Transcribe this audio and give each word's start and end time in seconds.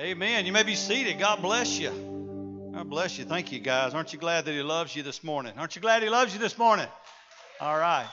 Amen. 0.00 0.46
You 0.46 0.52
may 0.52 0.62
be 0.62 0.76
seated. 0.76 1.18
God 1.18 1.42
bless 1.42 1.78
you. 1.78 1.90
God 2.72 2.88
bless 2.88 3.18
you. 3.18 3.26
Thank 3.26 3.52
you, 3.52 3.58
guys. 3.58 3.92
Aren't 3.92 4.14
you 4.14 4.18
glad 4.18 4.46
that 4.46 4.52
He 4.52 4.62
loves 4.62 4.96
you 4.96 5.02
this 5.02 5.22
morning? 5.22 5.52
Aren't 5.58 5.76
you 5.76 5.82
glad 5.82 6.02
He 6.02 6.08
loves 6.08 6.32
you 6.32 6.40
this 6.40 6.56
morning? 6.56 6.86
All 7.60 7.76
right. 7.76 8.08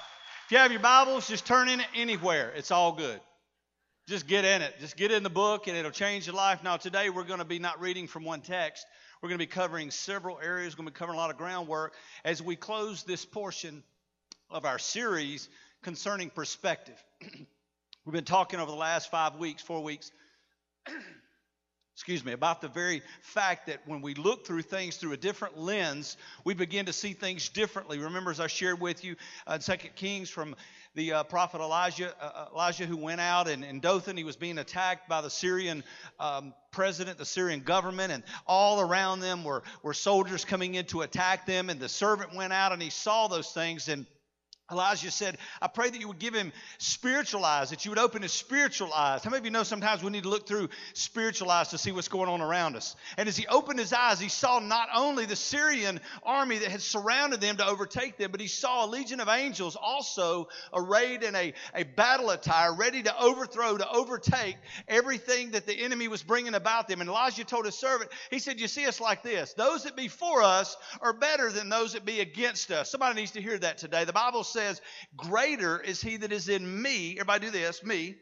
If 0.45 0.51
you 0.51 0.57
have 0.57 0.73
your 0.73 0.81
Bibles, 0.81 1.29
just 1.29 1.45
turn 1.45 1.69
in 1.69 1.81
anywhere. 1.95 2.51
It's 2.57 2.71
all 2.71 2.91
good. 2.91 3.21
Just 4.05 4.27
get 4.27 4.43
in 4.43 4.61
it. 4.63 4.73
Just 4.81 4.97
get 4.97 5.13
in 5.13 5.23
the 5.23 5.29
book, 5.29 5.67
and 5.67 5.77
it'll 5.77 5.91
change 5.91 6.27
your 6.27 6.35
life. 6.35 6.61
Now, 6.61 6.75
today 6.75 7.09
we're 7.09 7.23
going 7.23 7.39
to 7.39 7.45
be 7.45 7.57
not 7.57 7.79
reading 7.79 8.07
from 8.07 8.25
one 8.25 8.41
text. 8.41 8.85
We're 9.21 9.29
going 9.29 9.39
to 9.39 9.45
be 9.45 9.49
covering 9.49 9.89
several 9.89 10.39
areas. 10.43 10.73
We're 10.73 10.83
going 10.83 10.87
to 10.87 10.93
be 10.93 10.99
covering 10.99 11.17
a 11.17 11.21
lot 11.21 11.29
of 11.29 11.37
groundwork 11.37 11.93
as 12.25 12.43
we 12.43 12.57
close 12.57 13.03
this 13.03 13.23
portion 13.23 13.81
of 14.49 14.65
our 14.65 14.77
series 14.77 15.47
concerning 15.83 16.31
perspective. 16.31 17.01
We've 18.03 18.13
been 18.13 18.25
talking 18.25 18.59
over 18.59 18.69
the 18.71 18.77
last 18.77 19.09
five 19.09 19.37
weeks, 19.37 19.61
four 19.61 19.81
weeks 19.81 20.11
excuse 21.97 22.23
me, 22.23 22.31
about 22.31 22.61
the 22.61 22.67
very 22.67 23.01
fact 23.21 23.65
that 23.65 23.79
when 23.87 24.03
we 24.03 24.13
look 24.13 24.45
through 24.45 24.61
things 24.61 24.97
through 24.97 25.13
a 25.13 25.17
different 25.17 25.57
lens, 25.57 26.15
we 26.43 26.53
begin 26.53 26.85
to 26.85 26.93
see 26.93 27.13
things 27.13 27.49
differently. 27.49 27.97
Remember, 27.97 28.29
as 28.29 28.39
I 28.39 28.45
shared 28.45 28.79
with 28.79 29.03
you 29.03 29.15
uh, 29.47 29.53
in 29.55 29.61
Second 29.61 29.95
Kings 29.95 30.29
from 30.29 30.55
the 30.93 31.13
uh, 31.13 31.23
prophet 31.23 31.59
Elijah, 31.59 32.13
uh, 32.21 32.23
uh, 32.23 32.45
Elijah 32.53 32.85
who 32.85 32.97
went 32.97 33.19
out 33.19 33.49
and 33.49 33.65
in 33.65 33.79
Dothan, 33.79 34.15
he 34.15 34.23
was 34.23 34.35
being 34.35 34.59
attacked 34.59 35.09
by 35.09 35.21
the 35.21 35.31
Syrian 35.31 35.83
um, 36.19 36.53
president, 36.69 37.17
the 37.17 37.25
Syrian 37.25 37.61
government, 37.61 38.11
and 38.11 38.21
all 38.45 38.79
around 38.79 39.21
them 39.21 39.43
were, 39.43 39.63
were 39.81 39.95
soldiers 39.95 40.45
coming 40.45 40.75
in 40.75 40.85
to 40.85 41.01
attack 41.01 41.47
them. 41.47 41.71
And 41.71 41.79
the 41.79 41.89
servant 41.89 42.35
went 42.35 42.53
out 42.53 42.73
and 42.73 42.81
he 42.81 42.91
saw 42.91 43.27
those 43.27 43.49
things 43.51 43.87
and 43.87 44.05
Elijah 44.69 45.11
said, 45.11 45.37
I 45.61 45.67
pray 45.67 45.89
that 45.89 45.97
you 45.97 46.09
would 46.09 46.19
give 46.19 46.33
him 46.33 46.51
spiritual 46.77 47.45
eyes, 47.45 47.69
that 47.69 47.85
you 47.85 47.91
would 47.91 47.97
open 47.97 48.21
his 48.21 48.33
spiritual 48.33 48.93
eyes. 48.93 49.23
How 49.23 49.29
many 49.29 49.39
of 49.39 49.45
you 49.45 49.51
know 49.51 49.63
sometimes 49.63 50.03
we 50.03 50.09
need 50.09 50.23
to 50.23 50.29
look 50.29 50.45
through 50.45 50.67
spiritual 50.91 51.49
eyes 51.49 51.69
to 51.69 51.77
see 51.77 51.93
what's 51.93 52.09
going 52.09 52.27
on 52.27 52.41
around 52.41 52.75
us? 52.75 52.97
And 53.15 53.29
as 53.29 53.37
he 53.37 53.47
opened 53.47 53.79
his 53.79 53.93
eyes, 53.93 54.19
he 54.19 54.27
saw 54.27 54.59
not 54.59 54.89
only 54.93 55.25
the 55.25 55.37
Syrian 55.37 56.01
army 56.21 56.57
that 56.57 56.69
had 56.69 56.81
surrounded 56.81 57.39
them 57.39 57.55
to 57.57 57.65
overtake 57.65 58.17
them, 58.17 58.29
but 58.31 58.41
he 58.41 58.47
saw 58.47 58.85
a 58.85 58.87
legion 58.87 59.21
of 59.21 59.29
angels 59.29 59.77
also 59.81 60.49
arrayed 60.73 61.23
in 61.23 61.33
a, 61.33 61.53
a 61.73 61.83
battle 61.83 62.29
attire, 62.29 62.75
ready 62.75 63.01
to 63.03 63.21
overthrow, 63.21 63.77
to 63.77 63.89
overtake 63.89 64.57
everything 64.89 65.51
that 65.51 65.65
the 65.65 65.79
enemy 65.79 66.09
was 66.09 66.23
bringing 66.23 66.55
about 66.55 66.89
them. 66.89 66.99
And 66.99 67.09
Elijah 67.09 67.45
told 67.45 67.63
his 67.63 67.75
servant, 67.75 68.11
he 68.29 68.39
said, 68.39 68.59
You 68.59 68.67
see 68.67 68.85
us 68.85 68.99
like 68.99 69.23
this. 69.23 69.53
Those 69.53 69.83
that 69.83 69.95
be 69.95 70.09
for 70.09 70.43
us 70.43 70.75
are 70.99 71.13
better 71.13 71.53
than 71.53 71.69
those 71.69 71.93
that 71.93 72.03
be 72.03 72.19
against 72.19 72.69
us. 72.69 72.91
Somebody 72.91 73.15
needs 73.15 73.31
to 73.31 73.41
hear 73.41 73.57
that 73.57 73.77
today. 73.77 74.03
The 74.03 74.11
Bible 74.11 74.43
says, 74.43 74.56
says, 74.57 74.81
Greater 75.15 75.79
is 75.79 76.01
he 76.01 76.17
that 76.17 76.31
is 76.31 76.49
in 76.49 76.81
me, 76.81 77.11
everybody 77.11 77.45
do 77.45 77.51
this, 77.51 77.83
me, 77.83 78.15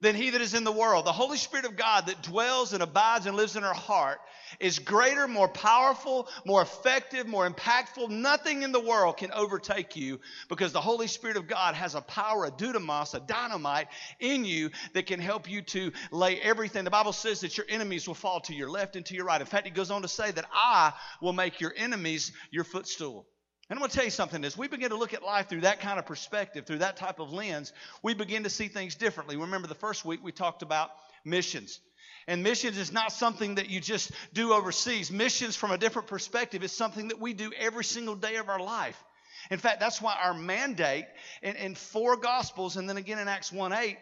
than 0.00 0.14
he 0.14 0.30
that 0.30 0.40
is 0.40 0.54
in 0.54 0.64
the 0.64 0.72
world. 0.72 1.04
The 1.04 1.12
Holy 1.12 1.38
Spirit 1.38 1.66
of 1.66 1.76
God 1.76 2.06
that 2.06 2.22
dwells 2.22 2.72
and 2.72 2.82
abides 2.82 3.26
and 3.26 3.36
lives 3.36 3.56
in 3.56 3.64
our 3.64 3.74
heart 3.74 4.18
is 4.60 4.78
greater, 4.78 5.26
more 5.26 5.48
powerful, 5.48 6.28
more 6.44 6.62
effective, 6.62 7.26
more 7.26 7.48
impactful. 7.48 8.10
Nothing 8.10 8.62
in 8.62 8.70
the 8.70 8.80
world 8.80 9.16
can 9.16 9.32
overtake 9.32 9.96
you 9.96 10.20
because 10.48 10.72
the 10.72 10.80
Holy 10.80 11.06
Spirit 11.06 11.36
of 11.36 11.48
God 11.48 11.74
has 11.74 11.94
a 11.94 12.02
power, 12.02 12.44
a 12.44 12.50
dunamis, 12.50 13.14
a 13.14 13.20
dynamite 13.20 13.88
in 14.20 14.44
you 14.44 14.70
that 14.92 15.06
can 15.06 15.20
help 15.20 15.50
you 15.50 15.62
to 15.62 15.90
lay 16.12 16.40
everything. 16.40 16.84
The 16.84 16.90
Bible 16.90 17.12
says 17.12 17.40
that 17.40 17.56
your 17.56 17.66
enemies 17.68 18.06
will 18.06 18.14
fall 18.14 18.40
to 18.42 18.54
your 18.54 18.70
left 18.70 18.96
and 18.96 19.06
to 19.06 19.14
your 19.14 19.24
right. 19.24 19.40
In 19.40 19.46
fact, 19.46 19.66
it 19.66 19.74
goes 19.74 19.90
on 19.90 20.02
to 20.02 20.08
say 20.08 20.30
that 20.30 20.46
I 20.52 20.92
will 21.20 21.32
make 21.32 21.60
your 21.60 21.72
enemies 21.76 22.30
your 22.50 22.64
footstool. 22.64 23.26
And 23.70 23.78
I'm 23.78 23.80
going 23.80 23.90
to 23.90 23.96
tell 23.96 24.04
you 24.04 24.10
something 24.10 24.44
as 24.44 24.58
we 24.58 24.68
begin 24.68 24.90
to 24.90 24.96
look 24.96 25.14
at 25.14 25.22
life 25.22 25.48
through 25.48 25.62
that 25.62 25.80
kind 25.80 25.98
of 25.98 26.04
perspective, 26.04 26.66
through 26.66 26.78
that 26.78 26.96
type 26.96 27.18
of 27.18 27.32
lens, 27.32 27.72
we 28.02 28.12
begin 28.12 28.42
to 28.42 28.50
see 28.50 28.68
things 28.68 28.94
differently. 28.94 29.36
Remember, 29.36 29.66
the 29.66 29.74
first 29.74 30.04
week 30.04 30.20
we 30.22 30.32
talked 30.32 30.62
about 30.62 30.90
missions. 31.24 31.80
And 32.26 32.42
missions 32.42 32.76
is 32.76 32.92
not 32.92 33.12
something 33.12 33.54
that 33.54 33.70
you 33.70 33.80
just 33.80 34.12
do 34.34 34.52
overseas. 34.52 35.10
Missions, 35.10 35.56
from 35.56 35.70
a 35.70 35.78
different 35.78 36.08
perspective, 36.08 36.62
is 36.62 36.72
something 36.72 37.08
that 37.08 37.20
we 37.20 37.32
do 37.32 37.52
every 37.58 37.84
single 37.84 38.16
day 38.16 38.36
of 38.36 38.48
our 38.48 38.60
life. 38.60 39.02
In 39.50 39.58
fact, 39.58 39.80
that's 39.80 40.00
why 40.00 40.16
our 40.22 40.34
mandate 40.34 41.06
in, 41.42 41.56
in 41.56 41.74
four 41.74 42.16
Gospels 42.16 42.76
and 42.76 42.88
then 42.88 42.96
again 42.96 43.18
in 43.18 43.28
Acts 43.28 43.52
1 43.52 43.72
8 43.72 43.98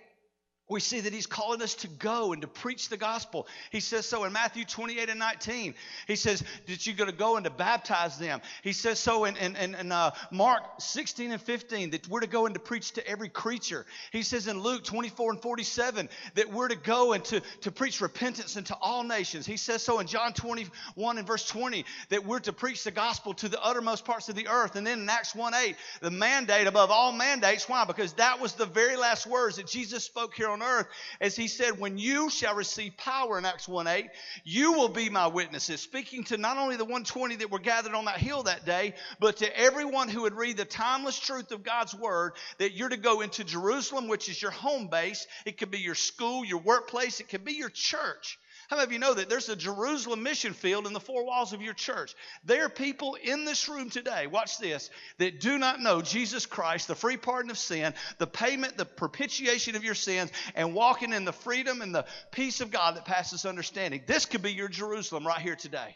we 0.73 0.81
see 0.81 1.01
that 1.01 1.13
he's 1.13 1.27
calling 1.27 1.63
us 1.63 1.75
to 1.77 1.89
go 1.89 2.33
and 2.33 2.43
to 2.43 2.49
preach 2.49 2.89
the 2.89 2.97
gospel. 2.97 3.47
He 3.71 3.81
says 3.81 4.07
so 4.07 4.25
in 4.25 4.33
Matthew 4.33 4.65
28 4.65 5.11
and 5.11 5.19
19. 5.19 5.75
He 6.07 6.17
says 6.17 6.43
that 6.67 6.87
you're 6.87 6.97
going 6.97 7.11
to 7.11 7.17
go 7.17 7.37
and 7.37 7.45
to 7.45 7.51
baptize 7.51 8.19
them. 8.19 8.41
He 8.63 8.73
says 8.73 8.99
so 8.99 9.27
in, 9.27 9.37
in, 9.37 9.55
in, 9.57 9.75
in 9.75 9.93
uh, 9.93 10.13
Mark 10.31 10.63
16 10.79 11.31
and 11.33 11.41
15 11.41 11.91
that 11.91 12.09
we're 12.09 12.21
to 12.21 12.27
go 12.27 12.47
and 12.47 12.55
to 12.55 12.61
preach 12.61 12.93
to 12.93 13.07
every 13.07 13.29
creature. 13.29 13.85
He 14.11 14.23
says 14.23 14.49
in 14.49 14.61
Luke 14.61 14.83
24 14.83 15.33
and 15.33 15.43
47 15.43 16.09
that 16.35 16.51
we're 16.51 16.69
to 16.69 16.77
go 16.77 17.13
and 17.13 17.25
to, 17.27 17.41
to 17.61 17.71
preach 17.71 18.01
repentance 18.01 18.57
into 18.57 18.75
all 18.81 19.05
nations. 19.05 19.45
He 19.45 19.59
says 19.59 19.83
so 19.83 19.99
in 20.01 20.07
John 20.07 20.33
21 20.33 21.19
and 21.19 21.27
verse 21.27 21.47
20 21.47 21.85
that 22.09 22.25
we're 22.25 22.41
to 22.41 22.53
preach 22.53 22.83
the 22.83 22.91
gospel 22.91 23.35
to 23.35 23.49
the 23.49 23.63
uttermost 23.63 24.07
parts 24.07 24.31
of 24.31 24.35
the 24.35 24.49
earth. 24.49 24.77
And 24.77 24.87
then 24.87 25.01
in 25.01 25.09
Acts 25.11 25.35
1 25.35 25.53
8, 25.53 25.77
the 26.01 26.11
mandate 26.11 26.67
above 26.67 26.91
all 26.91 27.13
mandates. 27.13 27.69
Why? 27.69 27.85
Because 27.85 28.15
that 28.15 28.41
was 28.41 28.55
the 28.55 28.67
very 28.67 28.97
last 28.97 29.27
words 29.27 29.57
that 29.57 29.67
Jesus 29.67 30.03
spoke 30.03 30.35
here 30.35 30.49
on 30.49 30.62
earth 30.63 30.87
as 31.21 31.37
he 31.37 31.49
said, 31.49 31.79
When 31.79 31.99
you 31.99 32.31
shall 32.31 32.55
receive 32.55 32.97
power 32.97 33.39
in 33.39 33.45
Acts 33.45 33.69
1 33.69 33.87
8, 33.87 34.09
you 34.45 34.73
will 34.73 34.89
be 34.89 35.11
my 35.11 35.27
witnesses. 35.27 35.81
Speaking 35.81 36.25
to 36.25 36.37
not 36.37 36.57
only 36.57 36.77
the 36.77 36.85
120 36.85 37.37
that 37.37 37.51
were 37.51 37.59
gathered 37.59 37.95
on 37.95 38.07
that 38.07 38.19
hill 38.19 38.45
that 38.45 38.65
day, 38.65 38.95
but 39.21 39.39
to 39.39 39.59
everyone 39.59 40.09
who 40.09 40.23
would 40.23 40.35
read 40.35 40.57
the 40.57 40.65
timeless 40.65 41.19
truth 41.19 41.53
of 41.53 41.63
God's 41.63 41.95
word 41.95 42.33
that 42.59 42.73
you're 42.73 42.89
to 42.89 42.97
go 42.97 43.21
into 43.21 43.45
Jerusalem, 43.45 44.09
which 44.09 44.29
is 44.29 44.41
your 44.41 44.51
home 44.51 44.89
base. 44.89 45.27
It 45.45 45.59
could 45.59 45.71
be 45.71 45.79
your 45.79 45.95
school, 45.95 46.45
your 46.45 46.61
workplace, 46.61 47.21
it 47.21 47.29
could 47.29 47.45
be 47.45 47.53
your 47.53 47.71
church. 47.71 48.39
How 48.73 48.79
many 48.79 48.87
of 48.87 48.93
you 48.93 49.01
know 49.01 49.13
that 49.13 49.29
there's 49.29 49.51
a 49.51 49.55
Jerusalem 49.55 50.23
mission 50.23 50.55
field 50.55 50.87
in 50.87 50.95
the 50.95 50.99
four 50.99 51.27
walls 51.27 51.53
of 51.53 51.61
your 51.61 51.75
church? 51.75 52.15
There 52.43 52.65
are 52.65 52.71
people 52.71 53.19
in 53.23 53.45
this 53.45 53.69
room 53.69 53.91
today, 53.91 54.27
watch 54.27 54.57
this, 54.57 54.89
that 55.19 55.41
do 55.41 55.59
not 55.59 55.83
know 55.83 56.01
Jesus 56.01 56.47
Christ, 56.47 56.89
the 56.89 56.95
free 56.95 57.19
pardon 57.19 57.51
of 57.51 57.59
sin, 57.59 57.93
the 58.17 58.27
payment, 58.27 58.79
the 58.79 58.87
propitiation 58.87 59.77
of 59.77 59.85
your 59.85 59.95
sins, 59.95 60.33
and 60.55 60.73
walking 60.73 61.13
in 61.13 61.27
the 61.27 61.35
freedom 61.35 61.83
and 61.83 61.95
the 61.95 62.07
peace 62.31 62.63
of 62.63 62.71
God 62.71 62.97
that 62.97 63.05
passes 63.05 63.45
understanding. 63.45 64.05
This 64.07 64.25
could 64.25 64.41
be 64.41 64.55
your 64.55 64.69
Jerusalem 64.69 65.27
right 65.27 65.43
here 65.43 65.55
today. 65.55 65.95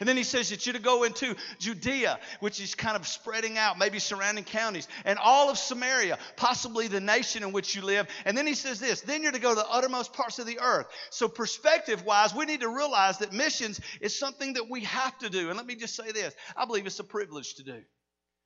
And 0.00 0.08
then 0.08 0.16
he 0.16 0.22
says 0.22 0.50
that 0.50 0.64
you're 0.64 0.74
to 0.74 0.78
go 0.78 1.02
into 1.02 1.34
Judea, 1.58 2.20
which 2.38 2.60
is 2.60 2.76
kind 2.76 2.96
of 2.96 3.06
spreading 3.06 3.58
out, 3.58 3.78
maybe 3.78 3.98
surrounding 3.98 4.44
counties, 4.44 4.86
and 5.04 5.18
all 5.18 5.50
of 5.50 5.58
Samaria, 5.58 6.18
possibly 6.36 6.86
the 6.86 7.00
nation 7.00 7.42
in 7.42 7.50
which 7.50 7.74
you 7.74 7.82
live. 7.82 8.06
And 8.24 8.36
then 8.36 8.46
he 8.46 8.54
says 8.54 8.78
this 8.78 9.00
then 9.00 9.22
you're 9.22 9.32
to 9.32 9.40
go 9.40 9.50
to 9.50 9.56
the 9.56 9.68
uttermost 9.68 10.12
parts 10.12 10.38
of 10.38 10.46
the 10.46 10.60
earth. 10.60 10.86
So, 11.10 11.26
perspective 11.28 12.04
wise, 12.04 12.32
we 12.32 12.44
need 12.44 12.60
to 12.60 12.68
realize 12.68 13.18
that 13.18 13.32
missions 13.32 13.80
is 14.00 14.16
something 14.16 14.52
that 14.52 14.70
we 14.70 14.82
have 14.84 15.18
to 15.18 15.30
do. 15.30 15.48
And 15.48 15.56
let 15.56 15.66
me 15.66 15.74
just 15.74 15.96
say 15.96 16.12
this 16.12 16.34
I 16.56 16.64
believe 16.64 16.86
it's 16.86 17.00
a 17.00 17.04
privilege 17.04 17.54
to 17.56 17.64
do. 17.64 17.82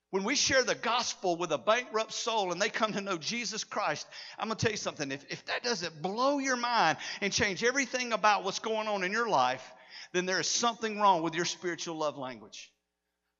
When 0.09 0.23
we 0.23 0.35
share 0.35 0.63
the 0.63 0.75
gospel 0.75 1.37
with 1.37 1.51
a 1.51 1.57
bankrupt 1.57 2.13
soul 2.13 2.51
and 2.51 2.61
they 2.61 2.69
come 2.69 2.93
to 2.93 3.01
know 3.01 3.17
Jesus 3.17 3.63
Christ, 3.63 4.07
I'm 4.37 4.47
going 4.47 4.57
to 4.57 4.63
tell 4.63 4.71
you 4.71 4.77
something. 4.77 5.11
If, 5.11 5.25
if 5.31 5.45
that 5.45 5.63
doesn't 5.63 6.03
blow 6.03 6.37
your 6.37 6.55
mind 6.55 6.99
and 7.21 7.33
change 7.33 7.63
everything 7.63 8.13
about 8.13 8.43
what's 8.43 8.59
going 8.59 8.87
on 8.87 9.03
in 9.03 9.11
your 9.11 9.27
life, 9.27 9.63
then 10.13 10.25
there 10.25 10.39
is 10.39 10.47
something 10.47 11.01
wrong 11.01 11.21
with 11.21 11.35
your 11.35 11.45
spiritual 11.45 11.97
love 11.97 12.17
language. 12.17 12.71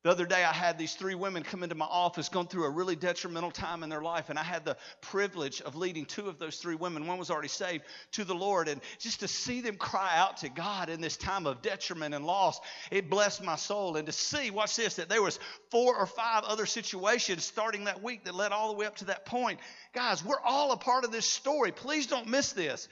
The 0.04 0.10
other 0.10 0.26
day, 0.26 0.44
I 0.44 0.52
had 0.52 0.78
these 0.78 0.96
three 0.96 1.16
women 1.16 1.44
come 1.44 1.64
into 1.64 1.76
my 1.76 1.86
office 1.86 2.28
going 2.28 2.48
through 2.48 2.66
a 2.66 2.70
really 2.70 2.98
detrimental 2.98 3.52
time 3.52 3.84
in 3.84 3.90
their 3.90 4.02
life, 4.02 4.30
and 4.30 4.38
I 4.38 4.44
had 4.44 4.66
the 4.66 4.76
privilege 5.00 5.62
of 5.62 5.78
leading 5.78 6.06
two 6.06 6.28
of 6.28 6.38
those 6.38 6.58
three 6.58 6.76
women. 6.76 7.08
One 7.08 7.18
was 7.18 7.32
already 7.32 7.48
saved 7.48 7.86
to 8.12 8.26
the 8.26 8.36
Lord, 8.36 8.68
and 8.68 8.82
just 9.00 9.22
to 9.22 9.30
see 9.30 9.62
them 9.62 9.78
cry 9.78 10.18
out 10.18 10.36
to 10.38 10.50
God 10.50 10.90
in 10.90 11.00
this 11.00 11.16
time 11.16 11.48
of 11.48 11.62
detriment 11.62 12.14
and 12.14 12.26
loss, 12.26 12.60
it 12.92 13.10
blessed 13.10 13.46
my 13.46 13.56
soul. 13.56 13.96
And 13.96 14.06
to 14.08 14.12
see, 14.12 14.52
watch 14.52 14.76
this, 14.76 14.96
that 14.98 15.08
there 15.08 15.22
was 15.22 15.40
four 15.72 15.96
or 15.96 16.06
five 16.06 16.44
other 16.44 16.66
situations 16.66 17.46
starting 17.46 17.86
that 17.86 18.04
week 18.04 18.26
that 18.26 18.36
led 18.36 18.52
all 18.52 18.74
the 18.74 18.78
way 18.78 18.86
up 18.86 18.98
to 18.98 19.06
that 19.06 19.26
point. 19.26 19.62
Guys, 19.94 20.26
we're 20.26 20.42
all 20.44 20.74
a 20.74 20.78
part 20.78 21.06
of 21.06 21.14
this 21.14 21.26
story. 21.26 21.72
Please 21.72 22.08
don't 22.08 22.28
miss 22.28 22.52
this. 22.52 22.90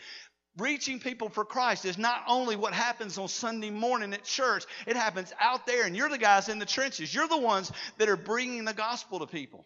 Reaching 0.57 0.99
people 0.99 1.29
for 1.29 1.45
Christ 1.45 1.85
is 1.85 1.97
not 1.97 2.23
only 2.27 2.57
what 2.57 2.73
happens 2.73 3.17
on 3.17 3.29
Sunday 3.29 3.69
morning 3.69 4.13
at 4.13 4.25
church, 4.25 4.65
it 4.85 4.97
happens 4.97 5.31
out 5.39 5.65
there, 5.65 5.85
and 5.85 5.95
you're 5.95 6.09
the 6.09 6.17
guys 6.17 6.49
in 6.49 6.59
the 6.59 6.65
trenches. 6.65 7.13
You're 7.13 7.27
the 7.27 7.37
ones 7.37 7.71
that 7.97 8.09
are 8.09 8.17
bringing 8.17 8.65
the 8.65 8.73
gospel 8.73 9.19
to 9.19 9.27
people. 9.27 9.65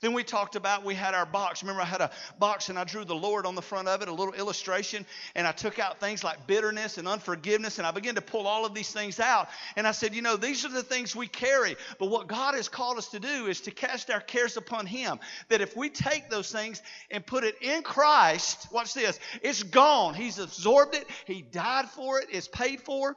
Then 0.00 0.12
we 0.12 0.24
talked 0.24 0.56
about 0.56 0.84
we 0.84 0.94
had 0.94 1.14
our 1.14 1.26
box. 1.26 1.62
Remember, 1.62 1.82
I 1.82 1.86
had 1.86 2.00
a 2.00 2.10
box 2.38 2.68
and 2.68 2.78
I 2.78 2.84
drew 2.84 3.04
the 3.04 3.14
Lord 3.14 3.46
on 3.46 3.54
the 3.54 3.62
front 3.62 3.88
of 3.88 4.02
it, 4.02 4.08
a 4.08 4.12
little 4.12 4.34
illustration, 4.34 5.06
and 5.34 5.46
I 5.46 5.52
took 5.52 5.78
out 5.78 6.00
things 6.00 6.24
like 6.24 6.46
bitterness 6.46 6.98
and 6.98 7.06
unforgiveness, 7.06 7.78
and 7.78 7.86
I 7.86 7.90
began 7.90 8.14
to 8.16 8.20
pull 8.20 8.46
all 8.46 8.64
of 8.64 8.74
these 8.74 8.92
things 8.92 9.20
out. 9.20 9.48
And 9.76 9.86
I 9.86 9.92
said, 9.92 10.14
you 10.14 10.22
know, 10.22 10.36
these 10.36 10.64
are 10.64 10.70
the 10.70 10.82
things 10.82 11.14
we 11.14 11.26
carry, 11.26 11.76
but 11.98 12.06
what 12.06 12.26
God 12.26 12.54
has 12.54 12.68
called 12.68 12.98
us 12.98 13.08
to 13.08 13.20
do 13.20 13.46
is 13.46 13.62
to 13.62 13.70
cast 13.70 14.10
our 14.10 14.20
cares 14.20 14.56
upon 14.56 14.86
Him. 14.86 15.18
That 15.48 15.60
if 15.60 15.76
we 15.76 15.90
take 15.90 16.30
those 16.30 16.50
things 16.50 16.82
and 17.10 17.24
put 17.24 17.44
it 17.44 17.56
in 17.62 17.82
Christ, 17.82 18.68
watch 18.72 18.94
this, 18.94 19.18
it's 19.42 19.62
gone. 19.62 20.14
He's 20.14 20.38
absorbed 20.38 20.94
it, 20.94 21.06
He 21.26 21.42
died 21.42 21.88
for 21.90 22.20
it, 22.20 22.28
it's 22.30 22.48
paid 22.48 22.80
for. 22.82 23.16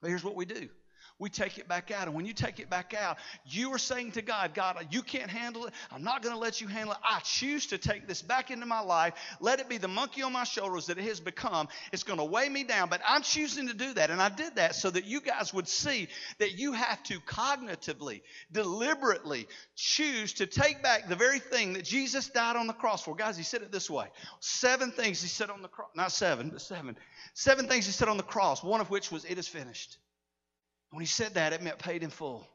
But 0.00 0.08
here's 0.08 0.24
what 0.24 0.34
we 0.34 0.44
do 0.44 0.68
we 1.18 1.28
take 1.28 1.58
it 1.58 1.68
back 1.68 1.90
out. 1.90 2.06
And 2.06 2.16
when 2.16 2.26
you 2.26 2.32
take 2.32 2.60
it 2.60 2.68
back 2.68 2.94
out, 2.94 3.18
you 3.44 3.72
are 3.74 3.78
saying 3.78 4.12
to 4.12 4.22
God, 4.22 4.54
God, 4.54 4.86
you 4.90 5.02
can't 5.02 5.30
handle 5.30 5.66
it. 5.66 5.74
I'm 5.90 6.02
not 6.02 6.22
going 6.22 6.34
to 6.34 6.40
let 6.40 6.60
you 6.60 6.66
handle 6.66 6.92
it. 6.92 6.98
I 7.04 7.20
choose 7.20 7.66
to 7.68 7.78
take 7.78 8.06
this 8.08 8.22
back 8.22 8.50
into 8.50 8.66
my 8.66 8.80
life. 8.80 9.14
Let 9.40 9.60
it 9.60 9.68
be 9.68 9.78
the 9.78 9.88
monkey 9.88 10.22
on 10.22 10.32
my 10.32 10.44
shoulders 10.44 10.86
that 10.86 10.98
it 10.98 11.04
has 11.04 11.20
become. 11.20 11.68
It's 11.92 12.02
going 12.02 12.18
to 12.18 12.24
weigh 12.24 12.48
me 12.48 12.64
down, 12.64 12.88
but 12.88 13.00
I'm 13.06 13.22
choosing 13.22 13.68
to 13.68 13.74
do 13.74 13.94
that. 13.94 14.10
And 14.10 14.20
I 14.20 14.28
did 14.28 14.56
that 14.56 14.74
so 14.74 14.90
that 14.90 15.04
you 15.04 15.20
guys 15.20 15.52
would 15.54 15.68
see 15.68 16.08
that 16.38 16.58
you 16.58 16.72
have 16.72 17.02
to 17.04 17.20
cognitively, 17.20 18.22
deliberately 18.52 19.46
choose 19.76 20.32
to 20.34 20.46
take 20.46 20.82
back 20.82 21.08
the 21.08 21.16
very 21.16 21.38
thing 21.38 21.74
that 21.74 21.84
Jesus 21.84 22.28
died 22.28 22.56
on 22.56 22.66
the 22.66 22.72
cross 22.72 23.02
for. 23.02 23.14
Guys, 23.14 23.36
he 23.36 23.42
said 23.42 23.62
it 23.62 23.72
this 23.72 23.90
way 23.90 24.08
seven 24.40 24.90
things 24.92 25.22
he 25.22 25.28
said 25.28 25.50
on 25.50 25.62
the 25.62 25.68
cross, 25.68 25.90
not 25.94 26.12
seven, 26.12 26.50
but 26.50 26.60
seven. 26.60 26.96
Seven 27.34 27.68
things 27.68 27.86
he 27.86 27.92
said 27.92 28.08
on 28.08 28.16
the 28.16 28.22
cross, 28.22 28.62
one 28.62 28.80
of 28.80 28.90
which 28.90 29.10
was, 29.10 29.24
It 29.24 29.38
is 29.38 29.48
finished. 29.48 29.98
When 30.92 31.00
he 31.00 31.06
said 31.06 31.34
that, 31.34 31.54
it 31.54 31.62
meant 31.62 31.78
paid 31.78 32.02
in 32.02 32.10
full. 32.10 32.46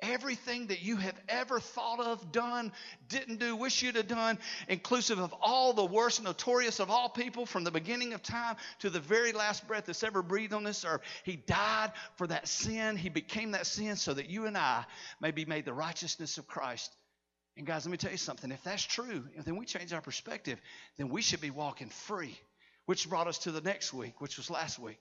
Everything 0.00 0.68
that 0.68 0.82
you 0.82 0.96
have 0.96 1.18
ever 1.28 1.58
thought 1.58 1.98
of, 1.98 2.30
done, 2.30 2.70
didn't 3.08 3.40
do, 3.40 3.56
wish 3.56 3.82
you'd 3.82 3.96
have 3.96 4.06
done, 4.06 4.38
inclusive 4.68 5.18
of 5.18 5.34
all 5.40 5.72
the 5.72 5.84
worst, 5.84 6.22
notorious 6.22 6.78
of 6.78 6.90
all 6.90 7.08
people 7.08 7.46
from 7.46 7.64
the 7.64 7.70
beginning 7.72 8.12
of 8.12 8.22
time 8.22 8.56
to 8.80 8.90
the 8.90 9.00
very 9.00 9.32
last 9.32 9.66
breath 9.66 9.86
that's 9.86 10.04
ever 10.04 10.22
breathed 10.22 10.52
on 10.52 10.62
this 10.62 10.84
earth. 10.84 11.00
He 11.24 11.34
died 11.34 11.90
for 12.16 12.28
that 12.28 12.46
sin. 12.46 12.96
He 12.96 13.08
became 13.08 13.52
that 13.52 13.66
sin 13.66 13.96
so 13.96 14.14
that 14.14 14.30
you 14.30 14.46
and 14.46 14.56
I 14.56 14.84
may 15.20 15.32
be 15.32 15.46
made 15.46 15.64
the 15.64 15.74
righteousness 15.74 16.38
of 16.38 16.46
Christ. 16.46 16.94
And 17.56 17.66
guys, 17.66 17.84
let 17.84 17.90
me 17.90 17.96
tell 17.96 18.12
you 18.12 18.18
something. 18.18 18.52
If 18.52 18.62
that's 18.62 18.84
true, 18.84 19.24
then 19.44 19.56
we 19.56 19.64
change 19.64 19.92
our 19.92 20.02
perspective, 20.02 20.60
then 20.96 21.08
we 21.08 21.22
should 21.22 21.40
be 21.40 21.50
walking 21.50 21.88
free. 21.88 22.38
Which 22.86 23.08
brought 23.08 23.26
us 23.26 23.38
to 23.40 23.50
the 23.50 23.60
next 23.60 23.92
week, 23.92 24.20
which 24.20 24.36
was 24.36 24.48
last 24.48 24.78
week. 24.78 24.98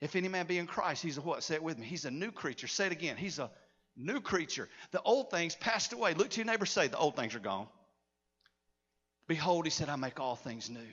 If 0.00 0.14
any 0.14 0.28
man 0.28 0.46
be 0.46 0.58
in 0.58 0.66
Christ, 0.66 1.02
he's 1.02 1.18
a 1.18 1.20
what? 1.20 1.42
Say 1.42 1.54
it 1.54 1.62
with 1.62 1.78
me. 1.78 1.86
He's 1.86 2.04
a 2.04 2.10
new 2.10 2.30
creature. 2.30 2.68
Say 2.68 2.86
it 2.86 2.92
again. 2.92 3.16
He's 3.16 3.38
a 3.38 3.50
new 3.96 4.20
creature. 4.20 4.68
The 4.92 5.02
old 5.02 5.30
things 5.30 5.56
passed 5.56 5.92
away. 5.92 6.14
Look 6.14 6.30
to 6.30 6.36
your 6.38 6.46
neighbor, 6.46 6.66
say, 6.66 6.86
the 6.86 6.98
old 6.98 7.16
things 7.16 7.34
are 7.34 7.40
gone. 7.40 7.66
Behold, 9.26 9.66
he 9.66 9.70
said, 9.70 9.88
I 9.88 9.96
make 9.96 10.20
all 10.20 10.36
things 10.36 10.70
new. 10.70 10.86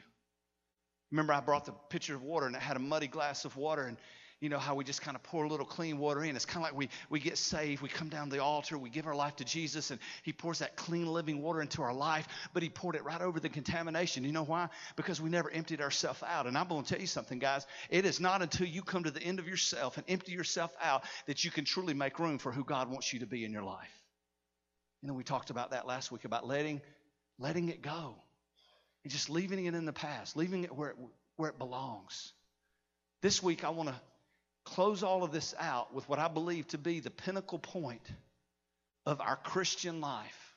Remember, 1.11 1.33
I 1.33 1.39
brought 1.39 1.65
the 1.65 1.73
pitcher 1.89 2.15
of 2.15 2.23
water 2.23 2.47
and 2.47 2.55
it 2.55 2.61
had 2.61 2.77
a 2.77 2.81
muddy 2.81 3.07
glass 3.07 3.45
of 3.45 3.55
water, 3.55 3.83
and 3.83 3.97
you 4.41 4.49
know 4.49 4.59
how 4.59 4.75
we 4.75 4.83
just 4.83 5.01
kind 5.01 5.15
of 5.15 5.23
pour 5.23 5.45
a 5.45 5.47
little 5.47 5.65
clean 5.65 5.97
water 5.97 6.23
in. 6.23 6.35
It's 6.35 6.45
kind 6.45 6.57
of 6.57 6.71
like 6.71 6.77
we, 6.77 6.89
we 7.09 7.19
get 7.19 7.37
saved, 7.37 7.81
we 7.81 7.87
come 7.87 8.09
down 8.09 8.29
the 8.29 8.43
altar, 8.43 8.77
we 8.77 8.89
give 8.89 9.07
our 9.07 9.15
life 9.15 9.37
to 9.37 9.45
Jesus, 9.45 9.91
and 9.91 9.99
He 10.23 10.33
pours 10.33 10.59
that 10.59 10.75
clean 10.75 11.07
living 11.07 11.41
water 11.41 11.61
into 11.61 11.81
our 11.81 11.93
life, 11.93 12.27
but 12.53 12.61
He 12.61 12.69
poured 12.69 12.95
it 12.95 13.05
right 13.05 13.21
over 13.21 13.39
the 13.39 13.49
contamination. 13.49 14.25
You 14.25 14.33
know 14.33 14.43
why? 14.43 14.69
Because 14.97 15.21
we 15.21 15.29
never 15.29 15.49
emptied 15.49 15.79
ourselves 15.79 16.21
out. 16.21 16.47
And 16.47 16.57
I'm 16.57 16.67
going 16.67 16.83
to 16.83 16.89
tell 16.89 16.99
you 16.99 17.07
something, 17.07 17.39
guys. 17.39 17.65
It 17.89 18.05
is 18.05 18.19
not 18.19 18.41
until 18.41 18.67
you 18.67 18.81
come 18.81 19.03
to 19.05 19.11
the 19.11 19.21
end 19.21 19.39
of 19.39 19.47
yourself 19.47 19.97
and 19.97 20.05
empty 20.09 20.33
yourself 20.33 20.75
out 20.81 21.03
that 21.27 21.43
you 21.45 21.51
can 21.51 21.63
truly 21.63 21.93
make 21.93 22.19
room 22.19 22.37
for 22.37 22.51
who 22.51 22.65
God 22.65 22.89
wants 22.89 23.13
you 23.13 23.21
to 23.21 23.25
be 23.25 23.45
in 23.45 23.51
your 23.51 23.63
life. 23.63 24.03
You 25.01 25.07
know, 25.07 25.13
we 25.13 25.23
talked 25.23 25.49
about 25.49 25.71
that 25.71 25.87
last 25.87 26.11
week 26.11 26.25
about 26.25 26.45
letting, 26.45 26.81
letting 27.39 27.69
it 27.69 27.81
go 27.81 28.15
and 29.03 29.13
just 29.13 29.29
leaving 29.29 29.65
it 29.65 29.75
in 29.75 29.85
the 29.85 29.93
past, 29.93 30.35
leaving 30.35 30.63
it 30.65 30.75
where 30.75 30.89
it, 30.89 30.95
where 31.37 31.49
it 31.49 31.57
belongs. 31.57 32.33
This 33.21 33.41
week, 33.41 33.63
I 33.63 33.69
want 33.69 33.89
to 33.89 33.95
close 34.65 35.03
all 35.03 35.23
of 35.23 35.31
this 35.31 35.53
out 35.59 35.93
with 35.93 36.07
what 36.09 36.19
I 36.19 36.27
believe 36.27 36.67
to 36.69 36.77
be 36.77 36.99
the 36.99 37.11
pinnacle 37.11 37.59
point 37.59 38.01
of 39.05 39.21
our 39.21 39.35
Christian 39.37 40.01
life. 40.01 40.55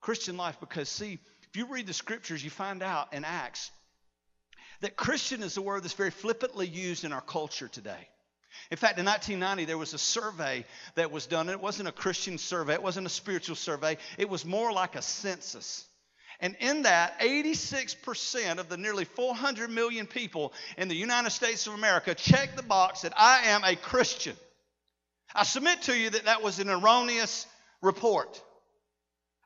Christian 0.00 0.36
life, 0.36 0.56
because 0.60 0.88
see, 0.88 1.18
if 1.48 1.56
you 1.56 1.66
read 1.66 1.86
the 1.86 1.92
scriptures, 1.92 2.42
you 2.42 2.50
find 2.50 2.82
out 2.82 3.12
in 3.12 3.24
Acts 3.24 3.70
that 4.80 4.96
Christian 4.96 5.42
is 5.42 5.56
a 5.56 5.62
word 5.62 5.82
that's 5.82 5.94
very 5.94 6.10
flippantly 6.10 6.66
used 6.66 7.04
in 7.04 7.12
our 7.12 7.20
culture 7.20 7.68
today. 7.68 8.08
In 8.70 8.76
fact, 8.76 8.98
in 8.98 9.04
1990, 9.04 9.64
there 9.64 9.78
was 9.78 9.94
a 9.94 9.98
survey 9.98 10.64
that 10.94 11.10
was 11.10 11.26
done. 11.26 11.48
It 11.48 11.60
wasn't 11.60 11.88
a 11.88 11.92
Christian 11.92 12.38
survey, 12.38 12.74
it 12.74 12.82
wasn't 12.82 13.06
a 13.06 13.10
spiritual 13.10 13.56
survey, 13.56 13.98
it 14.18 14.28
was 14.28 14.44
more 14.44 14.72
like 14.72 14.96
a 14.96 15.02
census. 15.02 15.86
And 16.44 16.56
in 16.60 16.82
that, 16.82 17.20
86% 17.20 18.58
of 18.58 18.68
the 18.68 18.76
nearly 18.76 19.06
400 19.06 19.70
million 19.70 20.06
people 20.06 20.52
in 20.76 20.88
the 20.88 20.94
United 20.94 21.30
States 21.30 21.66
of 21.66 21.72
America 21.72 22.14
check 22.14 22.54
the 22.54 22.62
box 22.62 23.00
that 23.00 23.14
I 23.16 23.44
am 23.46 23.64
a 23.64 23.74
Christian. 23.74 24.36
I 25.34 25.44
submit 25.44 25.80
to 25.82 25.96
you 25.96 26.10
that 26.10 26.26
that 26.26 26.42
was 26.42 26.58
an 26.58 26.68
erroneous 26.68 27.46
report. 27.80 28.42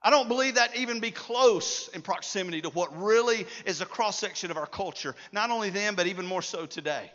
I 0.02 0.10
don't 0.10 0.26
believe 0.26 0.56
that 0.56 0.76
even 0.76 0.98
be 0.98 1.12
close 1.12 1.86
in 1.86 2.02
proximity 2.02 2.62
to 2.62 2.70
what 2.70 3.00
really 3.00 3.46
is 3.64 3.80
a 3.80 3.86
cross 3.86 4.18
section 4.18 4.50
of 4.50 4.56
our 4.56 4.66
culture, 4.66 5.14
not 5.30 5.52
only 5.52 5.70
then, 5.70 5.94
but 5.94 6.08
even 6.08 6.26
more 6.26 6.42
so 6.42 6.66
today. 6.66 7.12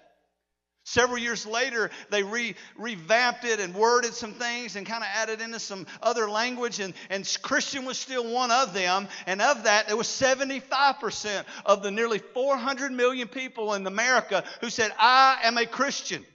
Several 0.86 1.18
years 1.18 1.46
later, 1.46 1.92
they 2.10 2.24
re, 2.24 2.56
revamped 2.76 3.46
it 3.46 3.62
and 3.62 3.74
worded 3.74 4.14
some 4.14 4.34
things 4.34 4.76
and 4.76 4.86
kind 4.86 5.02
of 5.02 5.10
added 5.14 5.40
into 5.40 5.60
some 5.60 5.88
other 6.02 6.30
language, 6.30 6.82
and, 6.82 6.94
and 7.10 7.38
Christian 7.42 7.86
was 7.86 7.98
still 7.98 8.30
one 8.30 8.52
of 8.52 8.74
them. 8.74 9.08
And 9.26 9.42
of 9.42 9.64
that, 9.64 9.88
there 9.88 9.96
was 9.96 10.08
75% 10.08 11.46
of 11.66 11.84
the 11.84 11.92
nearly 11.92 12.20
400 12.20 12.92
million 12.92 13.30
people 13.30 13.74
in 13.76 13.88
America 13.88 14.44
who 14.60 14.70
said, 14.70 14.92
I 15.00 15.40
am 15.44 15.58
a 15.58 15.66
Christian. 15.66 16.26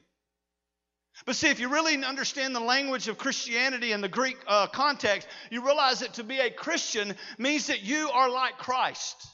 But 1.27 1.37
see, 1.37 1.49
if 1.51 1.61
you 1.61 1.69
really 1.69 2.03
understand 2.03 2.55
the 2.57 2.61
language 2.61 3.09
of 3.09 3.19
Christianity 3.19 3.93
in 3.93 4.01
the 4.01 4.09
Greek 4.09 4.39
uh, 4.47 4.67
context, 4.69 5.29
you 5.51 5.65
realize 5.65 6.01
that 6.01 6.15
to 6.15 6.25
be 6.25 6.39
a 6.39 6.51
Christian 6.51 7.15
means 7.37 7.67
that 7.67 7.83
you 7.83 8.09
are 8.11 8.31
like 8.31 8.57
Christ. 8.57 9.27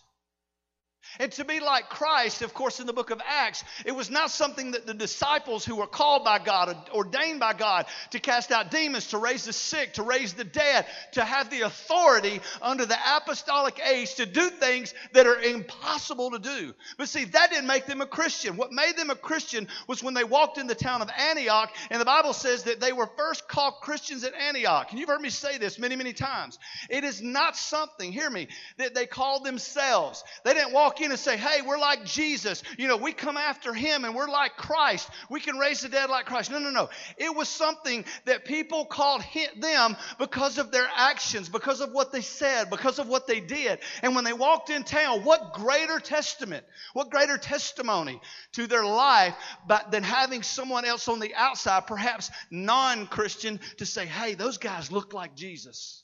And 1.21 1.31
to 1.33 1.45
be 1.45 1.61
like 1.61 1.89
Christ, 1.89 2.43
of 2.43 2.55
course, 2.55 2.81
in 2.81 2.87
the 2.87 2.93
book 2.93 3.11
of 3.11 3.21
Acts, 3.27 3.63
it 3.85 3.93
was 3.93 4.11
not 4.11 4.31
something 4.31 4.73
that 4.73 4.87
the 4.87 4.95
disciples 4.95 5.65
who 5.65 5.77
were 5.77 5.87
called 5.87 6.25
by 6.25 6.39
God, 6.39 6.77
ordained 6.93 7.41
by 7.41 7.53
God 7.53 7.87
to 8.11 8.19
cast 8.19 8.51
out 8.51 8.71
demons, 8.71 9.09
to 9.09 9.19
raise 9.19 9.45
the 9.45 9.53
sick, 9.53 9.95
to 9.95 10.03
raise 10.03 10.35
the 10.35 10.45
dead, 10.45 10.87
to 11.13 11.25
have 11.25 11.51
the 11.51 11.63
authority 11.63 12.41
under 12.61 12.87
the 12.87 12.97
apostolic 13.17 13.81
age 13.87 14.15
to 14.17 14.27
do 14.27 14.51
things 14.51 14.95
that 15.13 15.27
are 15.27 15.41
impossible 15.41 16.33
to 16.33 16.39
do. 16.39 16.75
But 16.99 17.09
see, 17.09 17.25
that 17.25 17.51
didn't 17.51 17.67
make 17.67 17.87
them 17.87 18.01
a 18.01 18.07
Christian. 18.07 18.57
What 18.57 18.73
made 18.73 18.97
them 18.97 19.11
a 19.11 19.15
Christian 19.15 19.69
was 19.87 20.03
when 20.03 20.15
they 20.15 20.25
walked 20.25 20.59
in 20.59 20.67
the 20.67 20.75
town 20.75 21.03
of 21.03 21.11
Antioch, 21.17 21.73
and 21.91 22.01
the 22.01 22.05
Bible 22.05 22.33
says 22.33 22.65
that 22.65 22.81
they 22.81 22.93
were 22.93 23.09
first 23.17 23.47
called 23.49 23.75
Christians 23.81 24.25
at 24.25 24.35
Antioch. 24.35 24.91
And 24.91 24.99
you've 24.99 25.09
heard 25.09 25.21
me 25.21 25.31
say 25.31 25.59
this 25.59 25.79
many, 25.79 25.97
many 25.97 26.13
times. 26.13 26.59
It 26.91 27.05
is 27.05 27.23
not 27.23 27.57
something, 27.57 28.13
hear 28.13 28.31
me, 28.31 28.49
that 28.79 28.95
they 28.95 29.07
called 29.07 29.45
themselves. 29.45 30.25
They 30.45 30.55
didn't 30.55 30.73
walk 30.73 30.94
in 31.01 31.11
and 31.11 31.19
say, 31.19 31.37
hey, 31.37 31.63
we're 31.63 31.79
like 31.79 32.05
Jesus. 32.05 32.63
You 32.79 32.89
know, 32.89 32.97
we 32.97 33.13
come 33.13 33.37
after 33.37 33.75
him 33.75 34.05
and 34.05 34.15
we're 34.15 34.29
like 34.29 34.57
Christ. 34.57 35.09
We 35.29 35.41
can 35.41 35.57
raise 35.59 35.81
the 35.81 35.89
dead 35.89 36.11
like 36.11 36.27
Christ. 36.27 36.51
No, 36.51 36.59
no, 36.59 36.71
no. 36.71 36.89
It 37.17 37.35
was 37.35 37.49
something 37.49 38.05
that 38.27 38.45
people 38.45 38.85
called 38.85 39.23
hit 39.23 39.61
them 39.61 39.97
because 40.19 40.59
of 40.59 40.71
their 40.71 40.89
actions, 40.97 41.49
because 41.49 41.81
of 41.81 41.93
what 41.93 42.13
they 42.13 42.21
said, 42.21 42.71
because 42.71 42.99
of 42.99 43.09
what 43.09 43.27
they 43.27 43.41
did. 43.41 43.81
And 44.03 44.15
when 44.15 44.25
they 44.25 44.33
walked 44.33 44.71
in 44.71 44.85
town, 44.85 45.25
what 45.25 45.55
greater 45.55 45.99
testament, 45.99 46.65
what 46.93 47.11
greater 47.11 47.39
testimony 47.39 48.21
to 48.53 48.67
their 48.67 48.85
life 48.85 49.35
but 49.67 49.91
than 49.91 50.03
having 50.03 50.43
someone 50.43 50.85
else 50.85 51.09
on 51.09 51.19
the 51.19 51.35
outside, 51.35 51.87
perhaps 51.87 52.31
non 52.51 53.07
Christian, 53.07 53.61
to 53.79 53.87
say, 53.87 54.07
hey, 54.07 54.35
those 54.35 54.59
guys 54.59 54.93
look 54.93 55.13
like 55.13 55.35
Jesus. 55.35 56.04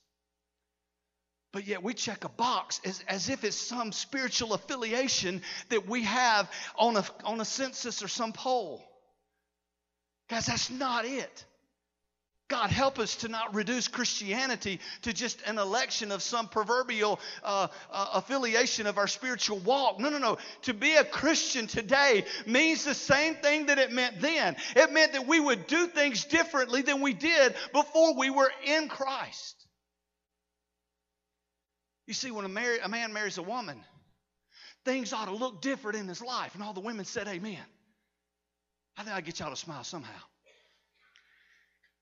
But 1.52 1.66
yet 1.66 1.82
we 1.82 1.94
check 1.94 2.24
a 2.24 2.28
box 2.28 2.80
as, 2.84 3.02
as 3.08 3.28
if 3.28 3.42
it's 3.42 3.56
some 3.56 3.90
spiritual 3.90 4.54
affiliation 4.54 5.42
that 5.70 5.88
we 5.88 6.04
have 6.04 6.50
on 6.78 6.96
a, 6.96 7.04
on 7.24 7.40
a 7.40 7.44
census 7.44 8.02
or 8.02 8.08
some 8.08 8.32
poll. 8.32 8.84
Guys, 10.28 10.46
that's 10.46 10.70
not 10.70 11.04
it. 11.04 11.44
God, 12.50 12.70
help 12.70 12.98
us 12.98 13.16
to 13.16 13.28
not 13.28 13.54
reduce 13.54 13.86
Christianity 13.86 14.80
to 15.02 15.12
just 15.12 15.40
an 15.46 15.58
election 15.58 16.10
of 16.10 16.20
some 16.20 16.48
proverbial 16.48 17.20
uh, 17.44 17.68
uh, 17.92 18.06
affiliation 18.14 18.88
of 18.88 18.98
our 18.98 19.06
spiritual 19.06 19.58
walk. 19.60 20.00
No, 20.00 20.08
no, 20.08 20.18
no. 20.18 20.36
To 20.62 20.74
be 20.74 20.96
a 20.96 21.04
Christian 21.04 21.68
today 21.68 22.24
means 22.46 22.84
the 22.84 22.94
same 22.94 23.36
thing 23.36 23.66
that 23.66 23.78
it 23.78 23.92
meant 23.92 24.20
then. 24.20 24.56
It 24.74 24.92
meant 24.92 25.12
that 25.12 25.28
we 25.28 25.38
would 25.38 25.68
do 25.68 25.86
things 25.86 26.24
differently 26.24 26.82
than 26.82 27.00
we 27.00 27.12
did 27.12 27.54
before 27.72 28.16
we 28.16 28.30
were 28.30 28.50
in 28.64 28.88
Christ. 28.88 29.59
You 32.10 32.14
see, 32.14 32.32
when 32.32 32.44
a, 32.44 32.78
a 32.82 32.88
man 32.88 33.12
marries 33.12 33.38
a 33.38 33.42
woman, 33.42 33.80
things 34.84 35.12
ought 35.12 35.26
to 35.26 35.32
look 35.32 35.62
different 35.62 35.96
in 35.96 36.08
his 36.08 36.20
life. 36.20 36.56
And 36.56 36.62
all 36.64 36.72
the 36.72 36.80
women 36.80 37.04
said, 37.04 37.28
Amen. 37.28 37.62
I 38.96 39.04
think 39.04 39.14
I 39.14 39.20
get 39.20 39.38
y'all 39.38 39.50
to 39.50 39.56
smile 39.56 39.84
somehow. 39.84 40.20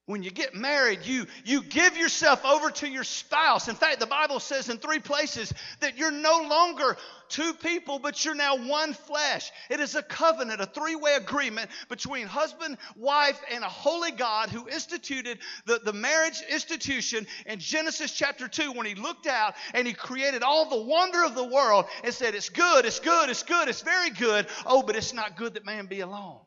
When 0.08 0.22
you 0.22 0.30
get 0.30 0.54
married, 0.54 1.00
you, 1.04 1.26
you 1.44 1.62
give 1.62 1.94
yourself 1.98 2.42
over 2.42 2.70
to 2.70 2.88
your 2.88 3.04
spouse. 3.04 3.68
In 3.68 3.74
fact, 3.74 4.00
the 4.00 4.06
Bible 4.06 4.40
says 4.40 4.70
in 4.70 4.78
three 4.78 5.00
places 5.00 5.52
that 5.80 5.98
you're 5.98 6.10
no 6.10 6.46
longer 6.48 6.96
two 7.28 7.52
people, 7.52 7.98
but 7.98 8.24
you're 8.24 8.34
now 8.34 8.56
one 8.56 8.94
flesh. 8.94 9.52
It 9.68 9.80
is 9.80 9.96
a 9.96 10.02
covenant, 10.02 10.62
a 10.62 10.66
three 10.66 10.96
way 10.96 11.16
agreement 11.16 11.68
between 11.90 12.26
husband, 12.26 12.78
wife, 12.96 13.38
and 13.52 13.62
a 13.62 13.68
holy 13.68 14.10
God 14.10 14.48
who 14.48 14.66
instituted 14.66 15.40
the, 15.66 15.78
the 15.84 15.92
marriage 15.92 16.40
institution 16.50 17.26
in 17.44 17.58
Genesis 17.58 18.10
chapter 18.14 18.48
2 18.48 18.72
when 18.72 18.86
he 18.86 18.94
looked 18.94 19.26
out 19.26 19.56
and 19.74 19.86
he 19.86 19.92
created 19.92 20.42
all 20.42 20.70
the 20.70 20.84
wonder 20.84 21.22
of 21.22 21.34
the 21.34 21.44
world 21.44 21.84
and 22.02 22.14
said, 22.14 22.34
It's 22.34 22.48
good, 22.48 22.86
it's 22.86 23.00
good, 23.00 23.28
it's 23.28 23.42
good, 23.42 23.68
it's 23.68 23.82
very 23.82 24.08
good. 24.08 24.46
Oh, 24.64 24.82
but 24.82 24.96
it's 24.96 25.12
not 25.12 25.36
good 25.36 25.52
that 25.52 25.66
man 25.66 25.84
be 25.84 26.00
alone. 26.00 26.38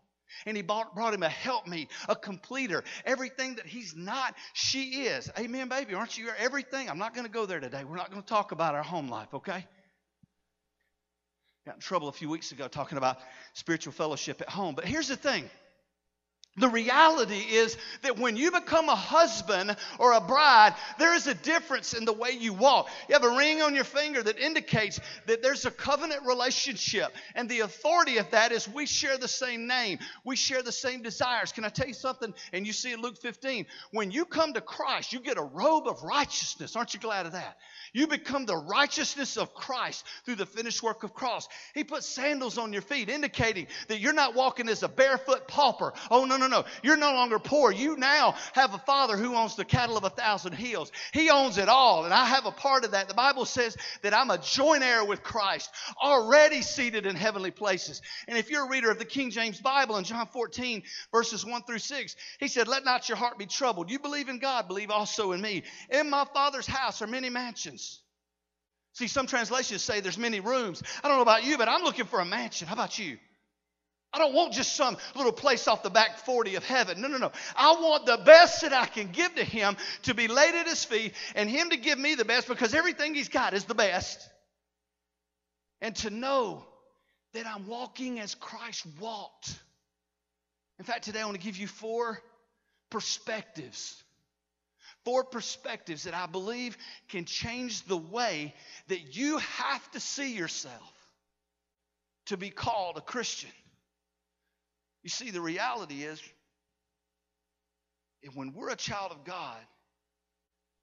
And 0.45 0.55
he 0.55 0.63
brought, 0.63 0.95
brought 0.95 1.13
him 1.13 1.23
a 1.23 1.29
helpmeet, 1.29 1.89
a 2.09 2.15
completer, 2.15 2.83
everything 3.05 3.55
that 3.55 3.65
he's 3.65 3.95
not, 3.95 4.35
she 4.53 5.03
is. 5.03 5.29
Amen, 5.37 5.69
baby. 5.69 5.93
Aren't 5.93 6.17
you 6.17 6.29
everything? 6.37 6.89
I'm 6.89 6.99
not 6.99 7.13
going 7.13 7.25
to 7.25 7.31
go 7.31 7.45
there 7.45 7.59
today. 7.59 7.83
We're 7.83 7.97
not 7.97 8.11
going 8.11 8.21
to 8.21 8.27
talk 8.27 8.51
about 8.51 8.75
our 8.75 8.83
home 8.83 9.09
life, 9.09 9.33
okay? 9.33 9.65
Got 11.65 11.75
in 11.75 11.81
trouble 11.81 12.07
a 12.07 12.13
few 12.13 12.29
weeks 12.29 12.51
ago 12.51 12.67
talking 12.67 12.97
about 12.97 13.17
spiritual 13.53 13.93
fellowship 13.93 14.41
at 14.41 14.49
home. 14.49 14.73
But 14.73 14.85
here's 14.85 15.07
the 15.07 15.15
thing 15.15 15.49
the 16.57 16.67
reality 16.67 17.39
is 17.39 17.77
that 18.01 18.19
when 18.19 18.35
you 18.35 18.51
become 18.51 18.89
a 18.89 18.95
husband 18.95 19.73
or 19.99 20.11
a 20.11 20.19
bride, 20.19 20.75
there 20.99 21.15
is 21.15 21.25
a 21.25 21.33
difference 21.33 21.93
in 21.93 22.03
the 22.03 22.11
way 22.11 22.31
you 22.31 22.51
walk. 22.51 22.89
You 23.07 23.13
have 23.13 23.23
a 23.23 23.37
ring 23.37 23.61
on 23.61 23.73
your 23.73 23.85
finger 23.85 24.21
that 24.21 24.37
indicates 24.37 24.99
that 25.27 25.41
there's 25.41 25.65
a 25.65 25.71
covenant 25.71 26.25
relationship. 26.25 27.13
And 27.35 27.47
the 27.47 27.61
authority 27.61 28.17
of 28.17 28.29
that 28.31 28.51
is 28.51 28.67
we 28.67 28.85
share 28.85 29.17
the 29.17 29.29
same 29.29 29.65
name, 29.65 29.99
we 30.25 30.35
share 30.35 30.61
the 30.61 30.73
same 30.73 31.01
desires. 31.01 31.53
Can 31.53 31.63
I 31.63 31.69
tell 31.69 31.87
you 31.87 31.93
something? 31.93 32.33
And 32.51 32.67
you 32.67 32.73
see 32.73 32.91
in 32.91 33.01
Luke 33.01 33.17
15, 33.21 33.65
when 33.91 34.11
you 34.11 34.25
come 34.25 34.51
to 34.53 34.61
Christ, 34.61 35.13
you 35.13 35.21
get 35.21 35.37
a 35.37 35.43
robe 35.43 35.87
of 35.87 36.03
righteousness. 36.03 36.75
Aren't 36.75 36.93
you 36.93 36.99
glad 36.99 37.27
of 37.27 37.31
that? 37.31 37.57
You 37.93 38.07
become 38.07 38.45
the 38.45 38.57
righteousness 38.57 39.37
of 39.37 39.53
Christ 39.53 40.05
through 40.25 40.35
the 40.35 40.45
finished 40.45 40.83
work 40.83 41.03
of 41.03 41.13
cross. 41.13 41.47
He 41.73 41.85
put 41.85 42.03
sandals 42.03 42.57
on 42.57 42.73
your 42.73 42.81
feet, 42.81 43.09
indicating 43.09 43.67
that 43.87 43.99
you're 43.99 44.11
not 44.11 44.35
walking 44.35 44.67
as 44.67 44.83
a 44.83 44.89
barefoot 44.89 45.47
pauper. 45.47 45.93
Oh, 46.09 46.25
no, 46.25 46.40
no, 46.41 46.61
no. 46.61 46.65
You're 46.83 46.97
no 46.97 47.13
longer 47.13 47.39
poor. 47.39 47.71
You 47.71 47.95
now 47.97 48.35
have 48.53 48.73
a 48.73 48.79
father 48.79 49.17
who 49.17 49.35
owns 49.35 49.55
the 49.55 49.65
cattle 49.65 49.97
of 49.97 50.03
a 50.03 50.09
thousand 50.09 50.53
hills. 50.53 50.91
He 51.13 51.29
owns 51.29 51.57
it 51.57 51.69
all, 51.69 52.05
and 52.05 52.13
I 52.13 52.25
have 52.25 52.45
a 52.45 52.51
part 52.51 52.83
of 52.83 52.91
that. 52.91 53.07
The 53.07 53.13
Bible 53.13 53.45
says 53.45 53.77
that 54.01 54.13
I'm 54.13 54.29
a 54.29 54.37
joint 54.37 54.83
heir 54.83 55.05
with 55.05 55.23
Christ, 55.23 55.69
already 56.01 56.61
seated 56.61 57.05
in 57.05 57.15
heavenly 57.15 57.51
places. 57.51 58.01
And 58.27 58.37
if 58.37 58.49
you're 58.49 58.65
a 58.65 58.69
reader 58.69 58.91
of 58.91 58.99
the 58.99 59.05
King 59.05 59.31
James 59.31 59.61
Bible 59.61 59.97
in 59.97 60.03
John 60.03 60.27
14, 60.27 60.83
verses 61.11 61.45
1 61.45 61.63
through 61.63 61.79
6, 61.79 62.15
he 62.39 62.47
said, 62.47 62.67
Let 62.67 62.85
not 62.85 63.07
your 63.09 63.17
heart 63.17 63.37
be 63.37 63.45
troubled. 63.45 63.89
You 63.89 63.99
believe 63.99 64.29
in 64.29 64.39
God, 64.39 64.67
believe 64.67 64.91
also 64.91 65.31
in 65.31 65.41
me. 65.41 65.63
In 65.89 66.09
my 66.09 66.25
Father's 66.33 66.67
house 66.67 67.01
are 67.01 67.07
many 67.07 67.29
mansions. 67.29 68.01
See, 68.93 69.07
some 69.07 69.27
translations 69.27 69.83
say 69.83 70.01
there's 70.01 70.17
many 70.17 70.39
rooms. 70.39 70.83
I 71.03 71.07
don't 71.07 71.17
know 71.17 71.23
about 71.23 71.45
you, 71.45 71.57
but 71.57 71.69
I'm 71.69 71.83
looking 71.83 72.05
for 72.05 72.19
a 72.19 72.25
mansion. 72.25 72.67
How 72.67 72.73
about 72.73 72.99
you? 72.99 73.17
I 74.13 74.17
don't 74.17 74.33
want 74.33 74.53
just 74.53 74.75
some 74.75 74.97
little 75.15 75.31
place 75.31 75.67
off 75.67 75.83
the 75.83 75.89
back 75.89 76.17
40 76.19 76.55
of 76.55 76.65
heaven. 76.65 76.99
No, 77.01 77.07
no, 77.07 77.17
no. 77.17 77.31
I 77.55 77.71
want 77.73 78.05
the 78.05 78.17
best 78.17 78.61
that 78.61 78.73
I 78.73 78.85
can 78.85 79.07
give 79.07 79.35
to 79.35 79.43
him 79.43 79.77
to 80.03 80.13
be 80.13 80.27
laid 80.27 80.53
at 80.53 80.67
his 80.67 80.83
feet 80.83 81.13
and 81.33 81.49
him 81.49 81.69
to 81.69 81.77
give 81.77 81.97
me 81.97 82.15
the 82.15 82.25
best 82.25 82.47
because 82.47 82.73
everything 82.73 83.13
he's 83.13 83.29
got 83.29 83.53
is 83.53 83.65
the 83.65 83.75
best. 83.75 84.27
And 85.79 85.95
to 85.97 86.09
know 86.09 86.65
that 87.33 87.47
I'm 87.47 87.67
walking 87.67 88.19
as 88.19 88.35
Christ 88.35 88.85
walked. 88.99 89.57
In 90.77 90.85
fact, 90.85 91.05
today 91.05 91.21
I 91.21 91.25
want 91.25 91.39
to 91.39 91.43
give 91.43 91.57
you 91.57 91.67
four 91.67 92.21
perspectives 92.89 94.03
four 95.03 95.23
perspectives 95.23 96.03
that 96.03 96.13
I 96.13 96.27
believe 96.27 96.77
can 97.09 97.25
change 97.25 97.83
the 97.83 97.97
way 97.97 98.53
that 98.87 99.15
you 99.15 99.37
have 99.37 99.91
to 99.91 99.99
see 99.99 100.35
yourself 100.35 100.93
to 102.27 102.37
be 102.37 102.49
called 102.49 102.97
a 102.97 103.01
Christian. 103.01 103.49
You 105.03 105.09
see, 105.09 105.31
the 105.31 105.41
reality 105.41 106.03
is, 106.03 106.21
when 108.33 108.53
we're 108.53 108.69
a 108.69 108.75
child 108.75 109.11
of 109.11 109.23
God, 109.23 109.57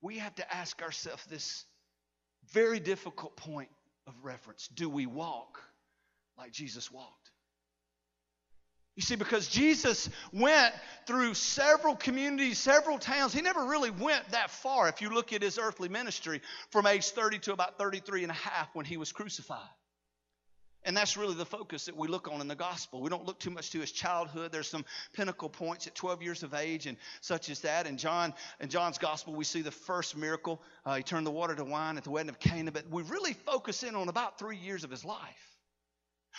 we 0.00 0.18
have 0.18 0.34
to 0.36 0.54
ask 0.54 0.82
ourselves 0.82 1.24
this 1.26 1.64
very 2.52 2.80
difficult 2.80 3.36
point 3.36 3.68
of 4.06 4.14
reference 4.22 4.68
Do 4.68 4.88
we 4.88 5.06
walk 5.06 5.60
like 6.36 6.52
Jesus 6.52 6.90
walked? 6.90 7.30
You 8.96 9.02
see, 9.02 9.14
because 9.14 9.46
Jesus 9.46 10.10
went 10.32 10.74
through 11.06 11.34
several 11.34 11.94
communities, 11.94 12.58
several 12.58 12.98
towns, 12.98 13.32
he 13.32 13.42
never 13.42 13.64
really 13.64 13.90
went 13.90 14.28
that 14.30 14.50
far 14.50 14.88
if 14.88 15.00
you 15.00 15.10
look 15.10 15.32
at 15.32 15.40
his 15.40 15.56
earthly 15.56 15.88
ministry 15.88 16.42
from 16.70 16.84
age 16.84 17.08
30 17.10 17.38
to 17.40 17.52
about 17.52 17.78
33 17.78 18.24
and 18.24 18.32
a 18.32 18.34
half 18.34 18.74
when 18.74 18.84
he 18.84 18.96
was 18.96 19.12
crucified. 19.12 19.60
And 20.88 20.96
that's 20.96 21.18
really 21.18 21.34
the 21.34 21.44
focus 21.44 21.84
that 21.84 21.94
we 21.94 22.08
look 22.08 22.28
on 22.32 22.40
in 22.40 22.48
the 22.48 22.54
gospel. 22.54 23.02
We 23.02 23.10
don't 23.10 23.26
look 23.26 23.38
too 23.38 23.50
much 23.50 23.68
to 23.72 23.80
his 23.80 23.92
childhood. 23.92 24.52
There's 24.52 24.70
some 24.70 24.86
pinnacle 25.12 25.50
points 25.50 25.86
at 25.86 25.94
12 25.94 26.22
years 26.22 26.42
of 26.42 26.54
age 26.54 26.86
and 26.86 26.96
such 27.20 27.50
as 27.50 27.60
that. 27.60 27.86
In 27.86 27.98
John, 27.98 28.32
in 28.58 28.70
John's 28.70 28.96
gospel, 28.96 29.34
we 29.34 29.44
see 29.44 29.60
the 29.60 29.70
first 29.70 30.16
miracle. 30.16 30.62
Uh, 30.86 30.94
he 30.94 31.02
turned 31.02 31.26
the 31.26 31.30
water 31.30 31.54
to 31.54 31.64
wine 31.64 31.98
at 31.98 32.04
the 32.04 32.10
wedding 32.10 32.30
of 32.30 32.40
Cana. 32.40 32.72
But 32.72 32.88
we 32.88 33.02
really 33.02 33.34
focus 33.34 33.82
in 33.82 33.94
on 33.94 34.08
about 34.08 34.38
three 34.38 34.56
years 34.56 34.82
of 34.82 34.90
his 34.90 35.04
life. 35.04 35.47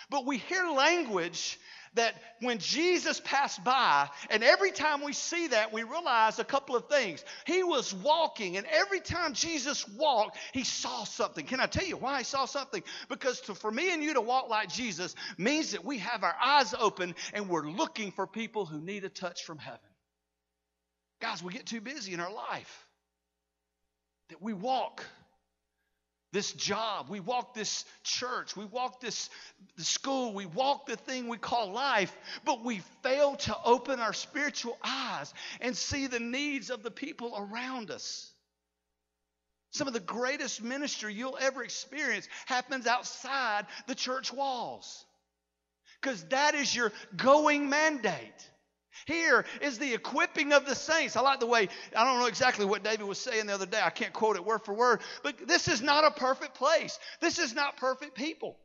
But 0.10 0.26
we 0.26 0.38
hear 0.38 0.68
language 0.70 1.60
that 1.96 2.14
when 2.42 2.60
Jesus 2.60 3.20
passed 3.24 3.64
by, 3.64 4.10
and 4.30 4.44
every 4.44 4.72
time 4.72 5.04
we 5.04 5.14
see 5.14 5.48
that, 5.48 5.74
we 5.74 5.84
realize 5.84 6.40
a 6.40 6.44
couple 6.44 6.76
of 6.76 6.88
things. 6.88 7.24
He 7.46 7.64
was 7.64 7.94
walking, 7.94 8.58
and 8.58 8.68
every 8.68 9.00
time 9.00 9.34
Jesus 9.34 9.88
walked, 9.90 10.38
he 10.54 10.64
saw 10.64 11.04
something. 11.04 11.46
Can 11.46 11.60
I 11.60 11.66
tell 11.66 11.86
you 11.86 11.98
why 11.98 12.20
he 12.20 12.24
saw 12.24 12.46
something? 12.46 12.84
Because 13.08 13.42
to, 13.42 13.56
for 13.56 13.72
me 13.72 13.92
and 13.92 14.04
you 14.04 14.14
to 14.14 14.22
walk 14.22 14.50
like 14.50 14.70
Jesus 14.70 15.16
means 15.38 15.72
that 15.72 15.84
we 15.84 15.98
have 16.00 16.24
our 16.24 16.36
eyes 16.42 16.74
open 16.78 17.16
and 17.34 17.50
we're 17.50 17.68
looking 17.68 18.12
for 18.12 18.28
people 18.28 18.66
who 18.66 18.80
need 18.80 19.04
a 19.04 19.10
touch 19.10 19.44
from 19.44 19.58
heaven. 19.58 19.80
Guys, 21.22 21.44
we 21.44 21.52
get 21.52 21.66
too 21.66 21.82
busy 21.82 22.14
in 22.14 22.20
our 22.20 22.32
life 22.32 22.86
that 24.30 24.42
we 24.42 24.54
walk 24.54 25.04
this 26.32 26.52
job, 26.54 27.10
we 27.10 27.20
walk 27.20 27.54
this 27.54 27.86
church, 28.04 28.56
we 28.56 28.66
walk 28.66 29.02
this 29.02 29.30
school, 29.78 30.34
we 30.34 30.46
walk 30.46 30.86
the 30.86 30.96
thing 30.96 31.28
we 31.28 31.38
call 31.38 31.72
life, 31.72 32.16
but 32.46 32.64
we 32.64 32.82
fail 33.04 33.36
to 33.36 33.56
open 33.66 34.00
our 34.00 34.14
spiritual 34.14 34.78
eyes 34.84 35.34
and 35.60 35.76
see 35.76 36.08
the 36.08 36.20
needs 36.20 36.70
of 36.70 36.84
the 36.84 36.92
people 36.92 37.34
around 37.36 37.90
us. 37.90 38.32
Some 39.72 39.88
of 39.88 39.94
the 39.94 40.00
greatest 40.00 40.64
ministry 40.64 41.14
you'll 41.14 41.38
ever 41.40 41.64
experience 41.64 42.28
happens 42.46 42.88
outside 42.88 43.66
the 43.88 43.96
church 43.96 44.34
walls. 44.34 45.06
Because 46.02 46.24
that 46.26 46.56
is 46.56 46.76
your 46.76 46.92
going 47.16 47.70
mandate. 47.70 48.50
Here 49.06 49.46
is 49.62 49.78
the 49.78 49.94
equipping 49.94 50.54
of 50.54 50.66
the 50.66 50.76
saints. 50.76 51.16
I 51.16 51.22
like 51.22 51.40
the 51.40 51.48
way, 51.48 51.70
I 51.96 52.04
don't 52.04 52.20
know 52.20 52.28
exactly 52.28 52.66
what 52.66 52.84
David 52.84 53.06
was 53.06 53.20
saying 53.20 53.48
the 53.48 53.54
other 53.54 53.66
day. 53.66 53.82
I 53.82 53.90
can't 53.90 54.14
quote 54.14 54.36
it 54.36 54.46
word 54.46 54.64
for 54.64 54.74
word, 54.74 55.02
but 55.24 55.48
this 55.48 55.68
is 55.68 55.82
not 55.82 56.04
a 56.04 56.12
perfect 56.12 56.56
place. 56.56 57.00
This 57.22 57.40
is 57.40 57.54
not 57.54 57.78
perfect 57.78 58.16
people. 58.16 58.58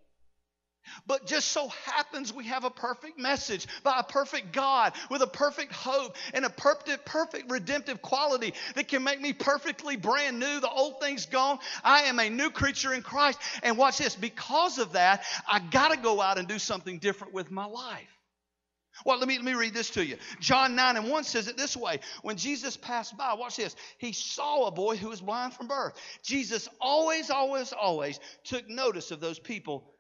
But 1.07 1.27
just 1.27 1.49
so 1.49 1.69
happens 1.69 2.33
we 2.33 2.45
have 2.45 2.65
a 2.65 2.71
perfect 2.71 3.19
message 3.19 3.67
by 3.83 4.01
a 4.01 4.03
perfect 4.03 4.53
God 4.53 4.93
with 5.11 5.23
a 5.23 5.27
perfect 5.27 5.73
hope 5.73 6.17
and 6.35 6.45
a 6.45 6.51
perfect, 6.51 7.07
perfect 7.07 7.51
redemptive 7.51 8.03
quality 8.03 8.55
that 8.75 8.89
can 8.89 9.03
make 9.03 9.21
me 9.21 9.33
perfectly 9.33 9.97
brand 9.97 10.39
new. 10.39 10.61
The 10.61 10.69
old 10.69 11.01
thing's 11.01 11.27
gone. 11.27 11.59
I 11.83 12.03
am 12.03 12.19
a 12.19 12.29
new 12.29 12.51
creature 12.51 12.93
in 12.93 13.03
Christ. 13.03 13.39
And 13.63 13.79
watch 13.79 13.99
this 13.99 14.15
because 14.15 14.79
of 14.79 14.93
that, 14.93 15.25
I 15.51 15.61
got 15.61 15.93
to 15.93 15.97
go 15.97 16.21
out 16.21 16.39
and 16.39 16.47
do 16.47 16.59
something 16.59 16.99
different 16.99 17.33
with 17.33 17.51
my 17.51 17.65
life. 17.65 18.14
Well, 19.05 19.19
let 19.19 19.27
me, 19.27 19.37
let 19.37 19.45
me 19.45 19.55
read 19.55 19.75
this 19.75 19.91
to 19.91 20.07
you. 20.07 20.17
John 20.41 20.77
9 20.77 20.97
and 20.97 21.11
1 21.11 21.25
says 21.25 21.49
it 21.49 21.57
this 21.57 21.77
way. 21.77 22.01
When 22.23 22.37
Jesus 22.37 22.77
passed 22.77 23.17
by, 23.17 23.35
watch 23.35 23.57
this. 23.57 23.75
He 23.99 24.13
saw 24.13 24.67
a 24.67 24.71
boy 24.71 24.97
who 24.97 25.09
was 25.09 25.21
blind 25.21 25.55
from 25.55 25.67
birth. 25.67 25.95
Jesus 26.23 26.69
always, 26.81 27.31
always, 27.31 27.73
always 27.73 28.21
took 28.45 28.69
notice 28.69 29.11
of 29.11 29.21
those 29.21 29.39
people 29.39 29.91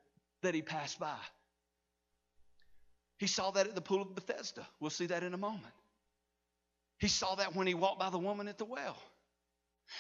that 0.43 0.55
he 0.55 0.63
passed 0.63 1.01
by. 1.01 1.17
He 3.19 3.27
saw 3.27 3.51
that 3.53 3.67
at 3.67 3.75
the 3.75 3.81
pool 3.81 4.03
of 4.03 4.15
Bethesda. 4.15 4.67
We'll 4.81 4.91
see 4.91 5.07
that 5.07 5.23
in 5.23 5.35
a 5.35 5.39
moment. 5.39 5.75
He 6.99 7.09
saw 7.09 7.35
that 7.35 7.55
when 7.57 7.67
he 7.67 7.75
walked 7.75 7.99
by 7.99 8.11
the 8.11 8.19
woman 8.19 8.49
at 8.49 8.59
the 8.59 8.65
well. 8.65 8.97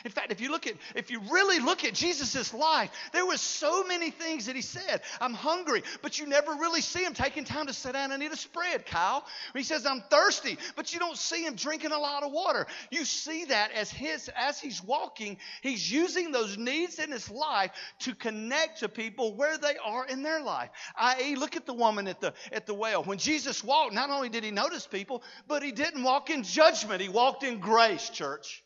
In 0.04 0.10
fact, 0.10 0.32
if 0.32 0.40
you 0.40 0.50
look 0.50 0.66
at 0.66 0.74
if 0.94 1.10
you 1.10 1.20
really 1.30 1.60
look 1.60 1.84
at 1.84 1.94
Jesus' 1.94 2.52
life, 2.52 2.90
there 3.12 3.24
was 3.24 3.40
so 3.40 3.84
many 3.84 4.10
things 4.10 4.46
that 4.46 4.56
he 4.56 4.62
said. 4.62 5.02
I'm 5.20 5.34
hungry, 5.34 5.82
but 6.02 6.18
you 6.18 6.26
never 6.26 6.52
really 6.52 6.80
see 6.80 7.04
him 7.04 7.14
taking 7.14 7.44
time 7.44 7.68
to 7.68 7.72
sit 7.72 7.92
down 7.92 8.10
and 8.12 8.22
eat 8.22 8.32
a 8.32 8.36
spread, 8.36 8.86
Kyle. 8.86 9.24
He 9.54 9.62
says, 9.62 9.86
I'm 9.86 10.02
thirsty, 10.10 10.58
but 10.76 10.92
you 10.92 10.98
don't 10.98 11.16
see 11.16 11.44
him 11.44 11.54
drinking 11.54 11.92
a 11.92 11.98
lot 11.98 12.22
of 12.22 12.32
water. 12.32 12.66
You 12.90 13.04
see 13.04 13.46
that 13.46 13.72
as 13.72 13.90
his 13.90 14.30
as 14.36 14.58
he's 14.60 14.82
walking, 14.82 15.38
he's 15.62 15.90
using 15.90 16.32
those 16.32 16.58
needs 16.58 16.98
in 16.98 17.12
his 17.12 17.30
life 17.30 17.70
to 18.00 18.14
connect 18.14 18.80
to 18.80 18.88
people 18.88 19.36
where 19.36 19.58
they 19.58 19.76
are 19.84 20.06
in 20.06 20.22
their 20.22 20.42
life. 20.42 20.70
I.e., 20.96 21.36
look 21.36 21.56
at 21.56 21.66
the 21.66 21.74
woman 21.74 22.08
at 22.08 22.20
the 22.20 22.34
at 22.52 22.66
the 22.66 22.74
well. 22.74 23.04
When 23.04 23.18
Jesus 23.18 23.62
walked, 23.62 23.94
not 23.94 24.10
only 24.10 24.28
did 24.28 24.44
he 24.44 24.50
notice 24.50 24.86
people, 24.86 25.22
but 25.46 25.62
he 25.62 25.72
didn't 25.72 26.02
walk 26.02 26.30
in 26.30 26.42
judgment, 26.42 27.00
he 27.00 27.08
walked 27.08 27.44
in 27.44 27.60
grace, 27.60 28.10
church. 28.10 28.63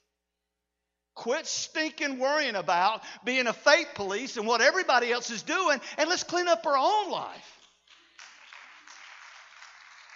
Quit 1.18 1.48
stinking 1.48 2.20
worrying 2.20 2.54
about 2.54 3.02
being 3.24 3.48
a 3.48 3.52
faith 3.52 3.88
police 3.96 4.36
and 4.36 4.46
what 4.46 4.60
everybody 4.60 5.10
else 5.10 5.30
is 5.30 5.42
doing, 5.42 5.80
and 5.96 6.08
let's 6.08 6.22
clean 6.22 6.46
up 6.46 6.64
our 6.64 6.78
own 6.78 7.10
life. 7.10 7.58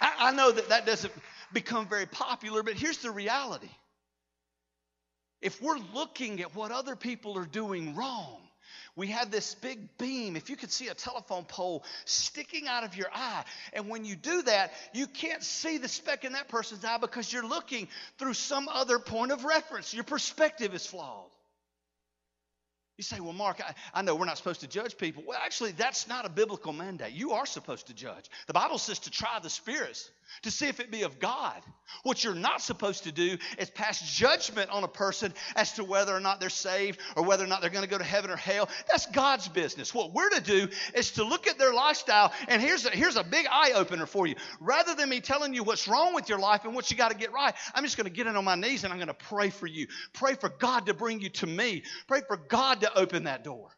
I, 0.01 0.29
I 0.29 0.33
know 0.33 0.53
that 0.53 0.69
that 0.69 0.87
doesn't 0.87 1.13
become 1.53 1.89
very 1.89 2.07
popular, 2.07 2.63
but 2.63 2.75
here's 2.75 2.99
the 2.99 3.11
reality. 3.11 3.69
If 5.41 5.61
we're 5.61 5.81
looking 5.93 6.41
at 6.41 6.55
what 6.55 6.71
other 6.71 6.95
people 6.95 7.37
are 7.37 7.47
doing 7.47 7.97
wrong, 7.97 8.39
we 8.97 9.09
have 9.09 9.31
this 9.31 9.55
big 9.55 9.97
beam. 9.99 10.37
If 10.37 10.51
you 10.51 10.57
could 10.57 10.71
see 10.71 10.89
a 10.89 10.95
telephone 10.95 11.45
pole 11.45 11.85
sticking 12.05 12.69
out 12.69 12.85
of 12.85 12.97
your 12.97 13.09
eye, 13.13 13.45
and 13.73 13.89
when 13.89 14.05
you 14.05 14.17
do 14.17 14.43
that, 14.43 14.73
you 14.93 15.07
can't 15.07 15.43
see 15.43 15.79
the 15.79 15.89
speck 15.89 16.25
in 16.25 16.33
that 16.33 16.49
person's 16.49 16.85
eye 16.85 16.99
because 16.99 17.33
you're 17.33 17.47
looking 17.47 17.89
through 18.19 18.35
some 18.35 18.69
other 18.69 18.99
point 18.99 19.33
of 19.33 19.45
reference. 19.45 19.95
Your 19.95 20.05
perspective 20.05 20.75
is 20.75 20.87
flawed. 20.87 21.31
You 22.99 23.05
say, 23.05 23.21
well, 23.21 23.33
Mark, 23.33 23.61
I, 23.61 23.75
I, 23.95 24.03
know 24.03 24.15
we're 24.15 24.27
not 24.27 24.37
supposed 24.37 24.61
to 24.61 24.69
judge 24.69 24.99
people. 24.99 25.25
Well, 25.27 25.39
actually, 25.43 25.73
that's 25.73 26.07
not 26.07 26.27
a 26.27 26.29
biblical 26.29 26.73
mandate. 26.73 27.13
You 27.13 27.33
are 27.33 27.47
supposed 27.47 27.87
to 27.87 27.95
judge. 27.95 28.29
The 28.47 28.53
Bible 28.53 28.79
says 28.79 28.99
to 29.01 29.11
try 29.11 29.39
the 29.43 29.49
spirits 29.49 30.11
to 30.43 30.51
see 30.51 30.67
if 30.67 30.81
it 30.81 30.91
be 30.91 31.03
of 31.03 31.19
God. 31.19 31.63
What 32.03 32.25
you're 32.25 32.35
not 32.35 32.63
supposed 32.63 33.05
to 33.05 33.13
do 33.13 33.37
is 33.59 33.71
pass 33.71 34.01
judgment 34.01 34.71
on 34.71 34.85
a 34.85 34.89
person 34.89 35.35
as 35.57 35.73
to 35.75 35.85
whether 35.85 36.15
or 36.15 36.21
not 36.21 36.41
they're 36.41 36.49
saved 36.49 37.01
or 37.17 37.23
whether 37.23 37.45
or 37.45 37.47
not 37.47 37.61
they're 37.61 37.71
going 37.71 37.85
to 37.85 37.91
go 37.91 37.99
to 37.99 38.05
heaven 38.05 38.31
or 38.31 38.37
hell. 38.37 38.69
That's 38.91 39.07
God's 39.07 39.49
business. 39.49 39.95
What 39.95 40.13
we're 40.13 40.31
to 40.31 40.41
do 40.41 40.69
is 40.95 41.13
to 41.13 41.25
look 41.25 41.47
at 41.47 41.59
their 41.59 41.73
lifestyle, 41.73 42.33
and 42.49 42.63
here's 42.63 42.87
a, 42.87 42.91
here's 42.91 43.17
a 43.17 43.25
big 43.25 43.47
eye 43.51 43.73
opener 43.75 44.07
for 44.07 44.27
you. 44.27 44.35
Rather 44.61 44.95
than 44.95 45.09
me 45.09 45.21
telling 45.21 45.55
you 45.55 45.63
what's 45.63 45.87
wrong 45.87 46.15
with 46.15 46.29
your 46.29 46.39
life 46.39 46.65
and 46.65 46.75
what 46.75 46.91
you 46.91 46.97
got 46.97 47.11
to 47.11 47.17
get 47.17 47.33
right, 47.33 47.55
I'm 47.75 47.85
just 47.85 47.97
going 47.97 48.07
to 48.07 48.13
get 48.13 48.27
in 48.27 48.37
on 48.37 48.45
my 48.45 48.55
knees 48.55 48.85
and 48.85 48.93
I'm 48.93 48.99
going 48.99 49.09
to 49.09 49.15
pray 49.15 49.51
for 49.51 49.67
you. 49.67 49.87
Pray 50.13 50.35
for 50.35 50.49
God 50.49 50.87
to 50.87 50.95
bring 50.95 51.21
you 51.21 51.29
to 51.31 51.47
me. 51.47 51.83
Pray 52.07 52.23
for 52.27 52.37
God 52.37 52.81
to 52.81 52.99
open 52.99 53.25
that 53.25 53.45
door. 53.45 53.71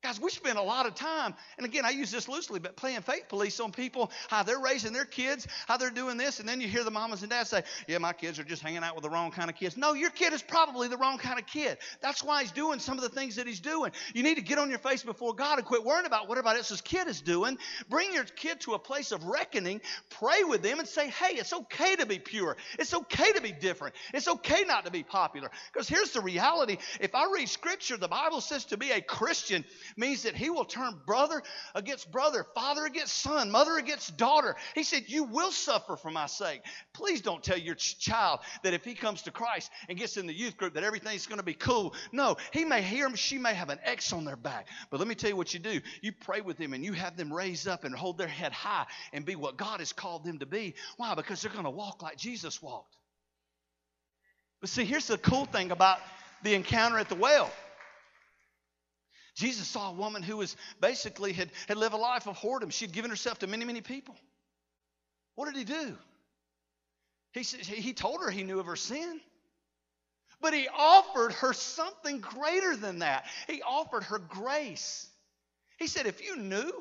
Guys, 0.00 0.20
we 0.20 0.30
spend 0.30 0.58
a 0.58 0.62
lot 0.62 0.86
of 0.86 0.94
time, 0.94 1.34
and 1.56 1.66
again, 1.66 1.84
I 1.84 1.90
use 1.90 2.12
this 2.12 2.28
loosely, 2.28 2.60
but 2.60 2.76
playing 2.76 3.00
faith 3.00 3.24
police 3.28 3.58
on 3.58 3.72
people, 3.72 4.12
how 4.28 4.44
they're 4.44 4.60
raising 4.60 4.92
their 4.92 5.04
kids, 5.04 5.44
how 5.66 5.76
they're 5.76 5.90
doing 5.90 6.16
this, 6.16 6.38
and 6.38 6.48
then 6.48 6.60
you 6.60 6.68
hear 6.68 6.84
the 6.84 6.90
mamas 6.92 7.22
and 7.22 7.30
dads 7.30 7.50
say, 7.50 7.64
Yeah, 7.88 7.98
my 7.98 8.12
kids 8.12 8.38
are 8.38 8.44
just 8.44 8.62
hanging 8.62 8.84
out 8.84 8.94
with 8.94 9.02
the 9.02 9.10
wrong 9.10 9.32
kind 9.32 9.50
of 9.50 9.56
kids. 9.56 9.76
No, 9.76 9.94
your 9.94 10.10
kid 10.10 10.32
is 10.32 10.40
probably 10.40 10.86
the 10.86 10.96
wrong 10.96 11.18
kind 11.18 11.36
of 11.36 11.46
kid. 11.46 11.78
That's 12.00 12.22
why 12.22 12.42
he's 12.42 12.52
doing 12.52 12.78
some 12.78 12.96
of 12.96 13.02
the 13.02 13.08
things 13.08 13.36
that 13.36 13.48
he's 13.48 13.58
doing. 13.58 13.90
You 14.14 14.22
need 14.22 14.36
to 14.36 14.40
get 14.40 14.58
on 14.58 14.70
your 14.70 14.78
face 14.78 15.02
before 15.02 15.34
God 15.34 15.58
and 15.58 15.66
quit 15.66 15.84
worrying 15.84 16.06
about 16.06 16.28
what 16.28 16.38
everybody 16.38 16.58
else's 16.58 16.80
kid 16.80 17.08
is 17.08 17.20
doing. 17.20 17.58
Bring 17.88 18.14
your 18.14 18.22
kid 18.22 18.60
to 18.60 18.74
a 18.74 18.78
place 18.78 19.10
of 19.10 19.24
reckoning, 19.24 19.80
pray 20.10 20.44
with 20.44 20.62
them, 20.62 20.78
and 20.78 20.86
say, 20.86 21.10
Hey, 21.10 21.34
it's 21.34 21.52
okay 21.52 21.96
to 21.96 22.06
be 22.06 22.20
pure. 22.20 22.56
It's 22.78 22.94
okay 22.94 23.32
to 23.32 23.40
be 23.40 23.50
different. 23.50 23.96
It's 24.14 24.28
okay 24.28 24.62
not 24.64 24.84
to 24.84 24.92
be 24.92 25.02
popular. 25.02 25.50
Because 25.72 25.88
here's 25.88 26.12
the 26.12 26.20
reality 26.20 26.76
if 27.00 27.16
I 27.16 27.32
read 27.34 27.48
scripture, 27.48 27.96
the 27.96 28.06
Bible 28.06 28.40
says 28.40 28.66
to 28.66 28.76
be 28.76 28.92
a 28.92 29.00
Christian, 29.00 29.64
means 29.96 30.22
that 30.22 30.34
he 30.34 30.50
will 30.50 30.64
turn 30.64 30.94
brother 31.06 31.42
against 31.74 32.10
brother, 32.10 32.44
father 32.54 32.86
against 32.86 33.16
son, 33.16 33.50
mother 33.50 33.76
against 33.76 34.16
daughter. 34.16 34.56
He 34.74 34.82
said, 34.82 35.04
You 35.06 35.24
will 35.24 35.52
suffer 35.52 35.96
for 35.96 36.10
my 36.10 36.26
sake. 36.26 36.62
Please 36.92 37.20
don't 37.20 37.42
tell 37.42 37.58
your 37.58 37.74
ch- 37.74 37.98
child 37.98 38.40
that 38.62 38.74
if 38.74 38.84
he 38.84 38.94
comes 38.94 39.22
to 39.22 39.30
Christ 39.30 39.70
and 39.88 39.98
gets 39.98 40.16
in 40.16 40.26
the 40.26 40.34
youth 40.34 40.56
group 40.56 40.74
that 40.74 40.84
everything's 40.84 41.26
going 41.26 41.38
to 41.38 41.44
be 41.44 41.54
cool. 41.54 41.94
No, 42.12 42.36
he 42.52 42.64
may 42.64 42.82
hear 42.82 43.06
him, 43.06 43.14
she 43.14 43.38
may 43.38 43.54
have 43.54 43.70
an 43.70 43.78
X 43.84 44.12
on 44.12 44.24
their 44.24 44.36
back. 44.36 44.68
But 44.90 44.98
let 44.98 45.08
me 45.08 45.14
tell 45.14 45.30
you 45.30 45.36
what 45.36 45.54
you 45.54 45.60
do. 45.60 45.80
You 46.02 46.12
pray 46.12 46.40
with 46.40 46.58
them 46.58 46.72
and 46.72 46.84
you 46.84 46.92
have 46.92 47.16
them 47.16 47.32
raise 47.32 47.66
up 47.66 47.84
and 47.84 47.94
hold 47.94 48.18
their 48.18 48.28
head 48.28 48.52
high 48.52 48.86
and 49.12 49.24
be 49.24 49.36
what 49.36 49.56
God 49.56 49.80
has 49.80 49.92
called 49.92 50.24
them 50.24 50.38
to 50.38 50.46
be. 50.46 50.74
Why? 50.96 51.14
Because 51.14 51.42
they're 51.42 51.52
going 51.52 51.64
to 51.64 51.70
walk 51.70 52.02
like 52.02 52.16
Jesus 52.16 52.62
walked. 52.62 52.96
But 54.60 54.70
see, 54.70 54.84
here's 54.84 55.06
the 55.06 55.18
cool 55.18 55.44
thing 55.46 55.70
about 55.70 55.98
the 56.42 56.54
encounter 56.54 56.98
at 56.98 57.08
the 57.08 57.14
well. 57.14 57.50
Jesus 59.38 59.68
saw 59.68 59.90
a 59.90 59.92
woman 59.92 60.24
who 60.24 60.36
was 60.36 60.56
basically 60.80 61.32
had, 61.32 61.50
had 61.68 61.76
lived 61.76 61.94
a 61.94 61.98
life 61.98 62.26
of 62.26 62.36
whoredom. 62.36 62.72
She'd 62.72 62.90
given 62.90 63.08
herself 63.08 63.38
to 63.38 63.46
many, 63.46 63.64
many 63.64 63.80
people. 63.80 64.16
What 65.36 65.46
did 65.46 65.56
he 65.56 65.62
do? 65.62 65.96
He, 67.32 67.42
he 67.42 67.92
told 67.92 68.20
her 68.20 68.30
he 68.30 68.42
knew 68.42 68.58
of 68.58 68.66
her 68.66 68.74
sin. 68.74 69.20
But 70.40 70.54
he 70.54 70.66
offered 70.68 71.32
her 71.34 71.52
something 71.52 72.18
greater 72.18 72.74
than 72.74 72.98
that. 72.98 73.26
He 73.46 73.62
offered 73.62 74.02
her 74.04 74.18
grace. 74.18 75.08
He 75.78 75.86
said, 75.86 76.06
If 76.06 76.20
you 76.20 76.36
knew, 76.36 76.72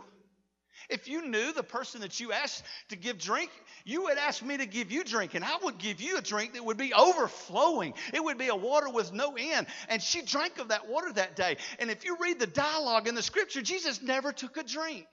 if 0.90 1.08
you 1.08 1.28
knew 1.28 1.54
the 1.54 1.64
person 1.64 2.02
that 2.02 2.20
you 2.20 2.32
asked 2.32 2.64
to 2.90 2.96
give 2.96 3.18
drink, 3.18 3.52
you 3.86 4.04
would 4.04 4.18
ask 4.18 4.44
me 4.44 4.58
to 4.58 4.66
give 4.66 4.92
you 4.92 5.04
drink, 5.04 5.34
and 5.34 5.44
I 5.44 5.58
would 5.64 5.78
give 5.78 6.02
you 6.02 6.18
a 6.18 6.22
drink 6.22 6.54
that 6.54 6.66
would 6.66 6.78
be 6.78 6.94
overflowing. 6.94 7.94
It 8.14 8.24
would 8.24 8.38
be 8.38 8.48
a 8.48 8.56
water 8.56 8.90
with 8.90 9.14
no 9.14 9.36
end. 9.38 9.68
And 9.90 10.02
she 10.02 10.22
drank 10.22 10.60
of 10.60 10.70
that 10.70 10.88
water 10.88 11.12
that 11.14 11.36
day. 11.36 11.58
And 11.80 11.90
if 11.90 12.06
you 12.06 12.18
read 12.20 12.40
the 12.40 12.48
dialogue 12.48 13.08
in 13.08 13.16
the 13.16 13.22
scripture, 13.22 13.62
Jesus 13.62 14.02
never 14.02 14.32
took 14.32 14.58
a 14.58 14.64
drink. 14.64 15.08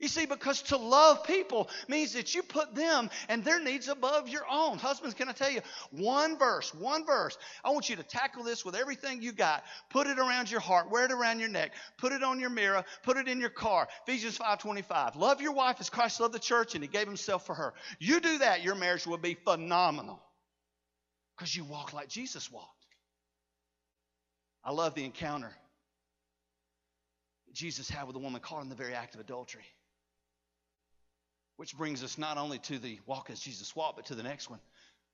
You 0.00 0.08
see, 0.08 0.24
because 0.24 0.62
to 0.62 0.78
love 0.78 1.24
people 1.24 1.68
means 1.86 2.14
that 2.14 2.34
you 2.34 2.42
put 2.42 2.74
them 2.74 3.10
and 3.28 3.44
their 3.44 3.60
needs 3.60 3.86
above 3.86 4.30
your 4.30 4.44
own. 4.50 4.78
Husbands, 4.78 5.14
can 5.14 5.28
I 5.28 5.32
tell 5.32 5.50
you 5.50 5.60
one 5.90 6.38
verse, 6.38 6.74
one 6.74 7.04
verse? 7.04 7.36
I 7.62 7.70
want 7.70 7.90
you 7.90 7.96
to 7.96 8.02
tackle 8.02 8.42
this 8.42 8.64
with 8.64 8.74
everything 8.74 9.20
you 9.20 9.32
got. 9.32 9.62
Put 9.90 10.06
it 10.06 10.18
around 10.18 10.50
your 10.50 10.60
heart, 10.60 10.90
wear 10.90 11.04
it 11.04 11.12
around 11.12 11.38
your 11.38 11.50
neck, 11.50 11.72
put 11.98 12.12
it 12.12 12.22
on 12.22 12.40
your 12.40 12.48
mirror, 12.48 12.82
put 13.02 13.18
it 13.18 13.28
in 13.28 13.40
your 13.40 13.50
car. 13.50 13.88
Ephesians 14.06 14.38
5:25. 14.38 15.16
Love 15.16 15.42
your 15.42 15.52
wife 15.52 15.76
as 15.80 15.90
Christ 15.90 16.18
loved 16.18 16.32
the 16.32 16.38
church 16.38 16.74
and 16.74 16.82
he 16.82 16.88
gave 16.88 17.06
himself 17.06 17.44
for 17.44 17.54
her. 17.54 17.74
You 17.98 18.20
do 18.20 18.38
that, 18.38 18.62
your 18.62 18.76
marriage 18.76 19.06
will 19.06 19.18
be 19.18 19.34
phenomenal. 19.34 20.22
Because 21.36 21.54
you 21.54 21.64
walk 21.64 21.92
like 21.92 22.08
Jesus 22.08 22.50
walked. 22.50 22.68
I 24.64 24.72
love 24.72 24.94
the 24.94 25.04
encounter 25.04 25.52
Jesus 27.52 27.90
had 27.90 28.06
with 28.06 28.16
a 28.16 28.20
woman 28.20 28.40
caught 28.40 28.62
in 28.62 28.68
the 28.68 28.74
very 28.74 28.94
act 28.94 29.14
of 29.14 29.20
adultery. 29.20 29.64
Which 31.60 31.76
brings 31.76 32.02
us 32.02 32.16
not 32.16 32.38
only 32.38 32.58
to 32.60 32.78
the 32.78 32.98
walk 33.04 33.28
as 33.28 33.38
Jesus 33.38 33.76
walked, 33.76 33.96
but 33.96 34.06
to 34.06 34.14
the 34.14 34.22
next 34.22 34.48
one. 34.48 34.60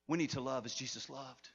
We 0.07 0.17
need 0.17 0.29
to 0.29 0.39
love 0.39 0.65
as 0.65 0.73
Jesus 0.73 1.09
loved. 1.09 1.49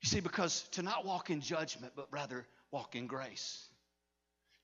You 0.00 0.08
see, 0.08 0.20
because 0.20 0.62
to 0.72 0.82
not 0.82 1.04
walk 1.04 1.28
in 1.28 1.42
judgment, 1.42 1.92
but 1.94 2.06
rather 2.10 2.46
walk 2.70 2.96
in 2.96 3.06
grace 3.06 3.68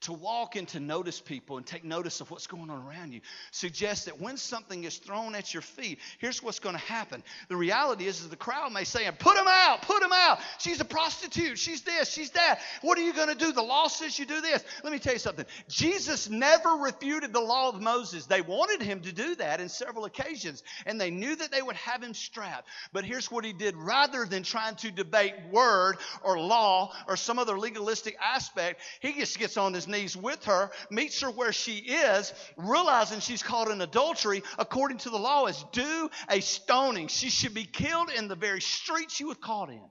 to 0.03 0.12
walk 0.12 0.57
and 0.57 0.69
to 0.69 0.81
notice 0.81 1.21
people 1.21 1.57
and 1.57 1.67
take 1.67 1.85
notice 1.85 2.21
of 2.21 2.31
what's 2.31 2.47
going 2.47 2.71
on 2.71 2.85
around 2.87 3.12
you 3.12 3.21
suggests 3.51 4.07
that 4.07 4.21
when 4.21 4.37
something 4.37 4.85
is 4.85 4.97
thrown 4.99 5.35
at 5.35 5.53
your 5.55 5.62
feet, 5.62 5.99
here's 6.19 6.43
what's 6.43 6.59
going 6.59 6.75
to 6.75 6.83
happen. 6.83 7.23
The 7.49 7.57
reality 7.57 8.07
is, 8.07 8.21
is 8.21 8.29
the 8.29 8.37
crowd 8.37 8.73
may 8.73 8.85
say, 8.85 9.09
put 9.19 9.37
him 9.37 9.47
out, 9.49 9.83
put 9.83 10.03
him 10.03 10.12
out. 10.12 10.41
She's 10.59 10.81
a 10.81 10.85
prostitute. 10.85 11.59
She's 11.59 11.83
this, 11.83 12.11
she's 12.11 12.31
that. 12.31 12.61
What 12.83 12.99
are 12.99 13.03
you 13.03 13.12
going 13.12 13.29
to 13.29 13.35
do? 13.35 13.53
The 13.53 13.62
law 13.62 13.88
says 13.88 14.19
you 14.19 14.27
do 14.27 14.41
this. 14.41 14.65
Let 14.83 14.93
me 14.93 14.99
tell 14.99 15.12
you 15.12 15.19
something. 15.19 15.47
Jesus 15.69 16.29
never 16.29 16.71
refuted 16.71 17.33
the 17.33 17.41
law 17.41 17.69
of 17.69 17.81
Moses. 17.81 18.27
They 18.27 18.41
wanted 18.41 18.83
him 18.83 19.01
to 19.01 19.12
do 19.12 19.35
that 19.37 19.61
in 19.61 19.69
several 19.69 20.05
occasions, 20.05 20.62
and 20.87 21.01
they 21.01 21.11
knew 21.11 21.37
that 21.37 21.51
they 21.51 21.62
would 21.62 21.77
have 21.77 22.03
him 22.03 22.15
strapped. 22.15 22.69
But 22.93 23.05
here's 23.05 23.31
what 23.31 23.45
he 23.45 23.53
did. 23.53 23.77
Rather 23.77 24.25
than 24.25 24.43
trying 24.43 24.77
to 24.77 24.91
debate 24.91 25.35
word 25.51 25.99
or 26.23 26.38
law 26.38 26.93
or 27.07 27.17
some 27.17 27.38
other 27.38 27.59
legalistic 27.59 28.17
aspect, 28.23 28.81
he 29.01 29.12
just 29.12 29.38
gets 29.38 29.57
on 29.57 29.75
his 29.75 29.88
knees 29.92 30.16
with 30.16 30.44
her, 30.46 30.70
meets 30.90 31.20
her 31.20 31.31
where 31.31 31.52
she 31.52 31.76
is, 31.78 32.35
realizing 32.57 33.20
she's 33.20 33.42
caught 33.42 33.70
in 33.70 33.81
adultery, 33.81 34.42
according 34.59 34.98
to 34.98 35.11
the 35.11 35.18
law, 35.18 35.46
is 35.46 35.64
due 35.72 36.11
a 36.28 36.40
stoning. 36.40 37.07
She 37.07 37.31
should 37.31 37.55
be 37.55 37.64
killed 37.64 38.11
in 38.11 38.26
the 38.26 38.35
very 38.35 38.61
street 38.61 39.11
she 39.11 39.24
was 39.24 39.37
caught 39.37 39.70
in. 39.70 39.90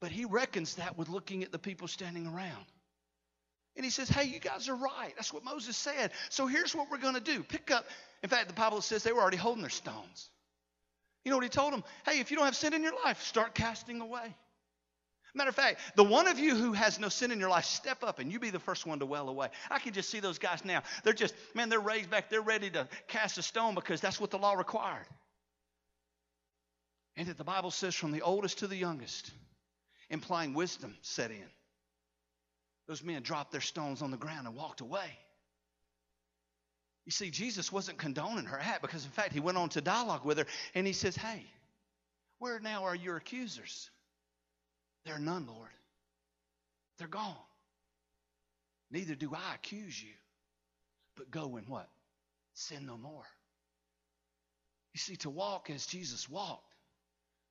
But 0.00 0.12
he 0.12 0.24
reckons 0.24 0.76
that 0.76 0.96
with 0.96 1.08
looking 1.08 1.42
at 1.42 1.52
the 1.52 1.58
people 1.58 1.88
standing 1.88 2.26
around. 2.26 2.64
And 3.76 3.84
he 3.84 3.90
says, 3.90 4.08
Hey, 4.08 4.24
you 4.24 4.40
guys 4.40 4.68
are 4.68 4.74
right. 4.74 5.12
That's 5.16 5.32
what 5.32 5.44
Moses 5.44 5.76
said. 5.76 6.12
So 6.28 6.46
here's 6.46 6.74
what 6.74 6.90
we're 6.90 6.98
going 6.98 7.14
to 7.14 7.20
do. 7.20 7.42
Pick 7.42 7.70
up. 7.70 7.84
In 8.22 8.28
fact, 8.28 8.48
the 8.48 8.54
Bible 8.54 8.80
says 8.80 9.02
they 9.02 9.12
were 9.12 9.20
already 9.20 9.36
holding 9.36 9.62
their 9.62 9.70
stones. 9.70 10.30
You 11.24 11.30
know 11.30 11.36
what 11.36 11.44
he 11.44 11.50
told 11.50 11.72
them? 11.72 11.84
Hey, 12.06 12.20
if 12.20 12.30
you 12.30 12.36
don't 12.36 12.46
have 12.46 12.56
sin 12.56 12.72
in 12.72 12.82
your 12.82 12.94
life, 13.04 13.22
start 13.22 13.54
casting 13.54 14.00
away. 14.00 14.34
Matter 15.34 15.50
of 15.50 15.54
fact, 15.54 15.80
the 15.96 16.04
one 16.04 16.26
of 16.26 16.38
you 16.38 16.56
who 16.56 16.72
has 16.72 16.98
no 16.98 17.08
sin 17.08 17.30
in 17.30 17.38
your 17.38 17.50
life, 17.50 17.64
step 17.64 18.02
up 18.02 18.18
and 18.18 18.32
you 18.32 18.40
be 18.40 18.50
the 18.50 18.58
first 18.58 18.84
one 18.84 18.98
to 18.98 19.06
well 19.06 19.28
away. 19.28 19.48
I 19.70 19.78
can 19.78 19.92
just 19.92 20.10
see 20.10 20.20
those 20.20 20.38
guys 20.38 20.64
now. 20.64 20.82
They're 21.04 21.12
just, 21.12 21.34
man, 21.54 21.68
they're 21.68 21.78
raised 21.78 22.10
back. 22.10 22.30
They're 22.30 22.40
ready 22.40 22.70
to 22.70 22.88
cast 23.06 23.38
a 23.38 23.42
stone 23.42 23.74
because 23.74 24.00
that's 24.00 24.20
what 24.20 24.30
the 24.30 24.38
law 24.38 24.54
required. 24.54 25.06
And 27.16 27.28
that 27.28 27.38
the 27.38 27.44
Bible 27.44 27.70
says 27.70 27.94
from 27.94 28.12
the 28.12 28.22
oldest 28.22 28.58
to 28.58 28.66
the 28.66 28.76
youngest, 28.76 29.30
implying 30.08 30.54
wisdom 30.54 30.96
set 31.02 31.30
in. 31.30 31.48
Those 32.88 33.04
men 33.04 33.22
dropped 33.22 33.52
their 33.52 33.60
stones 33.60 34.02
on 34.02 34.10
the 34.10 34.16
ground 34.16 34.48
and 34.48 34.56
walked 34.56 34.80
away. 34.80 35.16
You 37.04 37.12
see, 37.12 37.30
Jesus 37.30 37.70
wasn't 37.70 37.98
condoning 37.98 38.46
her 38.46 38.58
act 38.58 38.82
because, 38.82 39.04
in 39.04 39.10
fact, 39.10 39.32
he 39.32 39.40
went 39.40 39.58
on 39.58 39.68
to 39.70 39.80
dialogue 39.80 40.24
with 40.24 40.38
her 40.38 40.46
and 40.74 40.86
he 40.86 40.92
says, 40.92 41.14
Hey, 41.14 41.44
where 42.38 42.58
now 42.58 42.84
are 42.84 42.94
your 42.94 43.16
accusers? 43.16 43.90
There 45.10 45.16
are 45.16 45.20
none, 45.20 45.44
Lord. 45.44 45.70
They're 46.96 47.08
gone. 47.08 47.34
Neither 48.92 49.16
do 49.16 49.34
I 49.34 49.56
accuse 49.56 50.00
you, 50.00 50.12
but 51.16 51.32
go 51.32 51.56
and 51.56 51.66
what? 51.66 51.88
Sin 52.54 52.86
no 52.86 52.96
more. 52.96 53.24
You 54.94 54.98
see, 55.00 55.16
to 55.16 55.28
walk 55.28 55.68
as 55.68 55.84
Jesus 55.84 56.28
walked 56.28 56.72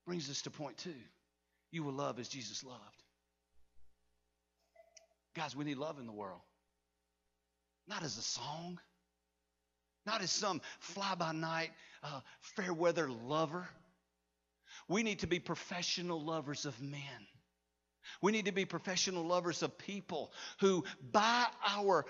brings 0.06 0.30
us 0.30 0.44
to 0.44 0.50
point 0.50 0.78
two. 0.78 0.96
You 1.70 1.84
will 1.84 1.92
love 1.92 2.18
as 2.18 2.30
Jesus 2.30 2.64
loved. 2.64 3.04
Guys, 5.36 5.54
we 5.54 5.66
need 5.66 5.80
love 5.80 6.00
in 6.00 6.06
the 6.06 6.14
world. 6.14 6.40
Not 7.90 8.04
as 8.04 8.18
a 8.18 8.22
song, 8.22 8.80
not 10.06 10.22
as 10.22 10.32
some 10.32 10.62
fly 10.80 11.14
by 11.16 11.34
night, 11.34 11.72
uh, 12.04 12.22
fair 12.56 12.74
weather 12.74 13.10
lover. 13.10 13.68
We 14.88 15.04
need 15.04 15.20
to 15.20 15.28
be 15.28 15.40
professional 15.40 16.24
lovers 16.24 16.66
of 16.66 16.82
men 16.82 17.28
We 18.22 18.32
need 18.32 18.46
to 18.46 18.52
be 18.52 18.66
professional 18.66 19.26
lovers 19.26 19.64
of 19.64 19.78
people 19.78 20.32
who, 20.60 20.84
by 21.12 21.46
our 21.68 22.06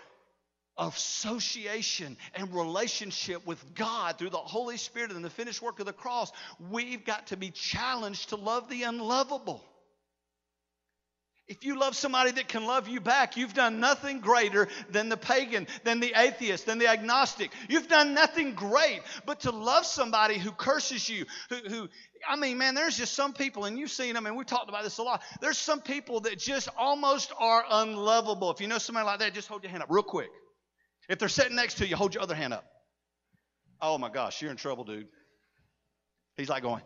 association 0.77 2.17
and 2.33 2.53
relationship 2.53 3.45
with 3.45 3.75
God 3.75 4.17
through 4.17 4.29
the 4.29 4.37
Holy 4.37 4.77
Spirit 4.77 5.11
and 5.11 5.23
the 5.23 5.29
finished 5.29 5.61
work 5.61 5.79
of 5.79 5.85
the 5.85 5.93
cross, 5.93 6.31
we've 6.71 7.03
got 7.05 7.27
to 7.27 7.37
be 7.37 7.51
challenged 7.51 8.29
to 8.29 8.37
love 8.37 8.69
the 8.69 8.83
unlovable. 8.83 9.63
If 11.49 11.65
you 11.65 11.79
love 11.79 11.95
somebody 11.95 12.29
that 12.33 12.47
can 12.47 12.65
love 12.65 12.87
you 12.87 13.01
back, 13.01 13.35
you've 13.35 13.55
done 13.55 13.79
nothing 13.79 14.19
greater 14.19 14.67
than 14.91 15.09
the 15.09 15.17
pagan, 15.17 15.65
than 15.83 15.99
the 15.99 16.13
atheist, 16.15 16.67
than 16.67 16.77
the 16.77 16.87
agnostic. 16.87 17.51
You've 17.67 17.87
done 17.87 18.13
nothing 18.13 18.53
great. 18.53 19.01
But 19.25 19.39
to 19.41 19.51
love 19.51 19.87
somebody 19.87 20.37
who 20.37 20.51
curses 20.51 21.09
you, 21.09 21.25
who, 21.49 21.55
who 21.67 21.89
I 22.29 22.35
mean, 22.35 22.59
man, 22.59 22.75
there's 22.75 22.95
just 22.95 23.15
some 23.15 23.33
people, 23.33 23.65
and 23.65 23.79
you've 23.79 23.89
seen 23.89 24.13
them, 24.13 24.27
and 24.27 24.37
we've 24.37 24.45
talked 24.45 24.69
about 24.69 24.83
this 24.83 24.99
a 24.99 25.03
lot. 25.03 25.23
There's 25.41 25.57
some 25.57 25.81
people 25.81 26.19
that 26.21 26.37
just 26.37 26.69
almost 26.77 27.33
are 27.39 27.65
unlovable. 27.67 28.51
If 28.51 28.61
you 28.61 28.67
know 28.67 28.77
somebody 28.77 29.07
like 29.07 29.19
that, 29.19 29.33
just 29.33 29.47
hold 29.47 29.63
your 29.63 29.71
hand 29.71 29.81
up 29.81 29.89
real 29.89 30.03
quick. 30.03 30.29
If 31.09 31.17
they're 31.17 31.29
sitting 31.29 31.55
next 31.55 31.79
to 31.79 31.87
you, 31.87 31.95
hold 31.95 32.13
your 32.13 32.21
other 32.21 32.35
hand 32.35 32.53
up. 32.53 32.65
Oh 33.81 33.97
my 33.97 34.09
gosh, 34.09 34.39
you're 34.39 34.51
in 34.51 34.57
trouble, 34.57 34.83
dude. 34.83 35.07
He's 36.37 36.49
like 36.49 36.61
going. 36.61 36.83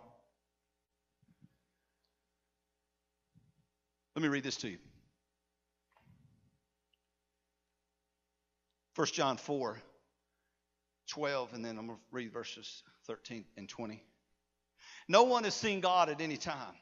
Let 4.15 4.21
me 4.21 4.27
read 4.29 4.43
this 4.43 4.57
to 4.57 4.69
you. 4.69 4.77
1 8.95 9.07
John 9.07 9.37
4, 9.37 9.79
12, 11.09 11.53
and 11.53 11.65
then 11.65 11.77
I'm 11.79 11.87
going 11.87 11.97
to 11.97 12.03
read 12.11 12.31
verses 12.31 12.83
13 13.07 13.43
and 13.57 13.67
20. 13.67 14.03
No 15.07 15.23
one 15.23 15.43
has 15.45 15.55
seen 15.55 15.81
God 15.81 16.09
at 16.09 16.21
any 16.21 16.37
time. 16.37 16.75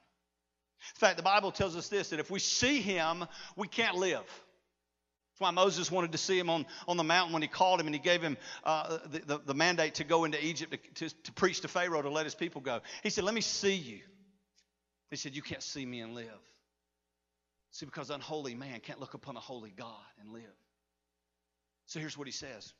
In 0.96 1.00
fact, 1.00 1.18
the 1.18 1.24
Bible 1.24 1.52
tells 1.52 1.76
us 1.76 1.88
this 1.88 2.10
that 2.10 2.20
if 2.20 2.30
we 2.30 2.40
see 2.40 2.82
him, 2.82 3.26
we 3.56 3.68
can't 3.68 3.96
live. 3.96 4.24
That's 4.26 5.40
why 5.40 5.52
Moses 5.52 5.90
wanted 5.90 6.12
to 6.12 6.18
see 6.18 6.38
him 6.38 6.50
on, 6.50 6.66
on 6.88 6.98
the 6.98 7.04
mountain 7.04 7.34
when 7.34 7.42
he 7.42 7.48
called 7.48 7.80
him 7.80 7.86
and 7.86 7.96
he 7.96 8.02
gave 8.02 8.22
him 8.22 8.36
uh, 8.66 8.98
the, 9.06 9.20
the, 9.20 9.42
the, 9.46 9.54
mandate 9.54 9.96
to 9.96 10.04
go 10.04 10.26
into 10.26 10.44
Egypt 10.44 10.76
to, 10.96 11.08
to, 11.08 11.16
to 11.24 11.32
preach 11.34 11.62
to 11.62 11.68
Pharaoh 11.68 12.02
to 12.02 12.10
let 12.10 12.26
his 12.26 12.36
people 12.36 12.62
go. 12.62 12.82
He 13.04 13.10
said, 13.10 13.24
Let 13.24 13.34
me 13.34 13.42
see 13.42 13.76
you. 13.76 14.00
He 15.10 15.16
said, 15.16 15.36
You 15.36 15.42
can't 15.42 15.64
see 15.64 15.86
me 15.86 16.02
and 16.02 16.14
live. 16.14 16.51
See, 17.72 17.86
because 17.86 18.10
unholy 18.10 18.54
man 18.54 18.80
can't 18.82 19.00
look 19.00 19.14
upon 19.14 19.38
a 19.38 19.40
holy 19.40 19.72
God 19.72 20.04
and 20.20 20.32
live. 20.32 20.44
So 21.86 22.00
here's 22.00 22.18
what 22.18 22.28
he 22.28 22.34
says. 22.34 22.74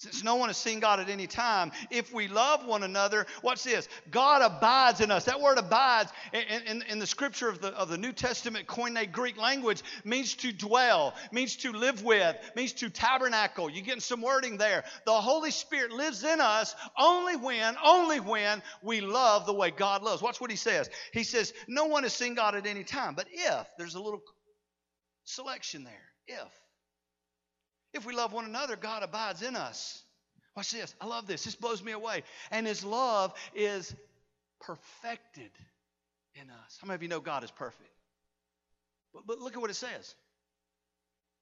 Since 0.00 0.24
no 0.24 0.36
one 0.36 0.48
has 0.48 0.56
seen 0.56 0.80
God 0.80 0.98
at 0.98 1.10
any 1.10 1.26
time, 1.26 1.72
if 1.90 2.10
we 2.10 2.26
love 2.26 2.64
one 2.64 2.84
another, 2.84 3.26
watch 3.42 3.64
this 3.64 3.86
God 4.10 4.40
abides 4.40 5.02
in 5.02 5.10
us. 5.10 5.26
That 5.26 5.42
word 5.42 5.58
abides 5.58 6.10
in, 6.32 6.62
in, 6.66 6.82
in, 6.88 6.98
the 6.98 7.06
scripture 7.06 7.50
of 7.50 7.60
the, 7.60 7.68
of 7.76 7.90
the 7.90 7.98
New 7.98 8.12
Testament 8.14 8.66
Koine 8.66 9.12
Greek 9.12 9.36
language 9.36 9.82
means 10.02 10.34
to 10.36 10.52
dwell, 10.52 11.14
means 11.32 11.56
to 11.56 11.72
live 11.72 12.02
with, 12.02 12.34
means 12.56 12.72
to 12.74 12.88
tabernacle. 12.88 13.68
You're 13.68 13.84
getting 13.84 14.00
some 14.00 14.22
wording 14.22 14.56
there. 14.56 14.84
The 15.04 15.12
Holy 15.12 15.50
Spirit 15.50 15.92
lives 15.92 16.24
in 16.24 16.40
us 16.40 16.74
only 16.98 17.36
when, 17.36 17.76
only 17.84 18.20
when 18.20 18.62
we 18.82 19.02
love 19.02 19.44
the 19.44 19.52
way 19.52 19.70
God 19.70 20.02
loves. 20.02 20.22
Watch 20.22 20.40
what 20.40 20.50
he 20.50 20.56
says. 20.56 20.88
He 21.12 21.24
says, 21.24 21.52
No 21.68 21.84
one 21.84 22.04
has 22.04 22.14
seen 22.14 22.34
God 22.34 22.54
at 22.54 22.64
any 22.66 22.84
time, 22.84 23.14
but 23.14 23.26
if, 23.30 23.66
there's 23.76 23.96
a 23.96 24.00
little 24.00 24.22
selection 25.24 25.84
there, 25.84 26.08
if. 26.26 26.48
If 27.92 28.06
we 28.06 28.14
love 28.14 28.32
one 28.32 28.44
another, 28.44 28.76
God 28.76 29.02
abides 29.02 29.42
in 29.42 29.56
us. 29.56 30.02
Watch 30.56 30.72
this. 30.72 30.94
I 31.00 31.06
love 31.06 31.26
this. 31.26 31.44
This 31.44 31.56
blows 31.56 31.82
me 31.82 31.92
away. 31.92 32.22
And 32.50 32.66
his 32.66 32.84
love 32.84 33.32
is 33.54 33.94
perfected 34.60 35.50
in 36.34 36.50
us. 36.50 36.78
How 36.80 36.86
many 36.86 36.96
of 36.96 37.02
you 37.02 37.08
know 37.08 37.20
God 37.20 37.44
is 37.44 37.50
perfect? 37.50 37.90
But, 39.12 39.26
but 39.26 39.38
look 39.38 39.54
at 39.54 39.60
what 39.60 39.70
it 39.70 39.74
says. 39.74 40.14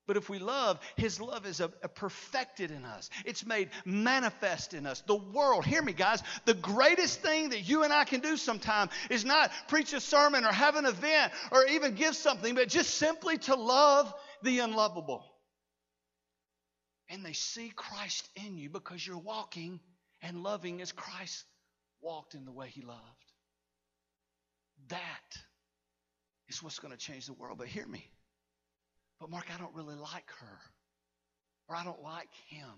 But 0.06 0.16
if 0.16 0.30
we 0.30 0.38
love, 0.38 0.80
His 0.96 1.20
love 1.20 1.44
is 1.44 1.60
a, 1.60 1.70
a 1.82 1.88
perfected 1.88 2.70
in 2.70 2.86
us. 2.86 3.10
It's 3.26 3.44
made 3.44 3.68
manifest 3.84 4.72
in 4.72 4.86
us. 4.86 5.02
The 5.02 5.16
world, 5.16 5.66
hear 5.66 5.82
me, 5.82 5.92
guys, 5.92 6.22
the 6.46 6.54
greatest 6.54 7.20
thing 7.20 7.50
that 7.50 7.68
you 7.68 7.82
and 7.82 7.92
I 7.92 8.04
can 8.04 8.20
do 8.20 8.38
sometime 8.38 8.88
is 9.10 9.26
not 9.26 9.50
preach 9.68 9.92
a 9.92 10.00
sermon 10.00 10.46
or 10.46 10.52
have 10.52 10.76
an 10.76 10.86
event 10.86 11.34
or 11.52 11.66
even 11.66 11.94
give 11.94 12.16
something, 12.16 12.54
but 12.54 12.68
just 12.68 12.94
simply 12.94 13.36
to 13.36 13.54
love 13.54 14.12
the 14.42 14.60
unlovable 14.60 15.26
and 17.08 17.24
they 17.24 17.32
see 17.32 17.72
Christ 17.74 18.28
in 18.36 18.58
you 18.58 18.68
because 18.68 19.06
you're 19.06 19.18
walking 19.18 19.80
and 20.22 20.42
loving 20.42 20.80
as 20.80 20.92
Christ 20.92 21.44
walked 22.00 22.34
in 22.34 22.44
the 22.44 22.52
way 22.52 22.68
he 22.68 22.82
loved. 22.82 23.00
That 24.88 25.38
is 26.48 26.62
what's 26.62 26.78
going 26.78 26.92
to 26.92 26.98
change 26.98 27.26
the 27.26 27.32
world. 27.32 27.58
But 27.58 27.68
hear 27.68 27.86
me. 27.86 28.04
But 29.20 29.30
Mark, 29.30 29.46
I 29.54 29.58
don't 29.58 29.74
really 29.74 29.96
like 29.96 30.30
her. 30.40 30.58
Or 31.68 31.76
I 31.76 31.84
don't 31.84 32.02
like 32.02 32.28
him. 32.48 32.68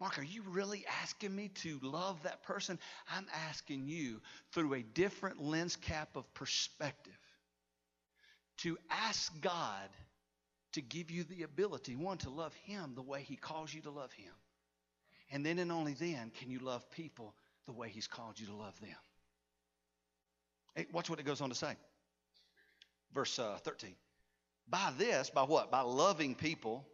Mark, 0.00 0.18
are 0.18 0.24
you 0.24 0.42
really 0.48 0.84
asking 1.02 1.34
me 1.36 1.48
to 1.56 1.78
love 1.82 2.22
that 2.22 2.42
person? 2.42 2.78
I'm 3.14 3.26
asking 3.48 3.86
you 3.86 4.20
through 4.52 4.74
a 4.74 4.82
different 4.82 5.42
lens 5.42 5.76
cap 5.76 6.16
of 6.16 6.32
perspective 6.32 7.18
to 8.58 8.78
ask 8.90 9.30
God 9.40 9.88
to 10.72 10.80
give 10.80 11.10
you 11.10 11.24
the 11.24 11.42
ability, 11.42 11.96
one, 11.96 12.18
to 12.18 12.30
love 12.30 12.54
Him 12.64 12.92
the 12.94 13.02
way 13.02 13.22
He 13.22 13.36
calls 13.36 13.72
you 13.72 13.80
to 13.82 13.90
love 13.90 14.12
Him. 14.12 14.32
And 15.32 15.44
then 15.44 15.58
and 15.58 15.70
only 15.70 15.94
then 15.94 16.30
can 16.38 16.50
you 16.50 16.58
love 16.58 16.90
people 16.90 17.34
the 17.66 17.72
way 17.72 17.88
He's 17.88 18.06
called 18.06 18.38
you 18.38 18.46
to 18.46 18.54
love 18.54 18.78
them. 18.80 18.96
Hey, 20.74 20.86
watch 20.92 21.10
what 21.10 21.18
it 21.18 21.26
goes 21.26 21.40
on 21.40 21.48
to 21.48 21.54
say. 21.54 21.74
Verse 23.12 23.38
uh, 23.38 23.58
13. 23.62 23.94
By 24.68 24.92
this, 24.96 25.30
by 25.30 25.42
what? 25.42 25.70
By 25.70 25.80
loving 25.80 26.34
people 26.34 26.86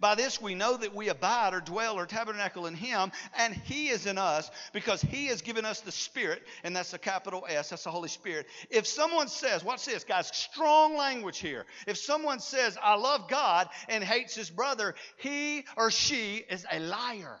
by 0.00 0.14
this 0.14 0.40
we 0.40 0.54
know 0.54 0.76
that 0.76 0.94
we 0.94 1.08
abide 1.08 1.54
or 1.54 1.60
dwell 1.60 1.98
or 1.98 2.06
tabernacle 2.06 2.66
in 2.66 2.74
Him, 2.74 3.12
and 3.38 3.54
He 3.54 3.88
is 3.88 4.06
in 4.06 4.18
us 4.18 4.50
because 4.72 5.00
He 5.02 5.26
has 5.26 5.42
given 5.42 5.64
us 5.64 5.80
the 5.80 5.92
Spirit, 5.92 6.42
and 6.64 6.74
that's 6.74 6.94
a 6.94 6.98
capital 6.98 7.44
S, 7.48 7.70
that's 7.70 7.84
the 7.84 7.90
Holy 7.90 8.08
Spirit. 8.08 8.46
If 8.70 8.86
someone 8.86 9.28
says, 9.28 9.64
watch 9.64 9.84
this, 9.84 10.04
guys, 10.04 10.30
strong 10.34 10.96
language 10.96 11.38
here. 11.38 11.66
If 11.86 11.98
someone 11.98 12.40
says, 12.40 12.78
I 12.82 12.96
love 12.96 13.28
God 13.28 13.68
and 13.88 14.02
hates 14.02 14.34
his 14.34 14.50
brother, 14.50 14.94
he 15.18 15.64
or 15.76 15.90
she 15.90 16.44
is 16.50 16.66
a 16.70 16.78
liar. 16.78 17.38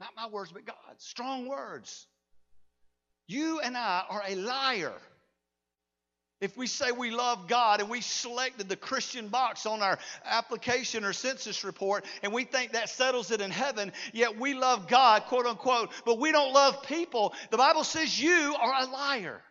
Not 0.00 0.10
my 0.16 0.28
words, 0.28 0.52
but 0.52 0.64
God's. 0.64 1.04
Strong 1.04 1.48
words. 1.48 2.06
You 3.26 3.60
and 3.60 3.76
I 3.76 4.04
are 4.08 4.22
a 4.26 4.34
liar. 4.36 4.94
If 6.40 6.56
we 6.56 6.68
say 6.68 6.92
we 6.92 7.10
love 7.10 7.48
God 7.48 7.80
and 7.80 7.90
we 7.90 8.00
selected 8.00 8.68
the 8.68 8.76
Christian 8.76 9.26
box 9.26 9.66
on 9.66 9.82
our 9.82 9.98
application 10.24 11.04
or 11.04 11.12
census 11.12 11.64
report 11.64 12.04
and 12.22 12.32
we 12.32 12.44
think 12.44 12.72
that 12.72 12.88
settles 12.88 13.32
it 13.32 13.40
in 13.40 13.50
heaven, 13.50 13.92
yet 14.12 14.38
we 14.38 14.54
love 14.54 14.86
God, 14.86 15.24
quote 15.24 15.46
unquote, 15.46 15.90
but 16.04 16.20
we 16.20 16.30
don't 16.30 16.52
love 16.52 16.84
people, 16.84 17.34
the 17.50 17.56
Bible 17.56 17.82
says 17.82 18.20
you 18.20 18.54
are 18.60 18.82
a 18.82 18.86
liar. 18.86 19.42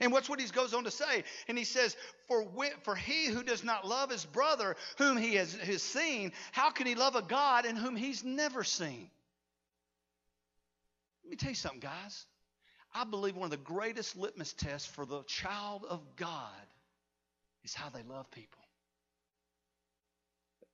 And 0.00 0.12
what's 0.12 0.28
what 0.28 0.40
he 0.40 0.46
goes 0.48 0.72
on 0.72 0.84
to 0.84 0.90
say? 0.90 1.24
And 1.48 1.58
he 1.58 1.64
says, 1.64 1.94
for, 2.26 2.46
for 2.84 2.94
he 2.94 3.26
who 3.26 3.42
does 3.42 3.64
not 3.64 3.86
love 3.86 4.10
his 4.10 4.24
brother 4.24 4.76
whom 4.98 5.16
he 5.16 5.34
has, 5.34 5.54
has 5.54 5.82
seen, 5.82 6.32
how 6.52 6.70
can 6.70 6.86
he 6.86 6.94
love 6.94 7.16
a 7.16 7.22
God 7.22 7.66
in 7.66 7.76
whom 7.76 7.96
he's 7.96 8.22
never 8.24 8.64
seen? 8.64 9.10
Let 11.24 11.30
me 11.30 11.36
tell 11.36 11.50
you 11.50 11.54
something, 11.54 11.80
guys. 11.80 12.26
I 12.94 13.04
believe 13.04 13.36
one 13.36 13.44
of 13.44 13.50
the 13.50 13.56
greatest 13.56 14.16
litmus 14.16 14.52
tests 14.52 14.88
for 14.88 15.06
the 15.06 15.22
child 15.22 15.84
of 15.88 16.00
God 16.16 16.50
is 17.64 17.74
how 17.74 17.88
they 17.88 18.02
love 18.02 18.30
people. 18.30 18.60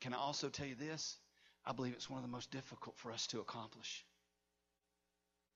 Can 0.00 0.14
I 0.14 0.18
also 0.18 0.48
tell 0.48 0.66
you 0.66 0.74
this? 0.74 1.16
I 1.64 1.72
believe 1.72 1.94
it's 1.94 2.08
one 2.08 2.18
of 2.18 2.24
the 2.24 2.32
most 2.32 2.50
difficult 2.50 2.96
for 2.98 3.10
us 3.12 3.26
to 3.28 3.40
accomplish. 3.40 4.04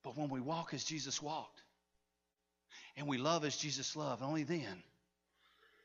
But 0.03 0.17
when 0.17 0.29
we 0.29 0.41
walk 0.41 0.75
as 0.75 0.85
Jesus 0.85 1.23
walked, 1.23 1.63
and 2.97 3.07
we 3.07 3.19
love 3.19 3.45
as 3.45 3.57
Jesus 3.57 3.97
loved, 3.97 4.23
only 4.23 4.43
then 4.43 4.83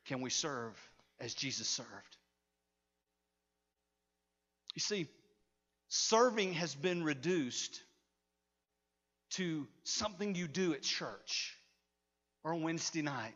can 0.06 0.22
we 0.22 0.30
serve 0.30 0.74
as 1.20 1.34
Jesus 1.34 1.68
served. 1.68 2.18
You 4.74 4.82
see, 4.82 5.08
serving 5.88 6.54
has 6.54 6.76
been 6.76 7.04
reduced 7.04 7.82
to 9.36 9.68
something 9.84 10.36
you 10.36 10.48
do 10.48 10.74
at 10.74 10.82
church 10.82 11.56
or 12.44 12.54
on 12.54 12.62
Wednesday 12.62 13.02
night 13.02 13.34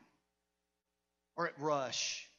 or 1.35 1.47
at 1.47 1.53
Rush 1.59 2.29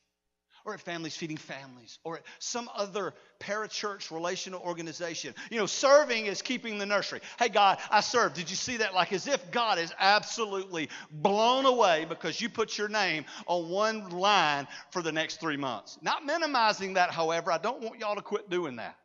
or 0.65 0.75
at 0.75 0.81
Families 0.81 1.17
Feeding 1.17 1.37
Families 1.37 1.99
or 2.05 2.17
at 2.19 2.23
some 2.39 2.69
other 2.75 3.15
parachurch 3.41 4.11
relational 4.11 4.61
organization. 4.61 5.35
You 5.51 5.59
know, 5.59 5.67
serving 5.67 6.27
is 6.27 6.43
keeping 6.43 6.79
the 6.79 6.87
nursery. 6.87 7.21
Hey, 7.39 7.49
God, 7.49 7.79
I 7.91 8.01
serve. 8.01 8.35
Did 8.35 8.51
you 8.51 8.57
see 8.57 8.79
that? 8.79 8.95
Like 8.95 9.13
as 9.13 9.27
if 9.27 9.51
God 9.51 9.79
is 9.79 9.93
absolutely 9.99 10.91
blown 11.11 11.65
away 11.65 12.07
because 12.09 12.41
you 12.41 12.49
put 12.49 12.77
your 12.77 12.89
name 12.89 13.25
on 13.47 13.71
one 13.71 14.11
line 14.11 14.67
for 14.91 15.03
the 15.03 15.13
next 15.13 15.41
three 15.41 15.57
months. 15.57 15.99
Not 16.03 16.27
minimizing 16.27 16.95
that, 16.95 17.11
however, 17.11 17.51
I 17.51 17.59
don't 17.59 17.83
want 17.83 17.99
y'all 17.99 18.17
to 18.17 18.23
quit 18.23 18.51
doing 18.51 18.77
that. 18.77 18.97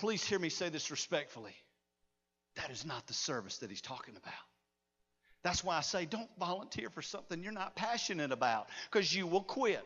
Please 0.00 0.24
hear 0.24 0.38
me 0.38 0.48
say 0.48 0.70
this 0.70 0.90
respectfully. 0.90 1.54
That 2.56 2.70
is 2.70 2.86
not 2.86 3.06
the 3.06 3.12
service 3.12 3.58
that 3.58 3.70
he's 3.70 3.82
talking 3.82 4.16
about. 4.16 4.32
That's 5.42 5.62
why 5.62 5.76
I 5.76 5.82
say 5.82 6.06
don't 6.06 6.28
volunteer 6.38 6.90
for 6.90 7.02
something 7.02 7.42
you're 7.42 7.52
not 7.52 7.76
passionate 7.76 8.32
about 8.32 8.68
because 8.90 9.14
you 9.14 9.26
will 9.26 9.42
quit. 9.42 9.84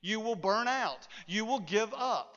You 0.00 0.20
will 0.20 0.36
burn 0.36 0.68
out. 0.68 1.06
You 1.26 1.44
will 1.44 1.60
give 1.60 1.92
up. 1.94 2.36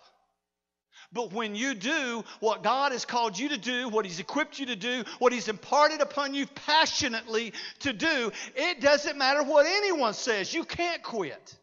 But 1.12 1.34
when 1.34 1.56
you 1.56 1.74
do 1.74 2.24
what 2.40 2.64
God 2.64 2.92
has 2.92 3.06
called 3.06 3.38
you 3.38 3.50
to 3.50 3.58
do, 3.58 3.90
what 3.90 4.06
He's 4.06 4.20
equipped 4.20 4.60
you 4.60 4.68
to 4.68 4.76
do, 4.76 5.04
what 5.20 5.34
He's 5.34 5.48
imparted 5.48 6.00
upon 6.00 6.34
you 6.34 6.46
passionately 6.48 7.54
to 7.80 7.92
do, 7.92 8.32
it 8.56 8.82
doesn't 8.82 9.18
matter 9.18 9.44
what 9.44 9.66
anyone 9.66 10.14
says. 10.14 10.54
You 10.54 10.64
can't 10.64 11.02
quit. 11.04 11.58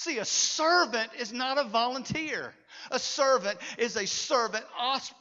See, 0.00 0.16
a 0.16 0.24
servant 0.24 1.10
is 1.18 1.30
not 1.30 1.58
a 1.58 1.64
volunteer. 1.64 2.54
A 2.90 2.98
servant 2.98 3.58
is 3.76 3.98
a 3.98 4.06
servant 4.06 4.64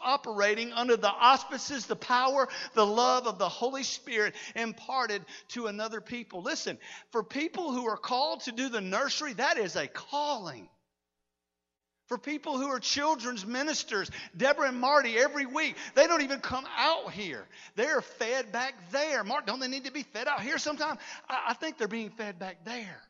operating 0.01 0.71
under 0.71 0.95
the 0.95 1.09
auspices, 1.09 1.85
the 1.85 1.97
power, 1.97 2.47
the 2.75 2.85
love 2.85 3.27
of 3.27 3.37
the 3.39 3.49
Holy 3.49 3.83
Spirit 3.83 4.35
imparted 4.55 5.25
to 5.49 5.67
another 5.67 5.99
people. 5.99 6.43
Listen, 6.43 6.77
for 7.11 7.23
people 7.23 7.73
who 7.73 7.89
are 7.89 7.97
called 7.97 8.39
to 8.43 8.53
do 8.53 8.69
the 8.69 8.79
nursery, 8.79 9.33
that 9.33 9.57
is 9.57 9.75
a 9.75 9.85
calling. 9.85 10.69
For 12.07 12.17
people 12.17 12.57
who 12.57 12.67
are 12.67 12.79
children's 12.79 13.45
ministers, 13.45 14.09
Deborah 14.37 14.69
and 14.69 14.79
Marty, 14.79 15.17
every 15.17 15.45
week, 15.45 15.75
they 15.93 16.07
don't 16.07 16.21
even 16.21 16.39
come 16.39 16.65
out 16.77 17.11
here. 17.11 17.45
They're 17.75 17.99
fed 17.99 18.53
back 18.53 18.75
there. 18.93 19.25
Mark, 19.25 19.45
don't 19.45 19.59
they 19.59 19.67
need 19.67 19.83
to 19.83 19.91
be 19.91 20.03
fed 20.03 20.29
out 20.29 20.41
here 20.41 20.57
sometime? 20.57 20.97
I, 21.27 21.47
I 21.49 21.53
think 21.55 21.77
they're 21.77 21.89
being 21.89 22.11
fed 22.11 22.39
back 22.39 22.63
there 22.63 23.01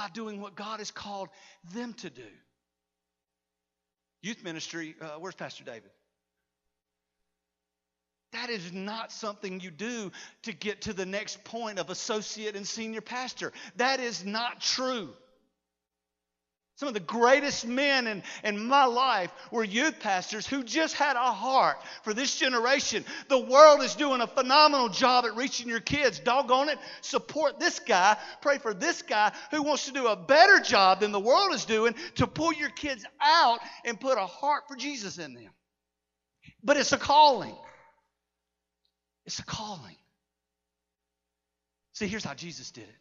by 0.00 0.08
doing 0.14 0.40
what 0.40 0.54
God 0.54 0.78
has 0.78 0.90
called 0.90 1.28
them 1.74 1.92
to 1.92 2.08
do. 2.08 2.22
Youth 4.22 4.42
ministry, 4.42 4.94
uh, 4.98 5.18
where's 5.18 5.34
Pastor 5.34 5.62
David? 5.62 5.90
That 8.32 8.48
is 8.48 8.72
not 8.72 9.12
something 9.12 9.60
you 9.60 9.70
do 9.70 10.10
to 10.44 10.54
get 10.54 10.82
to 10.82 10.94
the 10.94 11.04
next 11.04 11.44
point 11.44 11.78
of 11.78 11.90
associate 11.90 12.56
and 12.56 12.66
senior 12.66 13.02
pastor. 13.02 13.52
That 13.76 14.00
is 14.00 14.24
not 14.24 14.62
true. 14.62 15.10
Some 16.80 16.88
of 16.88 16.94
the 16.94 17.00
greatest 17.00 17.66
men 17.66 18.06
in, 18.06 18.22
in 18.42 18.66
my 18.66 18.86
life 18.86 19.30
were 19.50 19.62
youth 19.62 20.00
pastors 20.00 20.46
who 20.46 20.64
just 20.64 20.94
had 20.94 21.14
a 21.14 21.30
heart 21.30 21.76
for 22.04 22.14
this 22.14 22.36
generation. 22.36 23.04
The 23.28 23.38
world 23.38 23.82
is 23.82 23.94
doing 23.94 24.22
a 24.22 24.26
phenomenal 24.26 24.88
job 24.88 25.26
at 25.26 25.36
reaching 25.36 25.68
your 25.68 25.80
kids. 25.80 26.20
Doggone 26.20 26.70
it. 26.70 26.78
Support 27.02 27.60
this 27.60 27.80
guy. 27.80 28.16
Pray 28.40 28.56
for 28.56 28.72
this 28.72 29.02
guy 29.02 29.30
who 29.50 29.62
wants 29.62 29.84
to 29.88 29.92
do 29.92 30.06
a 30.06 30.16
better 30.16 30.58
job 30.58 31.00
than 31.00 31.12
the 31.12 31.20
world 31.20 31.52
is 31.52 31.66
doing 31.66 31.94
to 32.14 32.26
pull 32.26 32.54
your 32.54 32.70
kids 32.70 33.04
out 33.20 33.58
and 33.84 34.00
put 34.00 34.16
a 34.16 34.24
heart 34.24 34.62
for 34.66 34.74
Jesus 34.74 35.18
in 35.18 35.34
them. 35.34 35.50
But 36.64 36.78
it's 36.78 36.92
a 36.92 36.98
calling. 36.98 37.58
It's 39.26 39.38
a 39.38 39.44
calling. 39.44 39.96
See, 41.92 42.06
here's 42.06 42.24
how 42.24 42.32
Jesus 42.32 42.70
did 42.70 42.84
it. 42.84 42.96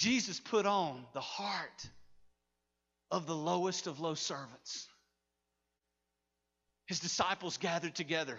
Jesus 0.00 0.40
put 0.40 0.64
on 0.64 1.04
the 1.12 1.20
heart 1.20 1.86
of 3.10 3.26
the 3.26 3.36
lowest 3.36 3.86
of 3.86 4.00
low 4.00 4.14
servants. 4.14 4.88
His 6.86 7.00
disciples 7.00 7.58
gathered 7.58 7.94
together 7.94 8.38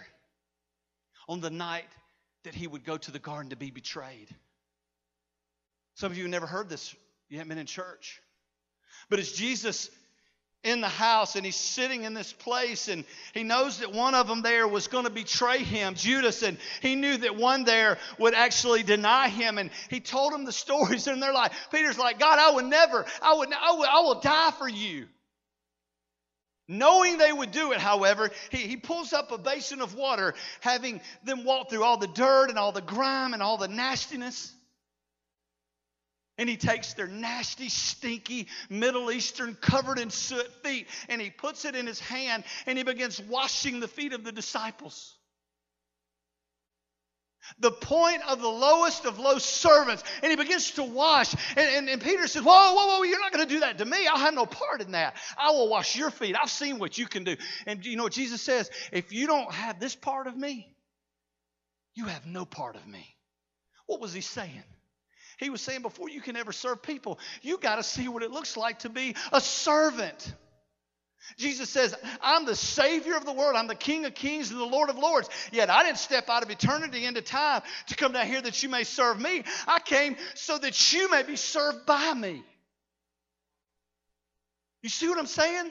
on 1.28 1.40
the 1.40 1.50
night 1.50 1.86
that 2.42 2.56
he 2.56 2.66
would 2.66 2.84
go 2.84 2.96
to 2.96 3.12
the 3.12 3.20
garden 3.20 3.50
to 3.50 3.56
be 3.56 3.70
betrayed. 3.70 4.26
Some 5.94 6.10
of 6.10 6.18
you 6.18 6.24
have 6.24 6.32
never 6.32 6.48
heard 6.48 6.68
this, 6.68 6.96
you 7.28 7.38
haven't 7.38 7.50
been 7.50 7.58
in 7.58 7.66
church. 7.66 8.20
But 9.08 9.20
as 9.20 9.30
Jesus 9.30 9.88
in 10.64 10.80
the 10.80 10.88
house 10.88 11.34
and 11.34 11.44
he's 11.44 11.56
sitting 11.56 12.04
in 12.04 12.14
this 12.14 12.32
place 12.32 12.86
and 12.86 13.04
he 13.34 13.42
knows 13.42 13.80
that 13.80 13.92
one 13.92 14.14
of 14.14 14.28
them 14.28 14.42
there 14.42 14.68
was 14.68 14.86
going 14.86 15.04
to 15.04 15.10
betray 15.10 15.58
him 15.58 15.94
judas 15.94 16.42
and 16.42 16.56
he 16.80 16.94
knew 16.94 17.16
that 17.16 17.34
one 17.34 17.64
there 17.64 17.98
would 18.18 18.32
actually 18.34 18.84
deny 18.84 19.28
him 19.28 19.58
and 19.58 19.70
he 19.90 19.98
told 19.98 20.32
him 20.32 20.44
the 20.44 20.52
stories 20.62 21.06
in 21.08 21.20
their 21.20 21.32
life. 21.32 21.52
Peter's 21.72 21.98
like 21.98 22.20
god 22.20 22.38
i 22.38 22.54
would 22.54 22.66
never 22.66 23.04
i 23.20 23.34
would 23.34 23.52
i, 23.52 23.76
would, 23.76 23.88
I 23.88 24.00
will 24.00 24.20
die 24.20 24.52
for 24.52 24.68
you. 24.68 25.06
Knowing 26.68 27.18
they 27.18 27.32
would 27.32 27.50
do 27.50 27.72
it 27.72 27.78
however 27.78 28.30
he, 28.50 28.58
he 28.58 28.76
pulls 28.76 29.12
up 29.12 29.32
a 29.32 29.38
basin 29.38 29.80
of 29.80 29.96
water 29.96 30.32
having 30.60 31.00
them 31.24 31.44
walk 31.44 31.70
through 31.70 31.82
all 31.82 31.96
the 31.96 32.06
dirt 32.06 32.50
and 32.50 32.58
all 32.58 32.70
the 32.70 32.80
grime 32.80 33.34
and 33.34 33.42
all 33.42 33.58
the 33.58 33.68
nastiness 33.68 34.52
and 36.38 36.48
he 36.48 36.56
takes 36.56 36.94
their 36.94 37.06
nasty, 37.06 37.68
stinky, 37.68 38.48
Middle 38.70 39.10
Eastern, 39.10 39.54
covered 39.54 39.98
in 39.98 40.10
soot 40.10 40.50
feet, 40.64 40.86
and 41.08 41.20
he 41.20 41.30
puts 41.30 41.64
it 41.64 41.76
in 41.76 41.86
his 41.86 42.00
hand, 42.00 42.44
and 42.66 42.78
he 42.78 42.84
begins 42.84 43.20
washing 43.20 43.80
the 43.80 43.88
feet 43.88 44.12
of 44.12 44.24
the 44.24 44.32
disciples. 44.32 45.14
The 47.58 47.72
point 47.72 48.22
of 48.28 48.40
the 48.40 48.48
lowest 48.48 49.04
of 49.04 49.18
low 49.18 49.38
servants. 49.38 50.04
And 50.22 50.30
he 50.30 50.36
begins 50.36 50.70
to 50.72 50.84
wash. 50.84 51.34
And, 51.56 51.68
and, 51.68 51.88
and 51.88 52.00
Peter 52.00 52.26
says, 52.28 52.42
Whoa, 52.42 52.74
whoa, 52.74 52.86
whoa, 52.86 53.02
you're 53.02 53.20
not 53.20 53.32
going 53.32 53.46
to 53.46 53.52
do 53.52 53.60
that 53.60 53.78
to 53.78 53.84
me. 53.84 54.06
I'll 54.06 54.16
have 54.16 54.34
no 54.34 54.46
part 54.46 54.80
in 54.80 54.92
that. 54.92 55.16
I 55.36 55.50
will 55.50 55.68
wash 55.68 55.96
your 55.96 56.10
feet. 56.10 56.36
I've 56.40 56.50
seen 56.50 56.78
what 56.78 56.98
you 56.98 57.06
can 57.06 57.24
do. 57.24 57.36
And 57.66 57.84
you 57.84 57.96
know 57.96 58.04
what 58.04 58.12
Jesus 58.12 58.40
says? 58.40 58.70
If 58.92 59.12
you 59.12 59.26
don't 59.26 59.50
have 59.52 59.80
this 59.80 59.96
part 59.96 60.28
of 60.28 60.36
me, 60.36 60.72
you 61.94 62.06
have 62.06 62.26
no 62.26 62.44
part 62.44 62.76
of 62.76 62.86
me. 62.86 63.16
What 63.86 64.00
was 64.00 64.12
he 64.12 64.20
saying? 64.20 64.62
He 65.42 65.50
was 65.50 65.60
saying 65.60 65.82
before 65.82 66.08
you 66.08 66.20
can 66.20 66.36
ever 66.36 66.52
serve 66.52 66.82
people, 66.82 67.18
you 67.42 67.58
got 67.58 67.76
to 67.76 67.82
see 67.82 68.06
what 68.06 68.22
it 68.22 68.30
looks 68.30 68.56
like 68.56 68.80
to 68.80 68.88
be 68.88 69.16
a 69.32 69.40
servant. 69.40 70.32
Jesus 71.36 71.68
says, 71.68 71.94
I'm 72.20 72.44
the 72.44 72.54
Savior 72.54 73.16
of 73.16 73.24
the 73.24 73.32
world. 73.32 73.56
I'm 73.56 73.66
the 73.66 73.74
King 73.74 74.04
of 74.04 74.14
kings 74.14 74.50
and 74.50 74.60
the 74.60 74.64
Lord 74.64 74.88
of 74.88 74.98
lords. 74.98 75.28
Yet 75.50 75.68
I 75.68 75.82
didn't 75.82 75.98
step 75.98 76.28
out 76.28 76.44
of 76.44 76.50
eternity 76.50 77.04
into 77.04 77.22
time 77.22 77.62
to 77.88 77.96
come 77.96 78.12
down 78.12 78.26
here 78.26 78.40
that 78.40 78.62
you 78.62 78.68
may 78.68 78.84
serve 78.84 79.20
me. 79.20 79.42
I 79.66 79.80
came 79.80 80.16
so 80.34 80.58
that 80.58 80.92
you 80.92 81.10
may 81.10 81.24
be 81.24 81.36
served 81.36 81.86
by 81.86 82.14
me. 82.14 82.44
You 84.82 84.88
see 84.88 85.08
what 85.08 85.18
I'm 85.18 85.26
saying? 85.26 85.70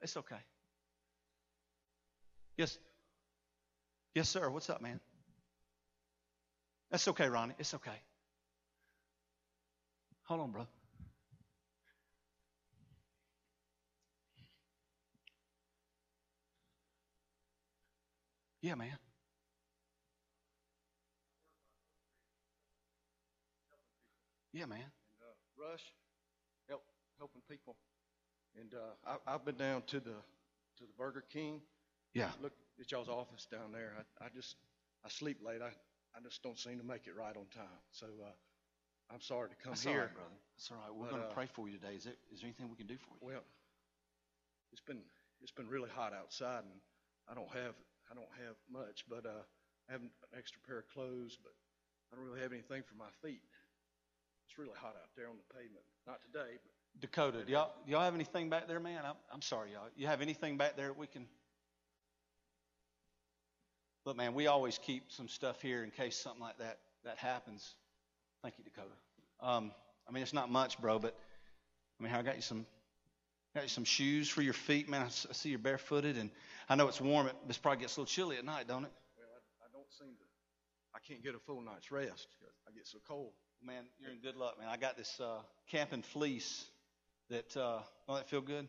It's 0.00 0.16
okay. 0.16 0.40
Yes. 2.56 2.78
Yes, 4.14 4.28
sir. 4.28 4.48
What's 4.48 4.70
up, 4.70 4.80
man? 4.80 5.00
That's 6.90 7.06
okay, 7.08 7.28
Ronnie. 7.28 7.54
It's 7.58 7.74
okay. 7.74 8.00
Hold 10.30 10.42
on, 10.42 10.52
bro. 10.52 10.66
Yeah, 18.62 18.76
man. 18.76 18.96
Yeah, 24.52 24.66
man. 24.66 24.78
And, 24.78 24.86
uh, 25.20 25.34
Rush, 25.56 25.82
help 26.68 26.82
helping 27.18 27.42
people, 27.50 27.74
and 28.54 28.72
uh, 28.74 29.16
I, 29.26 29.32
have 29.32 29.44
been 29.44 29.56
down 29.56 29.82
to 29.88 29.98
the 29.98 30.10
to 30.10 30.80
the 30.86 30.94
Burger 30.96 31.24
King. 31.32 31.60
Yeah. 32.14 32.30
Look 32.40 32.52
at 32.80 32.92
y'all's 32.92 33.08
office 33.08 33.48
down 33.50 33.72
there. 33.72 33.94
I, 33.98 34.26
I 34.26 34.28
just 34.32 34.54
I 35.04 35.08
sleep 35.08 35.38
late. 35.44 35.60
I 35.60 35.72
I 36.16 36.20
just 36.22 36.40
don't 36.44 36.56
seem 36.58 36.78
to 36.78 36.84
make 36.84 37.08
it 37.08 37.16
right 37.16 37.36
on 37.36 37.46
time. 37.52 37.82
So 37.90 38.06
uh, 38.24 38.30
I'm 39.12 39.20
sorry 39.20 39.48
to 39.50 39.56
come 39.56 39.72
That's 39.72 39.82
here. 39.84 40.06
right, 40.06 40.14
brother. 40.14 40.38
That's 40.56 40.70
all 40.70 40.78
right. 40.78 40.94
We're 40.94 41.10
But, 41.10 41.10
going 41.10 41.22
to 41.22 41.28
uh, 41.28 41.34
pray 41.34 41.46
for 41.46 41.68
you 41.68 41.74
today. 41.78 41.94
Is 41.96 42.04
there, 42.04 42.14
is 42.32 42.40
there 42.40 42.46
anything 42.46 42.70
we 42.70 42.76
can 42.76 42.86
do 42.86 42.96
for 42.96 43.10
you? 43.18 43.34
Well, 43.34 43.44
it's 44.72 44.80
been 44.82 45.02
it's 45.42 45.50
been 45.50 45.68
really 45.68 45.90
hot 45.90 46.12
outside, 46.12 46.62
and 46.62 46.78
I 47.26 47.34
don't 47.34 47.50
have 47.50 47.74
I 48.10 48.14
don't 48.14 48.30
have 48.46 48.54
much, 48.70 49.04
but 49.08 49.26
uh, 49.26 49.42
I 49.88 49.92
have 49.92 50.02
an 50.02 50.10
extra 50.36 50.60
pair 50.62 50.78
of 50.78 50.88
clothes, 50.88 51.38
but 51.42 51.52
I 52.12 52.16
don't 52.16 52.24
really 52.24 52.40
have 52.40 52.52
anything 52.52 52.82
for 52.86 52.94
my 52.94 53.10
feet. 53.22 53.42
It's 54.46 54.58
really 54.58 54.76
hot 54.78 54.94
out 54.94 55.10
there 55.16 55.26
on 55.26 55.36
the 55.38 55.54
pavement. 55.54 55.84
Not 56.06 56.20
today, 56.22 56.58
but 56.62 56.74
Dakota, 57.00 57.44
do 57.44 57.52
y'all, 57.52 57.72
do 57.86 57.92
y'all 57.92 58.02
have 58.02 58.14
anything 58.14 58.50
back 58.50 58.66
there, 58.66 58.80
man? 58.80 59.02
I'm, 59.04 59.14
I'm 59.32 59.42
sorry, 59.42 59.72
y'all. 59.72 59.88
You 59.96 60.06
have 60.06 60.20
anything 60.20 60.56
back 60.56 60.76
there 60.76 60.88
that 60.88 60.98
we 60.98 61.06
can. 61.06 61.26
Look, 64.04 64.16
man, 64.16 64.34
we 64.34 64.46
always 64.46 64.78
keep 64.78 65.12
some 65.12 65.28
stuff 65.28 65.60
here 65.62 65.84
in 65.84 65.90
case 65.90 66.16
something 66.16 66.40
like 66.40 66.58
that 66.58 66.78
that 67.04 67.18
happens. 67.18 67.74
Thank 68.42 68.54
you, 68.58 68.64
Dakota. 68.64 68.88
Um, 69.40 69.72
I 70.08 70.12
mean, 70.12 70.22
it's 70.22 70.32
not 70.32 70.50
much, 70.50 70.80
bro, 70.80 70.98
but 70.98 71.14
I 71.98 72.02
mean, 72.02 72.12
how 72.12 72.20
I 72.20 72.22
got 72.22 72.36
you 72.36 72.42
some, 72.42 72.66
got 73.54 73.64
you 73.64 73.68
some 73.68 73.84
shoes 73.84 74.28
for 74.28 74.42
your 74.42 74.54
feet, 74.54 74.88
man. 74.88 75.02
I 75.02 75.08
see 75.08 75.50
you're 75.50 75.58
barefooted, 75.58 76.16
and 76.16 76.30
I 76.68 76.74
know 76.74 76.88
it's 76.88 77.00
warm. 77.00 77.26
It, 77.26 77.36
this 77.46 77.58
probably 77.58 77.82
gets 77.82 77.96
a 77.96 78.00
little 78.00 78.10
chilly 78.10 78.38
at 78.38 78.44
night, 78.44 78.66
don't 78.66 78.84
it? 78.84 78.92
well, 79.16 79.28
I, 79.62 79.66
I 79.66 79.68
don't 79.72 79.92
seem 79.92 80.08
to. 80.16 80.24
I 80.94 80.98
can't 81.06 81.22
get 81.22 81.34
a 81.34 81.38
full 81.38 81.60
night's 81.60 81.92
rest 81.92 82.28
because 82.38 82.54
I 82.66 82.72
get 82.74 82.86
so 82.86 82.98
cold. 83.06 83.32
Man, 83.62 83.84
you're 83.98 84.10
in 84.10 84.20
good 84.20 84.36
luck, 84.36 84.58
man. 84.58 84.68
I 84.68 84.78
got 84.78 84.96
this 84.96 85.20
uh, 85.20 85.40
camping 85.70 86.02
fleece 86.02 86.64
that, 87.28 87.56
uh, 87.56 87.80
don't 88.08 88.16
that 88.16 88.28
feel 88.28 88.40
good? 88.40 88.66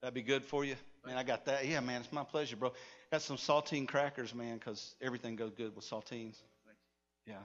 That'd 0.00 0.14
be 0.14 0.22
good 0.22 0.44
for 0.44 0.64
you? 0.64 0.74
Man, 1.06 1.16
I 1.16 1.22
got 1.22 1.44
that. 1.44 1.66
Yeah, 1.66 1.80
man, 1.80 2.00
it's 2.00 2.12
my 2.12 2.24
pleasure, 2.24 2.56
bro. 2.56 2.72
Got 3.12 3.22
some 3.22 3.36
saltine 3.36 3.86
crackers, 3.86 4.34
man, 4.34 4.56
because 4.56 4.94
everything 5.00 5.36
goes 5.36 5.52
good 5.56 5.76
with 5.76 5.84
saltines. 5.84 6.36
Thank 6.64 6.78
Yeah. 7.26 7.42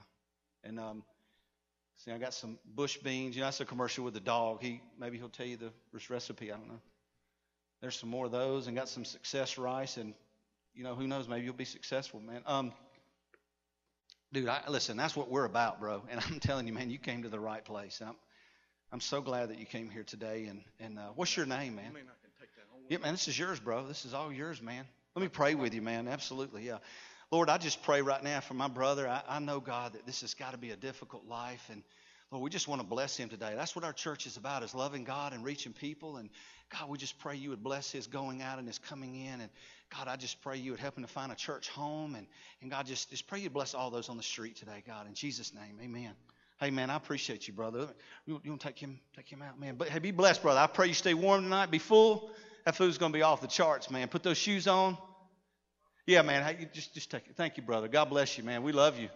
And, 0.64 0.80
um, 0.80 1.04
see, 2.04 2.12
I 2.12 2.18
got 2.18 2.34
some 2.34 2.58
bush 2.74 2.98
beans. 2.98 3.34
You 3.36 3.40
know, 3.40 3.46
that's 3.46 3.60
a 3.60 3.64
commercial 3.64 4.04
with 4.04 4.14
the 4.14 4.20
dog. 4.20 4.62
He 4.62 4.80
Maybe 4.98 5.18
he'll 5.18 5.28
tell 5.28 5.46
you 5.46 5.56
the 5.56 5.72
recipe. 6.08 6.52
I 6.52 6.56
don't 6.56 6.68
know. 6.68 6.80
There's 7.80 7.96
some 7.96 8.10
more 8.10 8.26
of 8.26 8.32
those 8.32 8.66
and 8.66 8.76
got 8.76 8.88
some 8.88 9.04
success 9.04 9.58
rice 9.58 9.96
and 9.96 10.14
you 10.74 10.84
know, 10.84 10.94
who 10.94 11.06
knows? 11.06 11.28
Maybe 11.28 11.44
you'll 11.44 11.54
be 11.54 11.64
successful, 11.64 12.20
man. 12.20 12.42
Um, 12.46 12.72
dude, 14.32 14.48
I, 14.48 14.62
listen, 14.68 14.96
that's 14.96 15.14
what 15.14 15.30
we're 15.30 15.44
about, 15.44 15.80
bro. 15.80 16.02
And 16.10 16.20
I'm 16.30 16.40
telling 16.40 16.66
you, 16.66 16.72
man, 16.72 16.90
you 16.90 16.98
came 16.98 17.22
to 17.22 17.28
the 17.28 17.40
right 17.40 17.64
place. 17.64 18.00
I'm, 18.04 18.14
I'm 18.90 19.00
so 19.00 19.20
glad 19.20 19.50
that 19.50 19.58
you 19.58 19.66
came 19.66 19.90
here 19.90 20.04
today. 20.04 20.46
And, 20.48 20.62
and 20.80 20.98
uh, 20.98 21.10
what's 21.14 21.36
your 21.36 21.46
name, 21.46 21.76
man? 21.76 21.86
I 21.90 21.94
mean, 21.94 22.04
I 22.04 22.16
can 22.22 22.30
take 22.40 22.54
that 22.56 22.64
home. 22.70 22.82
Yeah, 22.88 22.98
man, 22.98 23.12
this 23.12 23.28
is 23.28 23.38
yours, 23.38 23.60
bro. 23.60 23.86
This 23.86 24.04
is 24.04 24.14
all 24.14 24.32
yours, 24.32 24.62
man. 24.62 24.84
Let 25.14 25.22
me 25.22 25.28
pray 25.28 25.54
with 25.54 25.74
you, 25.74 25.82
man. 25.82 26.08
Absolutely, 26.08 26.66
yeah. 26.66 26.78
Lord, 27.32 27.48
I 27.48 27.56
just 27.56 27.82
pray 27.82 28.02
right 28.02 28.22
now 28.22 28.40
for 28.40 28.52
my 28.52 28.68
brother. 28.68 29.08
I, 29.08 29.22
I 29.26 29.38
know, 29.38 29.58
God, 29.58 29.94
that 29.94 30.04
this 30.04 30.20
has 30.20 30.34
got 30.34 30.50
to 30.50 30.58
be 30.58 30.70
a 30.70 30.76
difficult 30.76 31.26
life. 31.26 31.66
And 31.72 31.82
Lord, 32.30 32.44
we 32.44 32.50
just 32.50 32.68
want 32.68 32.82
to 32.82 32.86
bless 32.86 33.16
him 33.16 33.30
today. 33.30 33.54
That's 33.56 33.74
what 33.74 33.86
our 33.86 33.92
church 33.94 34.26
is 34.26 34.36
about, 34.36 34.62
is 34.62 34.74
loving 34.74 35.02
God 35.02 35.32
and 35.32 35.42
reaching 35.42 35.72
people. 35.72 36.18
And 36.18 36.28
God, 36.68 36.90
we 36.90 36.98
just 36.98 37.18
pray 37.18 37.36
you 37.36 37.48
would 37.48 37.62
bless 37.62 37.90
his 37.90 38.06
going 38.06 38.42
out 38.42 38.58
and 38.58 38.68
his 38.68 38.78
coming 38.78 39.14
in. 39.14 39.40
And 39.40 39.48
God, 39.96 40.08
I 40.08 40.16
just 40.16 40.42
pray 40.42 40.58
you 40.58 40.72
would 40.72 40.80
help 40.80 40.98
him 40.98 41.04
to 41.04 41.08
find 41.08 41.32
a 41.32 41.34
church 41.34 41.70
home. 41.70 42.16
And, 42.16 42.26
and 42.60 42.70
God, 42.70 42.84
just, 42.84 43.08
just 43.08 43.26
pray 43.26 43.38
you 43.38 43.48
bless 43.48 43.72
all 43.72 43.88
those 43.88 44.10
on 44.10 44.18
the 44.18 44.22
street 44.22 44.56
today, 44.56 44.82
God. 44.86 45.06
In 45.08 45.14
Jesus' 45.14 45.54
name, 45.54 45.78
amen. 45.82 46.12
Hey, 46.60 46.70
man, 46.70 46.90
I 46.90 46.96
appreciate 46.96 47.48
you, 47.48 47.54
brother. 47.54 47.88
You, 48.26 48.42
you 48.44 48.50
want 48.50 48.60
to 48.60 48.66
take 48.66 48.78
him, 48.78 49.00
take 49.16 49.30
him 49.30 49.40
out, 49.40 49.58
man? 49.58 49.76
But 49.76 49.88
hey, 49.88 50.00
be 50.00 50.10
blessed, 50.10 50.42
brother. 50.42 50.60
I 50.60 50.66
pray 50.66 50.88
you 50.88 50.94
stay 50.94 51.14
warm 51.14 51.44
tonight. 51.44 51.70
Be 51.70 51.78
full. 51.78 52.30
That 52.66 52.76
food's 52.76 52.98
going 52.98 53.10
to 53.10 53.18
be 53.18 53.22
off 53.22 53.40
the 53.40 53.48
charts, 53.48 53.90
man. 53.90 54.08
Put 54.08 54.22
those 54.22 54.36
shoes 54.36 54.68
on. 54.68 54.98
Yeah, 56.06 56.22
man. 56.22 56.42
Hey, 56.42 56.68
just, 56.72 56.94
just 56.94 57.10
take 57.10 57.26
it. 57.28 57.36
Thank 57.36 57.56
you, 57.56 57.62
brother. 57.62 57.88
God 57.88 58.06
bless 58.06 58.36
you, 58.36 58.44
man. 58.44 58.62
We 58.62 58.72
love 58.72 58.98
you. 58.98 59.08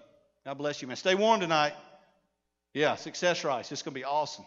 God 0.45 0.59
bless 0.59 0.81
you, 0.81 0.89
man. 0.89 0.97
Stay 0.97 1.15
warm 1.15 1.41
tonight. 1.41 1.73
Yeah, 2.73 2.95
success 2.95 3.43
rice. 3.43 3.73
It's 3.73 3.83
going 3.83 3.95
to 3.95 3.99
be 3.99 4.05
awesome. 4.05 4.45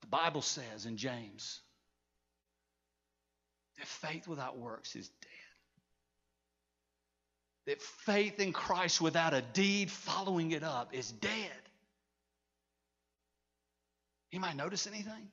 The 0.00 0.06
Bible 0.06 0.42
says 0.42 0.86
in 0.86 0.96
James 0.96 1.60
that 3.78 3.86
faith 3.86 4.26
without 4.26 4.58
works 4.58 4.96
is 4.96 5.08
dead. 5.08 5.30
That 7.66 7.82
faith 7.82 8.40
in 8.40 8.52
Christ 8.52 9.00
without 9.00 9.34
a 9.34 9.42
deed 9.42 9.90
following 9.90 10.52
it 10.52 10.62
up 10.62 10.94
is 10.94 11.12
dead. 11.12 11.30
You 14.30 14.40
might 14.40 14.56
notice 14.56 14.86
anything? 14.86 15.28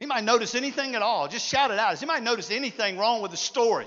He 0.00 0.06
might 0.06 0.24
notice 0.24 0.54
anything 0.54 0.94
at 0.94 1.02
all. 1.02 1.28
Just 1.28 1.46
shout 1.46 1.70
it 1.70 1.78
out. 1.78 1.90
Does 1.90 2.02
anybody 2.02 2.24
notice 2.24 2.50
anything 2.50 2.98
wrong 2.98 3.20
with 3.20 3.32
the 3.32 3.36
story? 3.36 3.86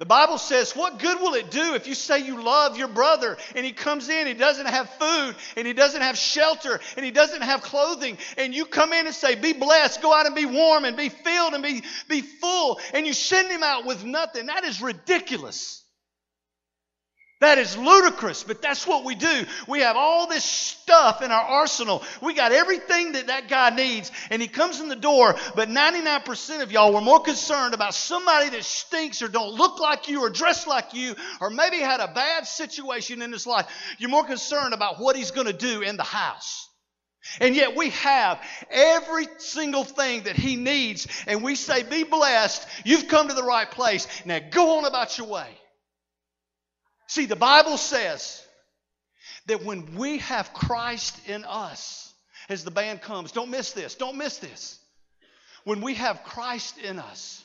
The 0.00 0.06
Bible 0.06 0.38
says, 0.38 0.74
What 0.74 0.98
good 0.98 1.20
will 1.20 1.34
it 1.34 1.50
do 1.50 1.74
if 1.74 1.86
you 1.86 1.94
say 1.94 2.20
you 2.20 2.42
love 2.42 2.78
your 2.78 2.88
brother 2.88 3.36
and 3.54 3.66
he 3.66 3.72
comes 3.72 4.08
in, 4.08 4.26
he 4.26 4.32
doesn't 4.32 4.66
have 4.66 4.88
food, 4.88 5.36
and 5.58 5.66
he 5.66 5.74
doesn't 5.74 6.00
have 6.00 6.16
shelter, 6.16 6.80
and 6.96 7.04
he 7.04 7.10
doesn't 7.10 7.42
have 7.42 7.60
clothing, 7.60 8.16
and 8.38 8.54
you 8.54 8.64
come 8.64 8.94
in 8.94 9.04
and 9.04 9.14
say, 9.14 9.34
Be 9.34 9.52
blessed, 9.52 10.00
go 10.00 10.12
out 10.12 10.24
and 10.24 10.34
be 10.34 10.46
warm, 10.46 10.86
and 10.86 10.96
be 10.96 11.10
filled, 11.10 11.52
and 11.52 11.62
be, 11.62 11.82
be 12.08 12.22
full, 12.22 12.80
and 12.94 13.06
you 13.06 13.12
send 13.12 13.50
him 13.50 13.62
out 13.62 13.84
with 13.84 14.02
nothing? 14.02 14.46
That 14.46 14.64
is 14.64 14.80
ridiculous. 14.80 15.84
That 17.40 17.56
is 17.56 17.74
ludicrous, 17.74 18.44
but 18.44 18.60
that's 18.60 18.86
what 18.86 19.02
we 19.02 19.14
do. 19.14 19.46
We 19.66 19.80
have 19.80 19.96
all 19.96 20.26
this 20.26 20.44
stuff 20.44 21.22
in 21.22 21.30
our 21.30 21.42
arsenal. 21.42 22.02
We 22.20 22.34
got 22.34 22.52
everything 22.52 23.12
that 23.12 23.28
that 23.28 23.48
guy 23.48 23.70
needs, 23.70 24.12
and 24.28 24.42
he 24.42 24.48
comes 24.48 24.78
in 24.78 24.88
the 24.90 24.96
door, 24.96 25.34
but 25.54 25.70
99% 25.70 26.62
of 26.62 26.70
y'all 26.70 26.92
were 26.92 27.00
more 27.00 27.20
concerned 27.20 27.72
about 27.72 27.94
somebody 27.94 28.50
that 28.50 28.64
stinks 28.64 29.22
or 29.22 29.28
don't 29.28 29.54
look 29.54 29.80
like 29.80 30.06
you 30.06 30.20
or 30.20 30.28
dress 30.28 30.66
like 30.66 30.92
you, 30.92 31.14
or 31.40 31.48
maybe 31.48 31.78
had 31.78 32.00
a 32.00 32.12
bad 32.12 32.46
situation 32.46 33.22
in 33.22 33.32
his 33.32 33.46
life. 33.46 33.66
You're 33.98 34.10
more 34.10 34.24
concerned 34.24 34.74
about 34.74 35.00
what 35.00 35.16
he's 35.16 35.30
going 35.30 35.46
to 35.46 35.54
do 35.54 35.80
in 35.80 35.96
the 35.96 36.02
house. 36.02 36.68
And 37.40 37.56
yet 37.56 37.74
we 37.74 37.90
have 37.90 38.38
every 38.70 39.28
single 39.38 39.84
thing 39.84 40.24
that 40.24 40.36
he 40.36 40.56
needs, 40.56 41.06
and 41.26 41.42
we 41.42 41.54
say, 41.54 41.84
Be 41.84 42.04
blessed, 42.04 42.66
you've 42.84 43.08
come 43.08 43.28
to 43.28 43.34
the 43.34 43.42
right 43.42 43.70
place. 43.70 44.06
Now 44.26 44.40
go 44.50 44.76
on 44.76 44.84
about 44.84 45.16
your 45.16 45.26
way. 45.26 45.48
See, 47.10 47.26
the 47.26 47.34
Bible 47.34 47.76
says 47.76 48.40
that 49.46 49.64
when 49.64 49.96
we 49.96 50.18
have 50.18 50.52
Christ 50.52 51.18
in 51.26 51.44
us, 51.44 52.14
as 52.48 52.62
the 52.62 52.70
band 52.70 53.02
comes, 53.02 53.32
don't 53.32 53.50
miss 53.50 53.72
this, 53.72 53.96
don't 53.96 54.16
miss 54.16 54.38
this. 54.38 54.78
When 55.64 55.80
we 55.80 55.94
have 55.94 56.22
Christ 56.22 56.78
in 56.78 57.00
us, 57.00 57.44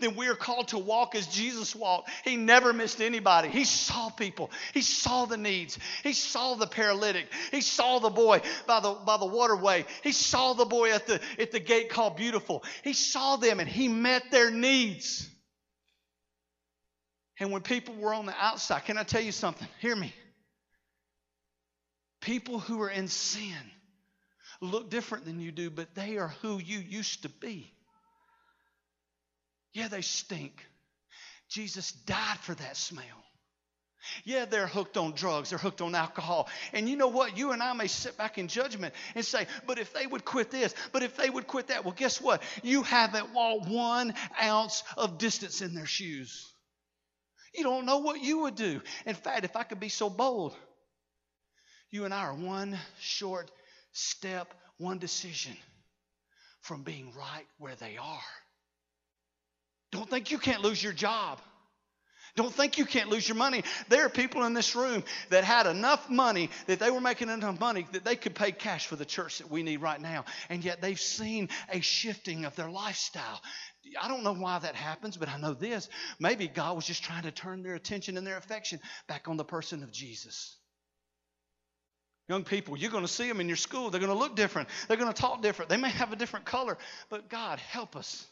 then 0.00 0.16
we 0.16 0.28
are 0.28 0.34
called 0.34 0.68
to 0.68 0.78
walk 0.78 1.14
as 1.16 1.26
Jesus 1.26 1.76
walked. 1.76 2.08
He 2.24 2.36
never 2.36 2.72
missed 2.72 3.02
anybody. 3.02 3.50
He 3.50 3.64
saw 3.64 4.08
people. 4.08 4.50
He 4.72 4.80
saw 4.80 5.26
the 5.26 5.36
needs. 5.36 5.78
He 6.02 6.14
saw 6.14 6.54
the 6.54 6.66
paralytic. 6.66 7.26
He 7.50 7.60
saw 7.60 7.98
the 7.98 8.08
boy 8.08 8.40
by 8.66 8.80
the, 8.80 8.94
by 9.04 9.18
the 9.18 9.26
waterway. 9.26 9.84
He 10.02 10.12
saw 10.12 10.54
the 10.54 10.64
boy 10.64 10.94
at 10.94 11.06
the, 11.06 11.20
at 11.38 11.52
the 11.52 11.60
gate 11.60 11.90
called 11.90 12.16
Beautiful. 12.16 12.64
He 12.82 12.94
saw 12.94 13.36
them 13.36 13.60
and 13.60 13.68
he 13.68 13.86
met 13.86 14.30
their 14.30 14.50
needs. 14.50 15.28
And 17.40 17.50
when 17.50 17.62
people 17.62 17.94
were 17.96 18.14
on 18.14 18.26
the 18.26 18.34
outside, 18.38 18.84
can 18.84 18.96
I 18.96 19.02
tell 19.02 19.22
you 19.22 19.32
something? 19.32 19.68
Hear 19.80 19.96
me. 19.96 20.14
People 22.20 22.58
who 22.58 22.80
are 22.82 22.90
in 22.90 23.08
sin 23.08 23.56
look 24.60 24.88
different 24.88 25.24
than 25.24 25.40
you 25.40 25.52
do, 25.52 25.68
but 25.70 25.94
they 25.94 26.16
are 26.16 26.28
who 26.42 26.58
you 26.58 26.78
used 26.78 27.22
to 27.22 27.28
be. 27.28 27.70
Yeah, 29.72 29.88
they 29.88 30.02
stink. 30.02 30.64
Jesus 31.50 31.92
died 31.92 32.38
for 32.38 32.54
that 32.54 32.76
smell. 32.76 33.04
Yeah, 34.24 34.44
they're 34.44 34.66
hooked 34.66 34.96
on 34.96 35.12
drugs, 35.12 35.50
they're 35.50 35.58
hooked 35.58 35.80
on 35.80 35.94
alcohol. 35.94 36.48
And 36.72 36.88
you 36.88 36.96
know 36.96 37.08
what? 37.08 37.38
You 37.38 37.52
and 37.52 37.62
I 37.62 37.72
may 37.72 37.86
sit 37.86 38.16
back 38.16 38.38
in 38.38 38.48
judgment 38.48 38.94
and 39.14 39.24
say, 39.24 39.46
but 39.66 39.78
if 39.78 39.92
they 39.92 40.06
would 40.06 40.24
quit 40.24 40.50
this, 40.50 40.74
but 40.92 41.02
if 41.02 41.16
they 41.16 41.30
would 41.30 41.46
quit 41.46 41.68
that, 41.68 41.84
well, 41.84 41.94
guess 41.96 42.20
what? 42.20 42.42
You 42.62 42.82
haven't 42.82 43.32
walked 43.32 43.68
one 43.68 44.14
ounce 44.42 44.84
of 44.96 45.18
distance 45.18 45.62
in 45.62 45.74
their 45.74 45.86
shoes. 45.86 46.53
You 47.54 47.62
don't 47.62 47.86
know 47.86 47.98
what 47.98 48.20
you 48.20 48.40
would 48.40 48.56
do. 48.56 48.80
In 49.06 49.14
fact, 49.14 49.44
if 49.44 49.56
I 49.56 49.62
could 49.62 49.80
be 49.80 49.88
so 49.88 50.10
bold, 50.10 50.54
you 51.90 52.04
and 52.04 52.12
I 52.12 52.22
are 52.22 52.34
one 52.34 52.76
short 53.00 53.50
step, 53.92 54.52
one 54.78 54.98
decision 54.98 55.56
from 56.62 56.82
being 56.82 57.12
right 57.16 57.46
where 57.58 57.76
they 57.76 57.96
are. 57.96 58.20
Don't 59.92 60.10
think 60.10 60.32
you 60.32 60.38
can't 60.38 60.62
lose 60.62 60.82
your 60.82 60.92
job. 60.92 61.38
Don't 62.36 62.52
think 62.52 62.78
you 62.78 62.84
can't 62.84 63.10
lose 63.10 63.28
your 63.28 63.36
money. 63.36 63.62
There 63.88 64.04
are 64.04 64.08
people 64.08 64.42
in 64.42 64.54
this 64.54 64.74
room 64.74 65.04
that 65.30 65.44
had 65.44 65.68
enough 65.68 66.10
money 66.10 66.50
that 66.66 66.80
they 66.80 66.90
were 66.90 67.00
making 67.00 67.28
enough 67.28 67.60
money 67.60 67.86
that 67.92 68.04
they 68.04 68.16
could 68.16 68.34
pay 68.34 68.50
cash 68.50 68.88
for 68.88 68.96
the 68.96 69.04
church 69.04 69.38
that 69.38 69.50
we 69.50 69.62
need 69.62 69.76
right 69.76 70.00
now. 70.00 70.24
And 70.48 70.64
yet 70.64 70.80
they've 70.82 70.98
seen 70.98 71.48
a 71.68 71.80
shifting 71.80 72.44
of 72.44 72.56
their 72.56 72.70
lifestyle. 72.70 73.40
I 74.00 74.08
don't 74.08 74.22
know 74.22 74.34
why 74.34 74.58
that 74.58 74.74
happens, 74.74 75.16
but 75.16 75.28
I 75.28 75.38
know 75.38 75.54
this. 75.54 75.88
Maybe 76.18 76.48
God 76.48 76.76
was 76.76 76.86
just 76.86 77.02
trying 77.02 77.24
to 77.24 77.30
turn 77.30 77.62
their 77.62 77.74
attention 77.74 78.16
and 78.16 78.26
their 78.26 78.36
affection 78.36 78.80
back 79.06 79.28
on 79.28 79.36
the 79.36 79.44
person 79.44 79.82
of 79.82 79.92
Jesus. 79.92 80.56
Young 82.28 82.44
people, 82.44 82.76
you're 82.76 82.90
going 82.90 83.04
to 83.04 83.12
see 83.12 83.28
them 83.28 83.40
in 83.40 83.48
your 83.48 83.56
school. 83.56 83.90
They're 83.90 84.00
going 84.00 84.12
to 84.12 84.18
look 84.18 84.34
different. 84.34 84.68
They're 84.88 84.96
going 84.96 85.12
to 85.12 85.20
talk 85.20 85.42
different. 85.42 85.68
They 85.68 85.76
may 85.76 85.90
have 85.90 86.12
a 86.12 86.16
different 86.16 86.46
color, 86.46 86.78
but 87.10 87.28
God, 87.28 87.58
help 87.58 87.96
us 87.96 88.26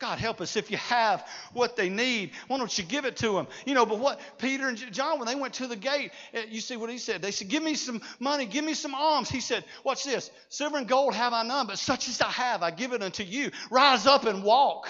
God 0.00 0.18
help 0.18 0.40
us 0.40 0.56
if 0.56 0.70
you 0.70 0.78
have 0.78 1.26
what 1.52 1.76
they 1.76 1.90
need. 1.90 2.30
Why 2.48 2.56
don't 2.56 2.76
you 2.76 2.84
give 2.84 3.04
it 3.04 3.18
to 3.18 3.32
them? 3.32 3.46
You 3.66 3.74
know, 3.74 3.84
but 3.84 3.98
what 3.98 4.18
Peter 4.38 4.66
and 4.66 4.78
John, 4.92 5.18
when 5.18 5.28
they 5.28 5.34
went 5.34 5.54
to 5.54 5.66
the 5.66 5.76
gate, 5.76 6.10
eh, 6.32 6.46
you 6.48 6.62
see 6.62 6.76
what 6.76 6.88
he 6.88 6.96
said? 6.96 7.20
They 7.20 7.30
said, 7.30 7.48
Give 7.48 7.62
me 7.62 7.74
some 7.74 8.00
money, 8.18 8.46
give 8.46 8.64
me 8.64 8.72
some 8.72 8.94
alms. 8.94 9.28
He 9.28 9.40
said, 9.40 9.62
Watch 9.84 10.04
this 10.04 10.30
silver 10.48 10.78
and 10.78 10.88
gold 10.88 11.14
have 11.14 11.34
I 11.34 11.42
none, 11.42 11.66
but 11.66 11.78
such 11.78 12.08
as 12.08 12.20
I 12.22 12.30
have, 12.30 12.62
I 12.62 12.70
give 12.70 12.94
it 12.94 13.02
unto 13.02 13.22
you. 13.22 13.50
Rise 13.70 14.06
up 14.06 14.24
and 14.24 14.42
walk. 14.42 14.88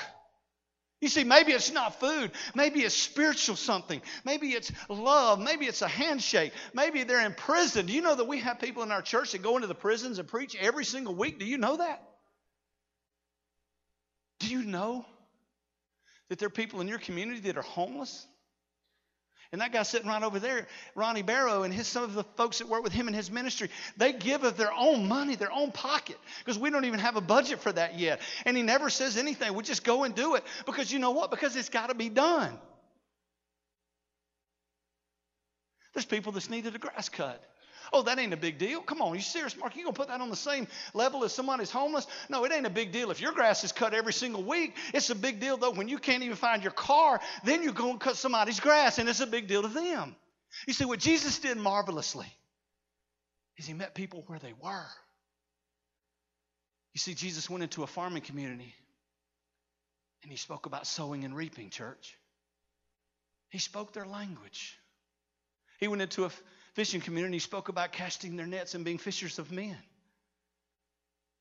You 1.00 1.08
see, 1.08 1.24
maybe 1.24 1.52
it's 1.52 1.72
not 1.72 1.98
food. 1.98 2.30
Maybe 2.54 2.80
it's 2.80 2.94
spiritual 2.94 3.56
something. 3.56 4.02
Maybe 4.24 4.50
it's 4.50 4.70
love. 4.88 5.40
Maybe 5.40 5.64
it's 5.64 5.82
a 5.82 5.88
handshake. 5.88 6.52
Maybe 6.74 7.04
they're 7.04 7.24
in 7.24 7.32
prison. 7.32 7.86
Do 7.86 7.92
you 7.92 8.02
know 8.02 8.14
that 8.14 8.28
we 8.28 8.40
have 8.40 8.60
people 8.60 8.82
in 8.82 8.92
our 8.92 9.02
church 9.02 9.32
that 9.32 9.42
go 9.42 9.56
into 9.56 9.66
the 9.66 9.74
prisons 9.74 10.18
and 10.18 10.28
preach 10.28 10.54
every 10.54 10.84
single 10.84 11.14
week? 11.14 11.38
Do 11.38 11.46
you 11.46 11.56
know 11.56 11.78
that? 11.78 12.09
Do 14.50 14.56
you 14.56 14.64
know 14.64 15.06
that 16.28 16.40
there 16.40 16.48
are 16.48 16.50
people 16.50 16.80
in 16.80 16.88
your 16.88 16.98
community 16.98 17.38
that 17.42 17.56
are 17.56 17.62
homeless? 17.62 18.26
And 19.52 19.60
that 19.60 19.72
guy 19.72 19.84
sitting 19.84 20.08
right 20.08 20.24
over 20.24 20.40
there, 20.40 20.66
Ronnie 20.96 21.22
Barrow, 21.22 21.62
and 21.62 21.72
his, 21.72 21.86
some 21.86 22.02
of 22.02 22.14
the 22.14 22.24
folks 22.24 22.58
that 22.58 22.68
work 22.68 22.82
with 22.82 22.92
him 22.92 23.06
in 23.06 23.14
his 23.14 23.30
ministry, 23.30 23.70
they 23.96 24.12
give 24.12 24.42
of 24.42 24.56
their 24.56 24.72
own 24.72 25.06
money, 25.06 25.36
their 25.36 25.52
own 25.52 25.70
pocket, 25.70 26.18
because 26.40 26.58
we 26.58 26.68
don't 26.68 26.84
even 26.84 26.98
have 26.98 27.14
a 27.14 27.20
budget 27.20 27.60
for 27.60 27.70
that 27.70 27.96
yet. 27.96 28.20
And 28.44 28.56
he 28.56 28.64
never 28.64 28.90
says 28.90 29.16
anything. 29.16 29.54
We 29.54 29.62
just 29.62 29.84
go 29.84 30.02
and 30.02 30.16
do 30.16 30.34
it 30.34 30.42
because 30.66 30.90
you 30.90 30.98
know 30.98 31.12
what? 31.12 31.30
Because 31.30 31.54
it's 31.54 31.68
got 31.68 31.90
to 31.90 31.94
be 31.94 32.08
done. 32.08 32.58
There's 35.94 36.06
people 36.06 36.32
that's 36.32 36.50
needed 36.50 36.74
a 36.74 36.78
grass 36.78 37.08
cut. 37.08 37.40
Oh, 37.92 38.02
that 38.02 38.18
ain't 38.18 38.32
a 38.32 38.36
big 38.36 38.58
deal. 38.58 38.80
Come 38.80 39.02
on, 39.02 39.14
you 39.14 39.20
serious, 39.20 39.56
Mark? 39.56 39.76
You 39.76 39.84
gonna 39.84 39.94
put 39.94 40.08
that 40.08 40.20
on 40.20 40.30
the 40.30 40.36
same 40.36 40.68
level 40.94 41.24
as 41.24 41.32
somebody's 41.32 41.70
homeless? 41.70 42.06
No, 42.28 42.44
it 42.44 42.52
ain't 42.52 42.66
a 42.66 42.70
big 42.70 42.92
deal. 42.92 43.10
If 43.10 43.20
your 43.20 43.32
grass 43.32 43.64
is 43.64 43.72
cut 43.72 43.94
every 43.94 44.12
single 44.12 44.42
week, 44.44 44.76
it's 44.94 45.10
a 45.10 45.14
big 45.14 45.40
deal 45.40 45.56
though 45.56 45.72
when 45.72 45.88
you 45.88 45.98
can't 45.98 46.22
even 46.22 46.36
find 46.36 46.62
your 46.62 46.72
car, 46.72 47.20
then 47.44 47.62
you're 47.62 47.72
going 47.72 47.98
to 47.98 48.04
cut 48.04 48.16
somebody's 48.16 48.60
grass, 48.60 48.98
and 48.98 49.08
it's 49.08 49.20
a 49.20 49.26
big 49.26 49.48
deal 49.48 49.62
to 49.62 49.68
them. 49.68 50.14
You 50.66 50.72
see, 50.72 50.84
what 50.84 50.98
Jesus 50.98 51.38
did 51.38 51.56
marvelously 51.56 52.26
is 53.56 53.66
he 53.66 53.74
met 53.74 53.94
people 53.94 54.24
where 54.26 54.38
they 54.38 54.54
were. 54.62 54.86
You 56.92 56.98
see, 56.98 57.14
Jesus 57.14 57.48
went 57.48 57.62
into 57.62 57.82
a 57.82 57.86
farming 57.86 58.22
community 58.22 58.74
and 60.22 60.30
he 60.30 60.36
spoke 60.36 60.66
about 60.66 60.86
sowing 60.86 61.24
and 61.24 61.34
reaping, 61.34 61.70
church. 61.70 62.16
He 63.50 63.58
spoke 63.58 63.92
their 63.92 64.06
language. 64.06 64.76
He 65.78 65.88
went 65.88 66.02
into 66.02 66.24
a 66.24 66.30
fishing 66.74 67.00
community 67.00 67.38
spoke 67.38 67.68
about 67.68 67.92
casting 67.92 68.36
their 68.36 68.46
nets 68.46 68.74
and 68.74 68.84
being 68.84 68.98
fishers 68.98 69.38
of 69.38 69.50
men. 69.50 69.76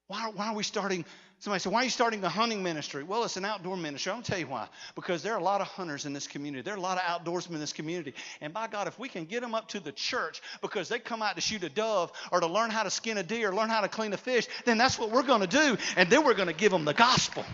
Why, 0.07 0.31
why 0.33 0.47
are 0.47 0.55
we 0.55 0.63
starting? 0.63 1.05
Somebody 1.37 1.61
said, 1.61 1.71
Why 1.71 1.81
are 1.81 1.83
you 1.83 1.91
starting 1.91 2.19
the 2.19 2.29
hunting 2.29 2.63
ministry? 2.63 3.03
Well, 3.03 3.23
it's 3.23 3.37
an 3.37 3.45
outdoor 3.45 3.77
ministry. 3.77 4.11
I'll 4.11 4.23
tell 4.23 4.39
you 4.39 4.47
why. 4.47 4.67
Because 4.95 5.21
there 5.21 5.33
are 5.33 5.39
a 5.39 5.43
lot 5.43 5.61
of 5.61 5.67
hunters 5.67 6.05
in 6.05 6.13
this 6.13 6.25
community. 6.25 6.63
There 6.63 6.73
are 6.73 6.77
a 6.77 6.81
lot 6.81 6.97
of 6.97 7.03
outdoorsmen 7.03 7.53
in 7.53 7.59
this 7.59 7.73
community. 7.73 8.15
And 8.41 8.51
by 8.51 8.67
God, 8.67 8.87
if 8.87 8.97
we 8.97 9.07
can 9.07 9.25
get 9.25 9.41
them 9.41 9.53
up 9.53 9.67
to 9.69 9.79
the 9.79 9.91
church 9.91 10.41
because 10.61 10.89
they 10.89 10.97
come 10.97 11.21
out 11.21 11.35
to 11.35 11.41
shoot 11.41 11.63
a 11.63 11.69
dove 11.69 12.11
or 12.31 12.39
to 12.39 12.47
learn 12.47 12.71
how 12.71 12.81
to 12.81 12.89
skin 12.89 13.19
a 13.19 13.23
deer, 13.23 13.53
learn 13.53 13.69
how 13.69 13.81
to 13.81 13.87
clean 13.87 14.11
a 14.13 14.17
fish, 14.17 14.47
then 14.65 14.79
that's 14.79 14.97
what 14.97 15.11
we're 15.11 15.21
going 15.21 15.41
to 15.41 15.47
do. 15.47 15.77
And 15.95 16.09
then 16.09 16.25
we're 16.25 16.33
going 16.33 16.47
to 16.47 16.55
give 16.55 16.71
them 16.71 16.85
the 16.85 16.93
gospel. 16.95 17.45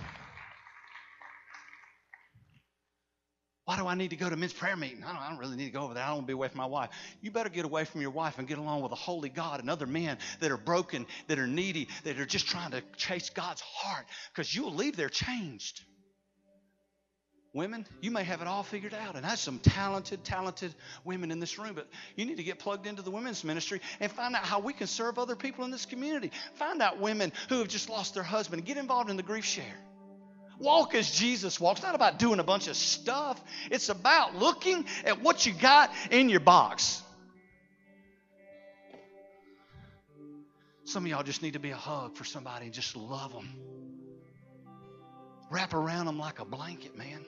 Why 3.65 3.77
do 3.77 3.87
I 3.87 3.95
need 3.95 4.11
to 4.11 4.15
go 4.15 4.29
to 4.29 4.35
men's 4.35 4.53
prayer 4.53 4.75
meeting? 4.75 5.03
I 5.03 5.11
don't, 5.11 5.21
I 5.21 5.29
don't, 5.29 5.39
really 5.39 5.55
need 5.55 5.65
to 5.65 5.71
go 5.71 5.81
over 5.81 5.95
there. 5.95 6.03
I 6.03 6.07
don't 6.07 6.17
want 6.17 6.27
to 6.27 6.31
be 6.31 6.33
away 6.33 6.49
from 6.49 6.59
my 6.59 6.67
wife. 6.67 6.91
You 7.21 7.31
better 7.31 7.49
get 7.49 7.65
away 7.65 7.85
from 7.85 8.01
your 8.01 8.11
wife 8.11 8.37
and 8.37 8.47
get 8.47 8.59
along 8.59 8.81
with 8.81 8.91
a 8.91 8.95
holy 8.95 9.29
God 9.29 9.59
and 9.59 9.71
other 9.71 9.87
men 9.87 10.19
that 10.39 10.51
are 10.51 10.57
broken, 10.57 11.07
that 11.27 11.39
are 11.39 11.47
needy, 11.47 11.87
that 12.03 12.19
are 12.19 12.27
just 12.27 12.47
trying 12.47 12.71
to 12.71 12.83
chase 12.95 13.31
God's 13.31 13.61
heart 13.61 14.05
because 14.31 14.53
you'll 14.53 14.73
leave 14.73 14.95
there 14.95 15.09
changed. 15.09 15.81
Women, 17.53 17.87
you 18.01 18.11
may 18.11 18.23
have 18.23 18.41
it 18.41 18.47
all 18.47 18.63
figured 18.63 18.93
out, 18.93 19.15
and 19.15 19.23
that's 19.23 19.41
some 19.41 19.59
talented, 19.59 20.23
talented 20.25 20.75
women 21.03 21.31
in 21.31 21.39
this 21.39 21.57
room. 21.57 21.73
But 21.73 21.87
you 22.17 22.25
need 22.25 22.37
to 22.37 22.43
get 22.43 22.59
plugged 22.59 22.85
into 22.85 23.01
the 23.01 23.11
women's 23.11 23.43
ministry 23.43 23.79
and 23.99 24.11
find 24.11 24.35
out 24.35 24.43
how 24.43 24.59
we 24.59 24.73
can 24.73 24.87
serve 24.87 25.17
other 25.17 25.37
people 25.37 25.63
in 25.63 25.71
this 25.71 25.85
community. 25.85 26.31
Find 26.55 26.81
out 26.81 26.99
women 26.99 27.31
who 27.47 27.59
have 27.59 27.69
just 27.69 27.89
lost 27.89 28.13
their 28.13 28.23
husband 28.23 28.59
and 28.59 28.67
get 28.67 28.77
involved 28.77 29.09
in 29.09 29.15
the 29.15 29.23
grief 29.23 29.45
share. 29.45 29.77
Walk 30.59 30.95
as 30.95 31.11
Jesus 31.11 31.59
walks. 31.59 31.81
Not 31.83 31.95
about 31.95 32.19
doing 32.19 32.39
a 32.39 32.43
bunch 32.43 32.67
of 32.67 32.75
stuff. 32.75 33.41
It's 33.69 33.89
about 33.89 34.35
looking 34.35 34.85
at 35.03 35.21
what 35.21 35.45
you 35.45 35.53
got 35.53 35.91
in 36.11 36.29
your 36.29 36.39
box. 36.39 37.01
Some 40.85 41.03
of 41.03 41.09
y'all 41.09 41.23
just 41.23 41.41
need 41.41 41.53
to 41.53 41.59
be 41.59 41.71
a 41.71 41.75
hug 41.75 42.15
for 42.15 42.23
somebody 42.23 42.65
and 42.65 42.73
just 42.73 42.95
love 42.95 43.33
them. 43.33 43.49
Wrap 45.49 45.73
around 45.73 46.05
them 46.05 46.19
like 46.19 46.39
a 46.39 46.45
blanket, 46.45 46.97
man. 46.97 47.25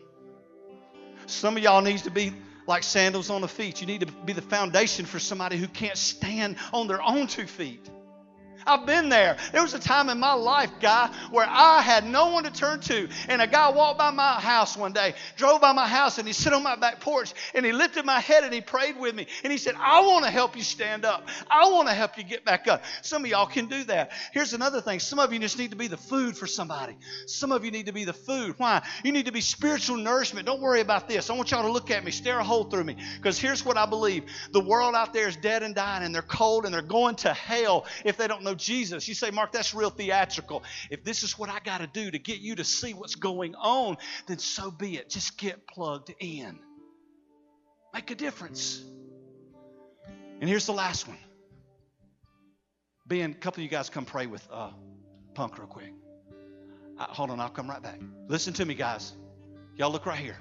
Some 1.25 1.57
of 1.57 1.63
y'all 1.63 1.81
needs 1.81 2.03
to 2.03 2.11
be 2.11 2.33
like 2.67 2.83
sandals 2.83 3.29
on 3.29 3.41
the 3.41 3.47
feet. 3.47 3.81
You 3.81 3.87
need 3.87 4.01
to 4.01 4.05
be 4.05 4.33
the 4.33 4.41
foundation 4.41 5.05
for 5.05 5.19
somebody 5.19 5.57
who 5.57 5.67
can't 5.67 5.97
stand 5.97 6.57
on 6.71 6.87
their 6.87 7.01
own 7.01 7.27
two 7.27 7.47
feet. 7.47 7.89
I've 8.67 8.85
been 8.85 9.09
there. 9.09 9.37
There 9.51 9.61
was 9.61 9.73
a 9.73 9.79
time 9.79 10.09
in 10.09 10.19
my 10.19 10.33
life, 10.33 10.71
guy, 10.79 11.09
where 11.31 11.47
I 11.49 11.81
had 11.81 12.05
no 12.05 12.31
one 12.31 12.43
to 12.43 12.51
turn 12.51 12.79
to. 12.81 13.07
And 13.29 13.41
a 13.41 13.47
guy 13.47 13.69
walked 13.69 13.97
by 13.97 14.11
my 14.11 14.39
house 14.39 14.75
one 14.75 14.93
day, 14.93 15.13
drove 15.37 15.61
by 15.61 15.71
my 15.71 15.87
house, 15.87 16.17
and 16.17 16.27
he 16.27 16.33
sat 16.33 16.53
on 16.53 16.63
my 16.63 16.75
back 16.75 16.99
porch 16.99 17.33
and 17.53 17.65
he 17.65 17.71
lifted 17.71 18.05
my 18.05 18.19
head 18.19 18.43
and 18.43 18.53
he 18.53 18.61
prayed 18.61 18.99
with 18.99 19.15
me. 19.15 19.27
And 19.43 19.51
he 19.51 19.57
said, 19.57 19.75
I 19.79 20.01
want 20.01 20.25
to 20.25 20.31
help 20.31 20.55
you 20.55 20.63
stand 20.63 21.05
up. 21.05 21.27
I 21.49 21.69
want 21.69 21.87
to 21.87 21.93
help 21.93 22.17
you 22.17 22.23
get 22.23 22.43
back 22.43 22.67
up. 22.67 22.83
Some 23.01 23.23
of 23.23 23.29
y'all 23.29 23.45
can 23.45 23.67
do 23.67 23.83
that. 23.85 24.11
Here's 24.33 24.53
another 24.53 24.81
thing. 24.81 24.99
Some 24.99 25.19
of 25.19 25.31
you 25.31 25.39
just 25.39 25.57
need 25.57 25.71
to 25.71 25.77
be 25.77 25.87
the 25.87 25.97
food 25.97 26.37
for 26.37 26.47
somebody. 26.47 26.97
Some 27.25 27.51
of 27.51 27.63
you 27.63 27.71
need 27.71 27.85
to 27.85 27.93
be 27.93 28.03
the 28.03 28.13
food. 28.13 28.55
Why? 28.57 28.81
You 29.03 29.11
need 29.11 29.25
to 29.27 29.31
be 29.31 29.41
spiritual 29.41 29.97
nourishment. 29.97 30.45
Don't 30.45 30.61
worry 30.61 30.81
about 30.81 31.07
this. 31.07 31.29
I 31.29 31.33
want 31.33 31.51
y'all 31.51 31.63
to 31.63 31.71
look 31.71 31.91
at 31.91 32.03
me, 32.03 32.11
stare 32.11 32.39
a 32.39 32.43
hole 32.43 32.65
through 32.65 32.83
me. 32.83 32.97
Because 33.15 33.39
here's 33.39 33.63
what 33.63 33.77
I 33.77 33.85
believe. 33.85 34.25
The 34.51 34.59
world 34.59 34.95
out 34.95 35.13
there 35.13 35.27
is 35.27 35.35
dead 35.37 35.63
and 35.63 35.73
dying 35.73 36.03
and 36.03 36.13
they're 36.13 36.21
cold 36.21 36.65
and 36.65 36.73
they're 36.73 36.81
going 36.81 37.15
to 37.17 37.33
hell 37.33 37.85
if 38.03 38.17
they 38.17 38.27
don't 38.27 38.43
know 38.43 38.55
Jesus. 38.57 39.07
You 39.07 39.13
say, 39.13 39.31
Mark, 39.31 39.51
that's 39.51 39.73
real 39.73 39.89
theatrical. 39.89 40.63
If 40.89 41.03
this 41.03 41.23
is 41.23 41.37
what 41.37 41.49
I 41.49 41.59
got 41.59 41.79
to 41.79 41.87
do 41.87 42.11
to 42.11 42.19
get 42.19 42.39
you 42.39 42.55
to 42.55 42.63
see 42.63 42.93
what's 42.93 43.15
going 43.15 43.55
on, 43.55 43.97
then 44.27 44.39
so 44.39 44.71
be 44.71 44.97
it. 44.97 45.09
Just 45.09 45.37
get 45.37 45.67
plugged 45.67 46.13
in. 46.19 46.59
Make 47.93 48.11
a 48.11 48.15
difference. 48.15 48.83
And 50.39 50.49
here's 50.49 50.65
the 50.65 50.73
last 50.73 51.07
one. 51.07 51.17
Ben, 53.05 53.31
a 53.31 53.35
couple 53.35 53.61
of 53.61 53.63
you 53.63 53.69
guys 53.69 53.89
come 53.89 54.05
pray 54.05 54.27
with 54.27 54.45
uh, 54.51 54.71
Punk 55.33 55.57
real 55.57 55.67
quick. 55.67 55.93
Uh, 56.99 57.05
hold 57.05 57.29
on, 57.29 57.39
I'll 57.39 57.49
come 57.49 57.69
right 57.69 57.81
back. 57.81 57.99
Listen 58.27 58.53
to 58.53 58.65
me, 58.65 58.73
guys. 58.73 59.13
Y'all 59.75 59.91
look 59.91 60.05
right 60.05 60.19
here. 60.19 60.37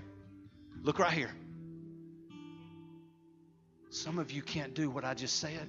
Look 0.83 0.99
right 0.99 1.12
here. 1.12 1.31
Some 3.91 4.19
of 4.19 4.31
you 4.33 4.43
can't 4.43 4.75
do 4.75 4.91
what 4.91 5.05
I 5.05 5.14
just 5.14 5.39
said 5.39 5.69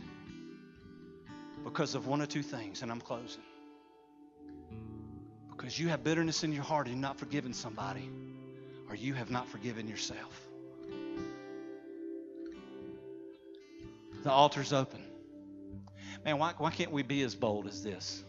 because 1.68 1.96
of 1.96 2.08
one 2.08 2.22
or 2.22 2.26
two 2.26 2.42
things, 2.42 2.82
and 2.82 2.90
I'm 2.90 3.02
closing. 3.02 3.42
Because 5.52 5.78
you 5.78 5.90
have 5.90 6.02
bitterness 6.02 6.46
in 6.46 6.54
your 6.54 6.64
heart 6.64 6.88
and 6.88 6.96
you've 6.96 7.02
not 7.02 7.20
forgiven 7.20 7.54
somebody, 7.54 8.10
or 8.88 8.96
you 8.96 9.14
have 9.14 9.30
not 9.30 9.50
forgiven 9.50 9.86
yourself. 9.86 10.48
The 14.24 14.32
altar's 14.32 14.72
open. 14.72 15.04
Man, 16.24 16.38
why, 16.40 16.54
why 16.58 16.72
can't 16.72 16.92
we 16.92 17.04
be 17.04 17.22
as 17.24 17.36
bold 17.36 17.68
as 17.68 17.84
this? 17.84 18.24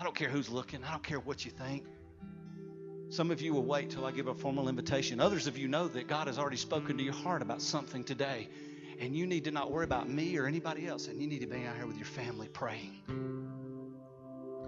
I 0.00 0.02
don't 0.02 0.14
care 0.14 0.30
who's 0.30 0.48
looking, 0.48 0.82
I 0.84 0.92
don't 0.92 1.04
care 1.04 1.20
what 1.20 1.44
you 1.44 1.50
think. 1.50 1.84
Some 3.10 3.30
of 3.30 3.42
you 3.42 3.52
will 3.52 3.62
wait 3.62 3.90
till 3.90 4.06
I 4.06 4.10
give 4.10 4.26
a 4.26 4.34
formal 4.34 4.70
invitation. 4.70 5.20
Others 5.20 5.46
of 5.46 5.58
you 5.58 5.68
know 5.68 5.86
that 5.88 6.08
God 6.08 6.28
has 6.28 6.38
already 6.38 6.56
spoken 6.56 6.96
to 6.96 7.04
your 7.04 7.14
heart 7.14 7.42
about 7.42 7.60
something 7.60 8.04
today. 8.04 8.48
And 8.98 9.14
you 9.16 9.26
need 9.26 9.44
to 9.44 9.50
not 9.50 9.70
worry 9.70 9.84
about 9.84 10.08
me 10.08 10.36
or 10.38 10.46
anybody 10.46 10.86
else. 10.86 11.08
And 11.08 11.20
you 11.20 11.26
need 11.26 11.40
to 11.40 11.46
be 11.46 11.64
out 11.64 11.76
here 11.76 11.86
with 11.86 11.96
your 11.96 12.06
family 12.06 12.48
praying. 12.48 13.02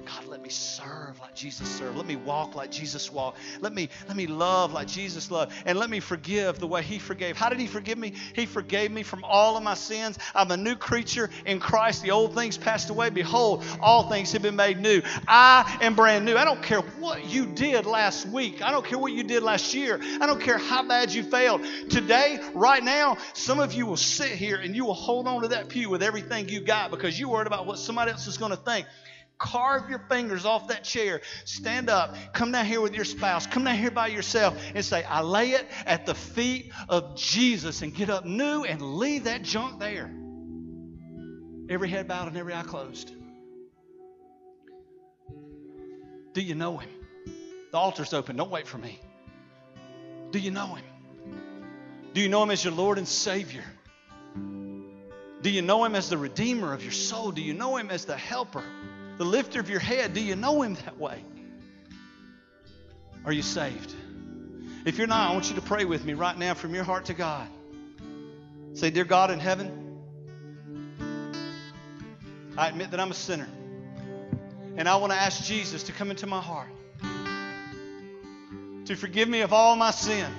God, 0.09 0.27
let 0.27 0.43
me 0.43 0.49
serve 0.49 1.21
like 1.21 1.35
Jesus 1.35 1.69
served. 1.69 1.97
Let 1.99 2.07
me 2.07 2.17
walk 2.17 2.55
like 2.55 2.71
Jesus 2.71 3.13
walked. 3.13 3.39
Let 3.61 3.75
me 3.75 3.91
let 4.07 4.17
me 4.17 4.27
love 4.27 4.73
like 4.73 4.87
Jesus 4.87 5.31
loved. 5.31 5.53
And 5.67 5.79
let 5.79 5.91
me 5.91 6.01
forgive 6.01 6.59
the 6.59 6.67
way 6.67 6.83
he 6.83 6.99
forgave. 6.99 7.37
How 7.37 7.51
did 7.51 7.61
he 7.61 7.67
forgive 7.67 7.99
me? 7.99 8.15
He 8.35 8.47
forgave 8.47 8.91
me 8.91 9.03
from 9.03 9.23
all 9.23 9.59
of 9.59 9.63
my 9.63 9.75
sins. 9.75 10.19
I'm 10.35 10.51
a 10.51 10.57
new 10.57 10.77
creature 10.77 11.29
in 11.45 11.61
Christ. 11.61 12.03
The 12.03 12.13
old 12.13 12.35
things 12.35 12.57
passed 12.57 12.89
away. 12.89 13.11
Behold, 13.11 13.63
all 13.81 14.09
things 14.09 14.33
have 14.33 14.41
been 14.41 14.57
made 14.57 14.81
new. 14.81 15.03
I 15.27 15.79
am 15.83 15.95
brand 15.95 16.25
new. 16.25 16.37
I 16.37 16.45
don't 16.47 16.63
care 16.63 16.81
what 16.81 17.27
you 17.27 17.45
did 17.45 17.85
last 17.85 18.27
week. 18.27 18.63
I 18.63 18.71
don't 18.71 18.87
care 18.87 18.99
what 18.99 19.13
you 19.13 19.25
did 19.25 19.43
last 19.43 19.75
year. 19.75 20.01
I 20.23 20.27
don't 20.27 20.41
care 20.41 20.57
how 20.57 20.83
bad 20.85 21.13
you 21.13 21.23
failed. 21.23 21.61
Today, 21.91 22.41
right 22.55 22.83
now, 22.83 23.19
some 23.35 23.61
of 23.61 23.75
you 23.75 23.85
will 23.85 23.99
sit 23.99 24.31
here 24.31 24.57
and 24.57 24.75
you 24.75 24.87
will 24.87 24.95
hold 24.95 25.29
on 25.29 25.43
to 25.43 25.49
that 25.49 25.69
pew 25.69 25.91
with 25.91 26.03
everything 26.03 26.49
you 26.49 26.61
got 26.61 26.91
because 26.91 27.21
you're 27.21 27.29
worried 27.29 27.47
about 27.47 27.67
what 27.67 27.79
somebody 27.79 28.13
else 28.13 28.27
is 28.27 28.39
going 28.39 28.53
to 28.53 28.57
think 28.57 28.87
carve 29.39 29.89
your 29.89 30.01
fingers 30.09 30.45
off 30.45 30.69
that 30.69 30.85
chair. 30.85 31.21
Stand 31.45 31.89
up. 31.89 32.17
Come 32.33 32.53
down 32.53 32.67
here 32.67 32.81
with 32.81 32.95
your 32.95 33.05
spouse. 33.05 33.47
Come 33.47 33.65
down 33.65 33.77
here 33.77 33.91
by 33.91 34.09
yourself 34.09 34.61
and 34.75 34.85
say, 34.85 35.05
I 35.05 35.23
lay 35.23 35.51
it 35.51 35.67
at 35.87 36.07
the 36.07 36.15
feet 36.15 36.73
of 36.89 37.17
Jesus 37.17 37.83
and 37.83 37.95
get 37.95 38.11
up 38.11 38.25
new 38.25 38.65
and 38.65 38.81
leave 38.81 39.25
that 39.25 39.43
junk 39.43 39.79
there. 39.79 40.13
Every 41.71 41.89
head 41.89 42.09
bowed 42.09 42.29
and 42.29 42.37
every 42.37 42.55
eye 42.55 42.63
closed. 42.63 43.13
Do 46.33 46.41
you 46.43 46.55
know 46.55 46.77
him? 46.79 46.91
The 47.73 47.79
altar's 47.79 48.15
open. 48.15 48.37
Don't 48.37 48.51
wait 48.51 48.67
for 48.67 48.79
me. 48.79 48.99
Do 50.31 50.39
you 50.39 50.51
know 50.51 50.75
him? 50.75 50.85
Do 52.15 52.21
you 52.21 52.29
know 52.29 52.43
him 52.43 52.51
as 52.51 52.65
your 52.65 52.73
Lord 52.73 52.99
and 52.99 53.07
Savior? 53.07 53.65
Do 55.41 55.51
you 55.51 55.63
know 55.63 55.85
him 55.85 55.95
as 55.95 56.09
the 56.09 56.19
Redeemer 56.19 56.73
of 56.73 56.83
your 56.83 56.93
soul? 56.93 57.31
Do 57.31 57.43
you 57.43 57.55
know 57.55 57.77
him 57.77 57.91
as 57.91 58.05
the 58.05 58.17
helper? 58.17 58.65
The 59.19 59.25
lifter 59.25 59.61
of 59.61 59.69
your 59.69 59.81
head. 59.81 60.15
Do 60.15 60.23
you 60.23 60.37
know 60.37 60.63
him 60.63 60.75
that 60.75 60.99
way? 60.99 61.23
Are 63.25 63.33
you 63.33 63.43
saved? 63.43 63.95
If 64.87 64.97
you're 64.97 65.09
not, 65.09 65.31
I 65.31 65.33
want 65.35 65.51
you 65.51 65.57
to 65.57 65.61
pray 65.61 65.85
with 65.85 66.05
me 66.05 66.15
right 66.15 66.39
now 66.39 66.55
from 66.55 66.75
your 66.75 66.85
heart 66.85 67.07
to 67.07 67.15
God. 67.15 67.49
Say, 68.75 68.91
Dear 68.91 69.05
God 69.05 69.31
in 69.31 69.41
heaven, 69.41 69.99
I 72.57 72.69
admit 72.69 72.93
that 72.93 73.01
I'm 73.01 73.11
a 73.11 73.15
sinner. 73.15 73.49
And 74.77 74.89
I 74.89 74.97
want 74.97 75.13
to 75.13 75.19
ask 75.19 75.45
Jesus 75.45 75.83
to 75.85 75.93
come 75.93 76.11
into 76.11 76.29
my 76.29 76.41
heart, 76.41 76.71
to 78.85 78.95
forgive 78.95 79.29
me 79.29 79.41
of 79.41 79.53
all 79.53 79.75
my 79.75 79.91
sin. 79.91 80.31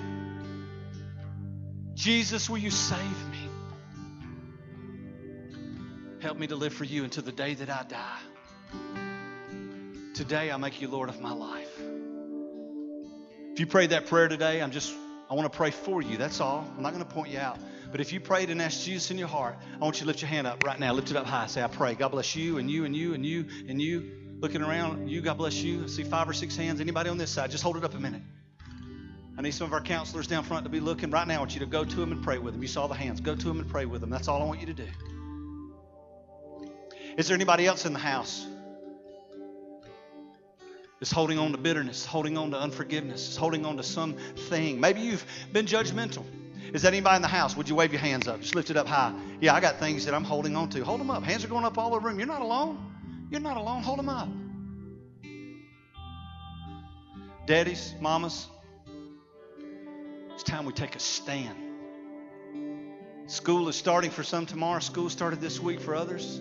Jesus, 1.94 2.48
will 2.48 2.58
you 2.58 2.70
save 2.70 3.28
me? 3.30 3.38
Help 6.20 6.38
me 6.38 6.46
to 6.46 6.56
live 6.56 6.72
for 6.72 6.84
you 6.84 7.04
until 7.04 7.22
the 7.22 7.32
day 7.32 7.52
that 7.54 7.68
I 7.68 7.84
die. 7.86 8.20
Today, 10.14 10.50
I 10.50 10.56
make 10.56 10.80
you 10.80 10.88
Lord 10.88 11.08
of 11.08 11.20
my 11.20 11.32
life. 11.32 11.80
If 13.52 13.60
you 13.60 13.66
prayed 13.66 13.90
that 13.90 14.06
prayer 14.06 14.28
today, 14.28 14.60
I'm 14.62 14.70
just, 14.70 14.94
I 15.28 15.34
want 15.34 15.50
to 15.50 15.56
pray 15.56 15.70
for 15.70 16.02
you. 16.02 16.16
That's 16.16 16.40
all. 16.40 16.64
I'm 16.76 16.82
not 16.82 16.92
going 16.92 17.04
to 17.04 17.10
point 17.10 17.30
you 17.30 17.38
out. 17.38 17.58
But 17.90 18.00
if 18.00 18.12
you 18.12 18.20
prayed 18.20 18.50
and 18.50 18.62
asked 18.62 18.84
Jesus 18.84 19.10
in 19.10 19.18
your 19.18 19.28
heart, 19.28 19.56
I 19.80 19.84
want 19.84 19.96
you 19.96 20.00
to 20.00 20.06
lift 20.06 20.22
your 20.22 20.28
hand 20.28 20.46
up 20.46 20.62
right 20.62 20.78
now. 20.78 20.92
Lift 20.92 21.10
it 21.10 21.16
up 21.16 21.26
high. 21.26 21.46
Say, 21.46 21.62
I 21.62 21.66
pray. 21.66 21.94
God 21.94 22.10
bless 22.12 22.36
you 22.36 22.58
and 22.58 22.70
you 22.70 22.84
and 22.84 22.94
you 22.94 23.14
and 23.14 23.26
you 23.26 23.46
and 23.68 23.82
you. 23.82 24.36
Looking 24.40 24.62
around, 24.62 25.08
you, 25.08 25.20
God 25.20 25.36
bless 25.38 25.56
you. 25.62 25.84
I 25.84 25.86
see 25.86 26.04
five 26.04 26.28
or 26.28 26.32
six 26.32 26.56
hands. 26.56 26.80
Anybody 26.80 27.10
on 27.10 27.18
this 27.18 27.30
side? 27.30 27.50
Just 27.50 27.62
hold 27.62 27.76
it 27.76 27.84
up 27.84 27.94
a 27.94 27.98
minute. 27.98 28.22
I 29.36 29.42
need 29.42 29.52
some 29.52 29.66
of 29.66 29.72
our 29.72 29.80
counselors 29.80 30.26
down 30.26 30.44
front 30.44 30.64
to 30.64 30.70
be 30.70 30.80
looking. 30.80 31.10
Right 31.10 31.26
now, 31.26 31.36
I 31.36 31.38
want 31.38 31.54
you 31.54 31.60
to 31.60 31.66
go 31.66 31.84
to 31.84 31.96
them 31.96 32.12
and 32.12 32.22
pray 32.22 32.38
with 32.38 32.54
them. 32.54 32.62
You 32.62 32.68
saw 32.68 32.86
the 32.86 32.94
hands. 32.94 33.20
Go 33.20 33.34
to 33.34 33.44
them 33.44 33.58
and 33.58 33.68
pray 33.68 33.86
with 33.86 34.00
them. 34.00 34.10
That's 34.10 34.28
all 34.28 34.40
I 34.42 34.44
want 34.44 34.60
you 34.60 34.66
to 34.66 34.74
do. 34.74 34.86
Is 37.16 37.28
there 37.28 37.34
anybody 37.34 37.66
else 37.66 37.86
in 37.86 37.92
the 37.92 37.98
house? 37.98 38.46
Is 41.00 41.10
holding 41.10 41.38
on 41.38 41.52
to 41.52 41.58
bitterness, 41.58 42.04
holding 42.04 42.36
on 42.36 42.50
to 42.50 42.58
unforgiveness, 42.58 43.30
is 43.30 43.36
holding 43.36 43.64
on 43.64 43.76
to 43.78 43.82
something. 43.82 44.80
Maybe 44.80 45.00
you've 45.00 45.24
been 45.52 45.66
judgmental. 45.66 46.24
Is 46.74 46.82
that 46.82 46.92
anybody 46.92 47.16
in 47.16 47.22
the 47.22 47.28
house? 47.28 47.56
Would 47.56 47.68
you 47.68 47.74
wave 47.74 47.92
your 47.92 48.00
hands 48.00 48.28
up? 48.28 48.40
Just 48.40 48.54
lift 48.54 48.70
it 48.70 48.76
up 48.76 48.86
high. 48.86 49.12
Yeah, 49.40 49.54
I 49.54 49.60
got 49.60 49.78
things 49.80 50.04
that 50.04 50.14
I'm 50.14 50.24
holding 50.24 50.54
on 50.56 50.68
to. 50.70 50.84
Hold 50.84 51.00
them 51.00 51.10
up. 51.10 51.22
Hands 51.24 51.44
are 51.44 51.48
going 51.48 51.64
up 51.64 51.78
all 51.78 51.94
over 51.94 52.00
the 52.00 52.06
room. 52.08 52.18
You're 52.18 52.28
not 52.28 52.42
alone. 52.42 53.26
You're 53.30 53.40
not 53.40 53.56
alone. 53.56 53.82
Hold 53.82 53.98
them 53.98 54.08
up. 54.08 54.28
Daddies, 57.46 57.94
mamas, 58.00 58.46
it's 60.34 60.42
time 60.44 60.66
we 60.66 60.72
take 60.72 60.94
a 60.94 61.00
stand. 61.00 61.56
School 63.26 63.68
is 63.68 63.76
starting 63.76 64.10
for 64.10 64.22
some 64.22 64.46
tomorrow. 64.46 64.80
School 64.80 65.08
started 65.08 65.40
this 65.40 65.58
week 65.58 65.80
for 65.80 65.94
others. 65.94 66.40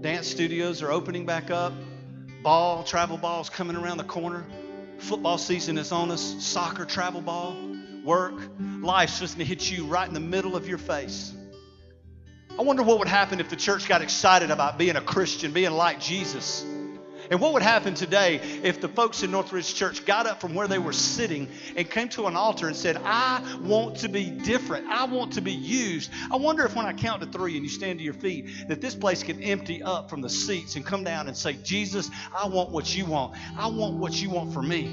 Dance 0.00 0.26
studios 0.26 0.82
are 0.82 0.90
opening 0.90 1.26
back 1.26 1.50
up. 1.50 1.72
Ball, 2.44 2.84
travel 2.84 3.16
balls 3.16 3.48
coming 3.48 3.74
around 3.74 3.96
the 3.96 4.04
corner. 4.04 4.44
Football 4.98 5.38
season 5.38 5.78
is 5.78 5.92
on 5.92 6.10
us. 6.10 6.36
Soccer, 6.44 6.84
travel 6.84 7.22
ball, 7.22 7.56
work. 8.04 8.34
Life's 8.82 9.18
just 9.18 9.38
going 9.38 9.46
to 9.46 9.48
hit 9.48 9.70
you 9.70 9.86
right 9.86 10.06
in 10.06 10.12
the 10.12 10.20
middle 10.20 10.54
of 10.54 10.68
your 10.68 10.76
face. 10.76 11.32
I 12.58 12.60
wonder 12.60 12.82
what 12.82 12.98
would 12.98 13.08
happen 13.08 13.40
if 13.40 13.48
the 13.48 13.56
church 13.56 13.88
got 13.88 14.02
excited 14.02 14.50
about 14.50 14.76
being 14.76 14.94
a 14.96 15.00
Christian, 15.00 15.52
being 15.52 15.70
like 15.70 16.00
Jesus. 16.00 16.66
And 17.30 17.40
what 17.40 17.52
would 17.52 17.62
happen 17.62 17.94
today 17.94 18.40
if 18.62 18.80
the 18.80 18.88
folks 18.88 19.22
in 19.22 19.30
Northridge 19.30 19.74
Church 19.74 20.04
got 20.04 20.26
up 20.26 20.40
from 20.40 20.54
where 20.54 20.68
they 20.68 20.78
were 20.78 20.92
sitting 20.92 21.48
and 21.76 21.88
came 21.88 22.08
to 22.10 22.26
an 22.26 22.36
altar 22.36 22.66
and 22.66 22.76
said, 22.76 22.96
I 23.04 23.42
want 23.62 23.98
to 23.98 24.08
be 24.08 24.30
different. 24.30 24.86
I 24.86 25.04
want 25.04 25.32
to 25.34 25.40
be 25.40 25.52
used. 25.52 26.10
I 26.30 26.36
wonder 26.36 26.64
if 26.64 26.74
when 26.74 26.86
I 26.86 26.92
count 26.92 27.22
to 27.22 27.28
three 27.28 27.56
and 27.56 27.64
you 27.64 27.70
stand 27.70 27.98
to 27.98 28.04
your 28.04 28.14
feet, 28.14 28.68
that 28.68 28.80
this 28.80 28.94
place 28.94 29.22
can 29.22 29.42
empty 29.42 29.82
up 29.82 30.10
from 30.10 30.20
the 30.20 30.30
seats 30.30 30.76
and 30.76 30.84
come 30.84 31.04
down 31.04 31.28
and 31.28 31.36
say, 31.36 31.54
Jesus, 31.54 32.10
I 32.36 32.46
want 32.48 32.70
what 32.70 32.94
you 32.94 33.06
want. 33.06 33.36
I 33.56 33.68
want 33.68 33.96
what 33.96 34.20
you 34.20 34.30
want 34.30 34.52
for 34.52 34.62
me. 34.62 34.86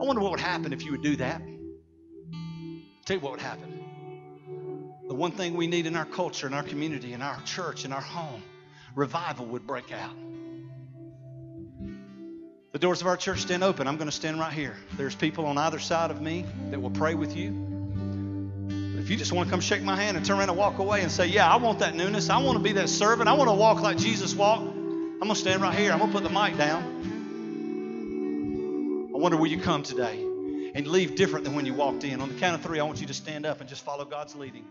I 0.00 0.04
wonder 0.04 0.22
what 0.22 0.30
would 0.32 0.40
happen 0.40 0.72
if 0.72 0.84
you 0.84 0.92
would 0.92 1.02
do 1.02 1.16
that. 1.16 1.40
tell 3.04 3.16
you 3.16 3.20
what 3.20 3.32
would 3.32 3.40
happen. 3.40 3.76
The 5.08 5.14
one 5.14 5.32
thing 5.32 5.54
we 5.54 5.66
need 5.66 5.86
in 5.86 5.94
our 5.94 6.04
culture, 6.04 6.46
in 6.46 6.54
our 6.54 6.64
community, 6.64 7.12
in 7.12 7.22
our 7.22 7.40
church, 7.42 7.84
in 7.84 7.92
our 7.92 8.00
home, 8.00 8.42
revival 8.94 9.46
would 9.46 9.66
break 9.66 9.92
out. 9.92 10.14
The 12.76 12.80
doors 12.80 13.00
of 13.00 13.06
our 13.06 13.16
church 13.16 13.40
stand 13.40 13.64
open. 13.64 13.88
I'm 13.88 13.96
going 13.96 14.10
to 14.10 14.14
stand 14.14 14.38
right 14.38 14.52
here. 14.52 14.76
There's 14.98 15.14
people 15.14 15.46
on 15.46 15.56
either 15.56 15.78
side 15.78 16.10
of 16.10 16.20
me 16.20 16.44
that 16.68 16.78
will 16.78 16.90
pray 16.90 17.14
with 17.14 17.34
you. 17.34 17.50
But 17.50 19.00
if 19.00 19.08
you 19.08 19.16
just 19.16 19.32
want 19.32 19.48
to 19.48 19.50
come 19.50 19.62
shake 19.62 19.82
my 19.82 19.96
hand 19.96 20.18
and 20.18 20.26
turn 20.26 20.38
around 20.38 20.50
and 20.50 20.58
walk 20.58 20.78
away 20.78 21.00
and 21.00 21.10
say, 21.10 21.26
Yeah, 21.26 21.50
I 21.50 21.56
want 21.56 21.78
that 21.78 21.94
newness. 21.94 22.28
I 22.28 22.36
want 22.36 22.58
to 22.58 22.62
be 22.62 22.72
that 22.72 22.90
servant. 22.90 23.30
I 23.30 23.32
want 23.32 23.48
to 23.48 23.54
walk 23.54 23.80
like 23.80 23.96
Jesus 23.96 24.34
walked. 24.34 24.66
I'm 24.66 25.20
going 25.20 25.30
to 25.30 25.36
stand 25.36 25.62
right 25.62 25.74
here. 25.74 25.90
I'm 25.90 26.00
going 26.00 26.12
to 26.12 26.20
put 26.20 26.22
the 26.22 26.28
mic 26.28 26.58
down. 26.58 26.82
I 29.14 29.18
wonder 29.18 29.38
will 29.38 29.46
you 29.46 29.58
come 29.58 29.82
today 29.82 30.20
and 30.74 30.86
leave 30.86 31.14
different 31.14 31.46
than 31.46 31.54
when 31.54 31.64
you 31.64 31.72
walked 31.72 32.04
in. 32.04 32.20
On 32.20 32.28
the 32.28 32.34
count 32.38 32.56
of 32.56 32.62
three, 32.62 32.78
I 32.78 32.82
want 32.82 33.00
you 33.00 33.06
to 33.06 33.14
stand 33.14 33.46
up 33.46 33.60
and 33.60 33.70
just 33.70 33.86
follow 33.86 34.04
God's 34.04 34.36
leading. 34.36 34.66